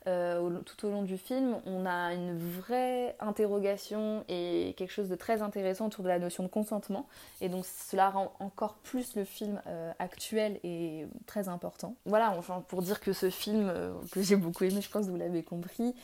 euh, 0.09 0.59
tout 0.65 0.87
au 0.87 0.89
long 0.91 1.03
du 1.03 1.17
film, 1.17 1.57
on 1.65 1.85
a 1.85 2.13
une 2.13 2.37
vraie 2.37 3.15
interrogation 3.19 4.23
et 4.27 4.73
quelque 4.77 4.91
chose 4.91 5.09
de 5.09 5.15
très 5.15 5.41
intéressant 5.41 5.87
autour 5.87 6.03
de 6.03 6.09
la 6.09 6.19
notion 6.19 6.43
de 6.43 6.47
consentement. 6.47 7.07
Et 7.41 7.49
donc 7.49 7.65
cela 7.65 8.09
rend 8.09 8.33
encore 8.39 8.75
plus 8.75 9.15
le 9.15 9.23
film 9.23 9.61
euh, 9.67 9.91
actuel 9.99 10.59
et 10.63 11.05
très 11.25 11.47
important. 11.47 11.95
Voilà, 12.05 12.33
enfin, 12.37 12.63
pour 12.67 12.81
dire 12.81 12.99
que 12.99 13.13
ce 13.13 13.29
film, 13.29 13.69
euh, 13.69 13.93
que 14.11 14.21
j'ai 14.21 14.35
beaucoup 14.35 14.63
aimé, 14.63 14.81
je 14.81 14.89
pense 14.89 15.05
que 15.05 15.11
vous 15.11 15.17
l'avez 15.17 15.43
compris, 15.43 15.95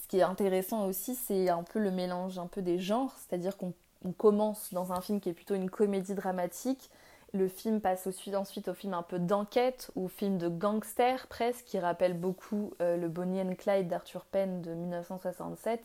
ce 0.00 0.06
qui 0.06 0.18
est 0.18 0.22
intéressant 0.22 0.86
aussi, 0.86 1.14
c'est 1.14 1.48
un 1.48 1.64
peu 1.64 1.80
le 1.80 1.90
mélange 1.90 2.38
un 2.38 2.46
peu 2.46 2.62
des 2.62 2.78
genres, 2.78 3.14
c'est-à-dire 3.18 3.56
qu'on 3.56 3.72
commence 4.16 4.72
dans 4.72 4.92
un 4.92 5.00
film 5.00 5.20
qui 5.20 5.28
est 5.28 5.34
plutôt 5.34 5.54
une 5.54 5.68
comédie 5.68 6.14
dramatique 6.14 6.90
le 7.34 7.48
film 7.48 7.80
passe 7.80 8.06
ensuite 8.06 8.68
au 8.68 8.74
film 8.74 8.94
un 8.94 9.02
peu 9.02 9.18
d'enquête 9.18 9.90
ou 9.96 10.08
film 10.08 10.38
de 10.38 10.48
gangster 10.48 11.26
presque, 11.26 11.64
qui 11.66 11.78
rappelle 11.78 12.14
beaucoup 12.14 12.72
euh, 12.80 12.96
le 12.96 13.08
Bonnie 13.08 13.40
and 13.40 13.54
Clyde 13.56 13.88
d'Arthur 13.88 14.24
Penn 14.24 14.62
de 14.62 14.72
1967, 14.72 15.80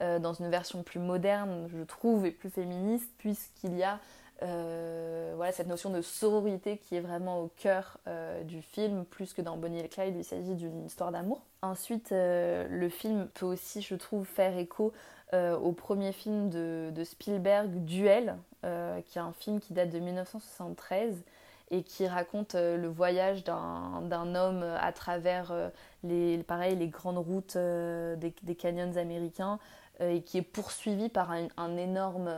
euh, 0.00 0.18
dans 0.18 0.32
une 0.32 0.48
version 0.48 0.82
plus 0.82 1.00
moderne, 1.00 1.68
je 1.68 1.82
trouve, 1.82 2.24
et 2.24 2.30
plus 2.30 2.50
féministe, 2.50 3.10
puisqu'il 3.18 3.76
y 3.76 3.82
a 3.82 3.98
euh, 4.42 5.34
voilà, 5.36 5.52
cette 5.52 5.66
notion 5.66 5.90
de 5.90 6.00
sororité 6.00 6.78
qui 6.78 6.96
est 6.96 7.00
vraiment 7.00 7.40
au 7.40 7.48
cœur 7.58 7.98
du 8.44 8.62
film, 8.62 9.04
plus 9.04 9.34
que 9.34 9.42
dans 9.42 9.58
Bonnie 9.58 9.82
and 9.82 9.88
Clyde, 9.90 10.16
il 10.16 10.24
s'agit 10.24 10.54
d'une 10.54 10.86
histoire 10.86 11.12
d'amour. 11.12 11.42
Ensuite, 11.60 12.08
le 12.10 12.88
film 12.88 13.28
peut 13.34 13.44
aussi, 13.44 13.82
je 13.82 13.94
trouve, 13.96 14.24
faire 14.24 14.56
écho 14.56 14.94
au 15.32 15.72
premier 15.72 16.12
film 16.12 16.50
de, 16.50 16.90
de 16.92 17.04
Spielberg, 17.04 17.84
Duel, 17.84 18.36
euh, 18.66 19.00
qui 19.06 19.16
est 19.16 19.22
un 19.22 19.32
film 19.32 19.58
qui 19.58 19.72
date 19.72 19.88
de 19.88 19.98
1973 19.98 21.24
et 21.70 21.82
qui 21.82 22.06
raconte 22.06 22.56
euh, 22.56 22.76
le 22.76 22.88
voyage 22.88 23.42
d'un 23.42 24.34
homme 24.34 24.62
à 24.78 24.92
travers 24.92 25.50
euh, 25.50 25.70
les, 26.04 26.42
pareil, 26.42 26.76
les 26.76 26.88
grandes 26.88 27.16
routes 27.16 27.56
des, 27.56 28.34
des, 28.42 28.54
canyons 28.54 28.98
américains 28.98 29.58
et 29.98 30.20
qui 30.20 30.36
est 30.36 30.42
poursuivi 30.42 31.08
par 31.08 31.30
un, 31.30 31.76
énorme 31.78 32.30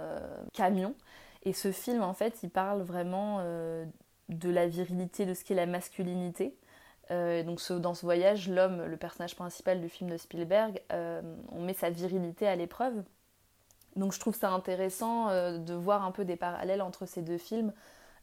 camion. 0.53 0.95
Et 1.43 1.53
ce 1.53 1.73
film, 1.73 2.03
en 2.03 2.15
fait, 2.15 2.45
il 2.45 2.51
parle 2.51 2.83
vraiment 2.83 3.39
de 4.29 4.51
la 4.51 4.67
virilité, 4.67 5.27
de 5.27 5.35
ce 5.35 5.45
qu'est 5.45 5.55
la 5.55 5.67
masculinité. 5.67 6.57
Donc 7.11 7.61
dans 7.73 7.95
ce 7.95 8.07
voyage, 8.07 8.49
l'homme, 8.49 8.85
le 8.85 8.97
personnage 8.97 9.37
principal 9.37 9.81
du 9.81 9.89
film 9.89 10.09
de 10.09 10.17
Spielberg, 10.17 10.81
on 10.91 11.63
met 11.63 11.75
sa 11.75 11.91
virilité 11.91 12.47
à 12.47 12.57
l'épreuve. 12.57 13.03
Donc 13.97 14.13
je 14.13 14.21
trouve 14.21 14.35
ça 14.35 14.51
intéressant 14.51 15.29
euh, 15.29 15.59
de 15.59 15.75
voir 15.75 16.05
un 16.05 16.13
peu 16.13 16.25
des 16.25 16.37
parallèles 16.37 16.83
entre 16.83 17.07
ces 17.07 17.23
deux 17.23 17.39
films, 17.39 17.73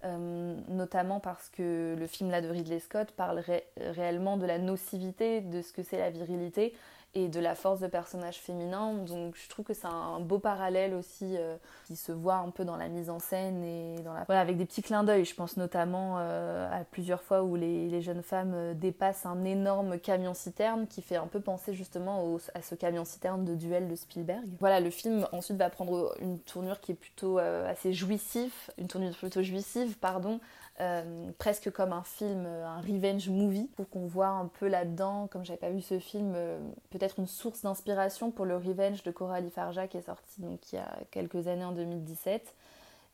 euh, 0.03 0.55
notamment 0.67 1.19
parce 1.19 1.49
que 1.49 1.95
le 1.97 2.07
film 2.07 2.31
là 2.31 2.41
de 2.41 2.49
Ridley 2.49 2.79
Scott 2.79 3.11
parle 3.11 3.43
réellement 3.77 4.37
de 4.37 4.45
la 4.45 4.57
nocivité 4.57 5.41
de 5.41 5.61
ce 5.61 5.73
que 5.73 5.83
c'est 5.83 5.99
la 5.99 6.09
virilité 6.09 6.73
et 7.15 7.27
de 7.27 7.39
la 7.39 7.55
force 7.55 7.79
de 7.79 7.87
personnages 7.87 8.37
féminins. 8.37 8.93
Donc 8.93 9.35
je 9.35 9.49
trouve 9.49 9.65
que 9.65 9.73
c'est 9.73 9.87
un 9.87 10.19
beau 10.19 10.37
parallèle 10.37 10.93
aussi 10.93 11.37
euh, 11.37 11.57
qui 11.85 11.95
se 11.95 12.11
voit 12.11 12.35
un 12.35 12.51
peu 12.51 12.65
dans 12.65 12.77
la 12.77 12.87
mise 12.87 13.09
en 13.09 13.19
scène 13.19 13.63
et 13.63 14.01
dans 14.03 14.13
la... 14.13 14.25
Voilà, 14.25 14.41
avec 14.41 14.57
des 14.57 14.65
petits 14.65 14.83
clins 14.83 15.03
d'œil. 15.03 15.25
Je 15.25 15.33
pense 15.33 15.57
notamment 15.57 16.17
euh, 16.19 16.69
à 16.71 16.83
plusieurs 16.83 17.23
fois 17.23 17.43
où 17.43 17.55
les, 17.55 17.89
les, 17.89 18.01
jeunes 18.01 18.21
femmes 18.21 18.53
euh, 18.53 18.73
dépassent 18.75 19.25
un 19.25 19.43
énorme 19.43 19.99
camion-citerne 19.99 20.85
qui 20.87 21.01
fait 21.01 21.15
un 21.15 21.27
peu 21.27 21.39
penser 21.39 21.73
justement 21.73 22.37
à 22.53 22.61
ce 22.61 22.75
camion-citerne 22.75 23.43
de 23.43 23.55
duel 23.55 23.87
de 23.87 23.95
Spielberg. 23.95 24.45
Voilà, 24.59 24.79
le 24.79 24.91
film 24.91 25.27
ensuite 25.31 25.57
va 25.57 25.69
prendre 25.69 26.15
une 26.19 26.39
tournure 26.39 26.79
qui 26.79 26.91
est 26.91 26.95
plutôt 26.95 27.39
assez 27.39 27.93
jouissive, 27.93 28.53
une 28.77 28.87
tournure 28.87 29.15
plutôt 29.15 29.41
jouissive, 29.41 29.97
pardon, 29.97 30.39
euh, 30.81 31.31
presque 31.37 31.71
comme 31.71 31.91
un 31.91 32.03
film, 32.03 32.45
euh, 32.45 32.65
un 32.65 32.79
revenge 32.79 33.27
movie, 33.29 33.69
pour 33.75 33.89
qu'on 33.89 34.07
voit 34.07 34.27
un 34.27 34.45
peu 34.47 34.67
là-dedans, 34.67 35.27
comme 35.27 35.43
j'avais 35.43 35.59
pas 35.59 35.71
vu 35.71 35.81
ce 35.81 35.99
film, 35.99 36.33
euh, 36.35 36.57
peut-être 36.89 37.19
une 37.19 37.27
source 37.27 37.63
d'inspiration 37.63 38.31
pour 38.31 38.45
le 38.45 38.55
revenge 38.55 39.03
de 39.03 39.11
Coralie 39.11 39.49
Farja 39.49 39.87
qui 39.87 39.97
est 39.97 40.03
sorti 40.03 40.41
donc 40.41 40.71
il 40.71 40.75
y 40.75 40.79
a 40.79 40.97
quelques 41.11 41.47
années 41.47 41.65
en 41.65 41.73
2017. 41.73 42.55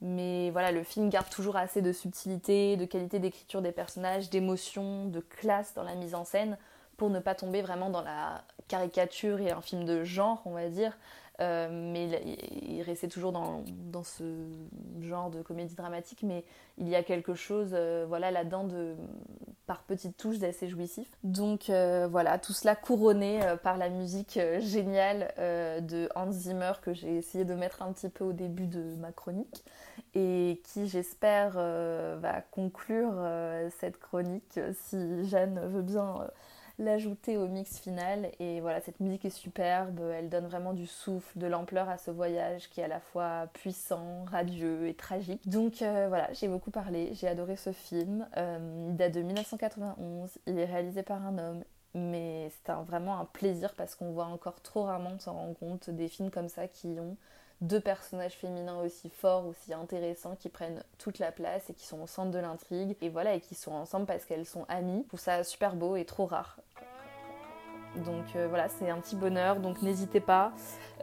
Mais 0.01 0.51
voilà, 0.51 0.71
le 0.71 0.83
film 0.83 1.09
garde 1.09 1.29
toujours 1.29 1.55
assez 1.55 1.81
de 1.81 1.91
subtilité, 1.91 2.77
de 2.77 2.85
qualité 2.85 3.17
d'écriture 3.17 3.63
des 3.63 3.71
personnages, 3.71 4.29
d'émotion, 4.29 5.05
de 5.07 5.19
classe 5.19 5.73
dans 5.73 5.83
la 5.83 5.95
mise 5.95 6.13
en 6.13 6.23
scène, 6.23 6.57
pour 6.97 7.09
ne 7.09 7.19
pas 7.19 7.33
tomber 7.33 7.63
vraiment 7.63 7.89
dans 7.89 8.01
la 8.01 8.43
caricature 8.67 9.39
et 9.39 9.51
un 9.51 9.61
film 9.61 9.85
de 9.85 10.03
genre, 10.03 10.41
on 10.45 10.51
va 10.51 10.69
dire, 10.69 10.97
euh, 11.41 11.67
mais 11.71 12.09
il, 12.67 12.81
restait 12.81 13.07
toujours 13.07 13.31
dans, 13.31 13.63
ce 14.03 14.23
genre 15.01 15.29
de 15.29 15.41
comédie 15.41 15.75
dramatique, 15.75 16.23
mais 16.23 16.45
il 16.77 16.87
y 16.87 16.95
a 16.95 17.03
quelque 17.03 17.33
chose 17.33 17.71
euh, 17.73 18.05
voilà, 18.07 18.31
là-dedans 18.31 18.63
de, 18.63 18.95
par 19.65 19.83
petites 19.83 20.15
touches 20.15 20.39
d'assez 20.39 20.67
jouissif. 20.67 21.09
Donc 21.23 21.69
euh, 21.69 22.07
voilà, 22.09 22.37
tout 22.37 22.53
cela 22.53 22.75
couronné 22.75 23.39
par 23.63 23.77
la 23.77 23.89
musique 23.89 24.39
géniale 24.59 25.33
de 25.37 26.09
Hans 26.15 26.31
Zimmer 26.31 26.73
que 26.81 26.93
j'ai 26.93 27.17
essayé 27.17 27.43
de 27.43 27.53
mettre 27.53 27.81
un 27.81 27.91
petit 27.91 28.09
peu 28.09 28.23
au 28.23 28.33
début 28.33 28.67
de 28.67 28.95
ma 28.95 29.11
chronique 29.11 29.63
et 30.13 30.61
qui 30.63 30.87
j'espère 30.87 31.53
va 31.53 32.41
conclure 32.51 33.13
cette 33.79 33.99
chronique 33.99 34.59
si 34.73 35.25
Jeanne 35.25 35.59
veut 35.67 35.81
bien 35.81 36.27
l'ajouter 36.79 37.37
au 37.37 37.47
mix 37.47 37.79
final. 37.79 38.31
Et 38.39 38.61
voilà, 38.61 38.81
cette 38.81 38.99
musique 38.99 39.25
est 39.25 39.29
superbe, 39.29 39.99
elle 40.13 40.29
donne 40.29 40.47
vraiment 40.47 40.73
du 40.73 40.87
souffle, 40.87 41.37
de 41.37 41.47
l'ampleur 41.47 41.89
à 41.89 41.97
ce 41.97 42.11
voyage 42.11 42.69
qui 42.69 42.81
est 42.81 42.83
à 42.83 42.87
la 42.87 42.99
fois 42.99 43.47
puissant, 43.53 44.25
radieux 44.25 44.87
et 44.87 44.93
tragique. 44.93 45.47
Donc 45.47 45.81
euh, 45.81 46.07
voilà, 46.07 46.31
j'ai 46.33 46.47
beaucoup 46.47 46.71
parlé, 46.71 47.11
j'ai 47.13 47.27
adoré 47.27 47.55
ce 47.55 47.71
film. 47.71 48.27
Euh, 48.37 48.87
il 48.89 48.95
date 48.95 49.13
de 49.13 49.21
1991, 49.21 50.37
il 50.47 50.59
est 50.59 50.65
réalisé 50.65 51.03
par 51.03 51.25
un 51.25 51.37
homme. 51.37 51.63
Mais 51.93 52.49
c'est 52.49 52.73
vraiment 52.85 53.19
un 53.19 53.25
plaisir 53.25 53.73
parce 53.75 53.95
qu'on 53.95 54.11
voit 54.11 54.25
encore 54.25 54.61
trop 54.61 54.83
rarement, 54.83 55.11
on 55.15 55.19
s'en 55.19 55.33
rend 55.33 55.53
compte, 55.53 55.89
des 55.89 56.09
films 56.09 56.29
comme 56.29 56.49
ça 56.49 56.67
qui 56.67 56.87
ont 56.99 57.15
deux 57.61 57.79
personnages 57.79 58.33
féminins 58.33 58.81
aussi 58.81 59.09
forts, 59.09 59.47
aussi 59.47 59.73
intéressants, 59.73 60.35
qui 60.35 60.49
prennent 60.49 60.83
toute 60.97 61.19
la 61.19 61.31
place 61.31 61.69
et 61.69 61.73
qui 61.73 61.85
sont 61.85 62.01
au 62.01 62.07
centre 62.07 62.31
de 62.31 62.39
l'intrigue. 62.39 62.95
Et 63.01 63.09
voilà, 63.09 63.33
et 63.33 63.41
qui 63.41 63.55
sont 63.55 63.71
ensemble 63.71 64.05
parce 64.05 64.25
qu'elles 64.25 64.45
sont 64.45 64.65
amies. 64.67 65.01
Je 65.03 65.07
trouve 65.07 65.19
ça 65.19 65.43
super 65.43 65.75
beau 65.75 65.95
et 65.95 66.05
trop 66.05 66.25
rare. 66.25 66.57
Donc 68.03 68.35
euh, 68.35 68.47
voilà, 68.47 68.67
c'est 68.67 68.89
un 68.89 68.99
petit 68.99 69.15
bonheur, 69.15 69.59
donc 69.59 69.81
n'hésitez 69.81 70.19
pas. 70.19 70.51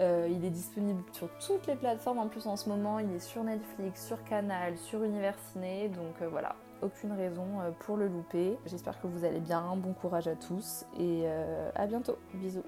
Euh, 0.01 0.29
il 0.31 0.45
est 0.45 0.51
disponible 0.51 1.03
sur 1.13 1.29
toutes 1.39 1.67
les 1.67 1.75
plateformes 1.75 2.19
en 2.19 2.29
plus 2.29 2.47
en 2.47 2.57
ce 2.57 2.69
moment. 2.69 2.99
Il 2.99 3.13
est 3.13 3.21
sur 3.21 3.43
Netflix, 3.45 4.07
sur 4.07 4.23
Canal, 4.25 4.77
sur 4.77 5.03
Univers 5.03 5.39
Ciné. 5.53 5.89
Donc 5.89 6.21
euh, 6.21 6.29
voilà, 6.29 6.55
aucune 6.83 7.13
raison 7.13 7.47
pour 7.81 7.97
le 7.97 8.09
louper. 8.09 8.59
J'espère 8.67 9.01
que 9.01 9.07
vous 9.07 9.25
allez 9.25 9.41
bien. 9.41 9.75
Bon 9.77 9.95
courage 9.95 10.29
à 10.29 10.37
tous 10.37 10.85
et 10.99 11.27
à 11.75 11.87
bientôt. 11.87 12.19
Bisous. 12.35 12.65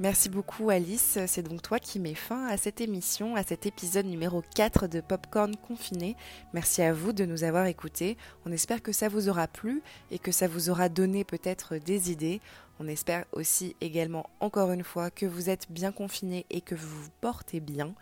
Merci 0.00 0.28
beaucoup 0.28 0.70
Alice, 0.70 1.20
c'est 1.28 1.42
donc 1.42 1.62
toi 1.62 1.78
qui 1.78 2.00
mets 2.00 2.16
fin 2.16 2.48
à 2.48 2.56
cette 2.56 2.80
émission, 2.80 3.36
à 3.36 3.44
cet 3.44 3.64
épisode 3.64 4.06
numéro 4.06 4.42
4 4.56 4.88
de 4.88 5.00
Popcorn 5.00 5.54
Confiné. 5.54 6.16
Merci 6.52 6.82
à 6.82 6.92
vous 6.92 7.12
de 7.12 7.24
nous 7.24 7.44
avoir 7.44 7.66
écoutés. 7.66 8.16
On 8.44 8.50
espère 8.50 8.82
que 8.82 8.90
ça 8.90 9.08
vous 9.08 9.28
aura 9.28 9.46
plu 9.46 9.82
et 10.10 10.18
que 10.18 10.32
ça 10.32 10.48
vous 10.48 10.68
aura 10.68 10.88
donné 10.88 11.22
peut-être 11.22 11.76
des 11.76 12.10
idées. 12.10 12.40
On 12.80 12.88
espère 12.88 13.24
aussi 13.30 13.76
également 13.80 14.28
encore 14.40 14.72
une 14.72 14.82
fois 14.82 15.12
que 15.12 15.26
vous 15.26 15.48
êtes 15.48 15.70
bien 15.70 15.92
confinés 15.92 16.44
et 16.50 16.60
que 16.60 16.74
vous 16.74 17.02
vous 17.02 17.10
portez 17.20 17.60
bien. 17.60 17.94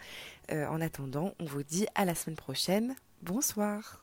Euh, 0.50 0.66
en 0.68 0.80
attendant, 0.80 1.34
on 1.40 1.44
vous 1.44 1.62
dit 1.62 1.86
à 1.94 2.06
la 2.06 2.14
semaine 2.14 2.36
prochaine. 2.36 2.94
Bonsoir. 3.20 4.01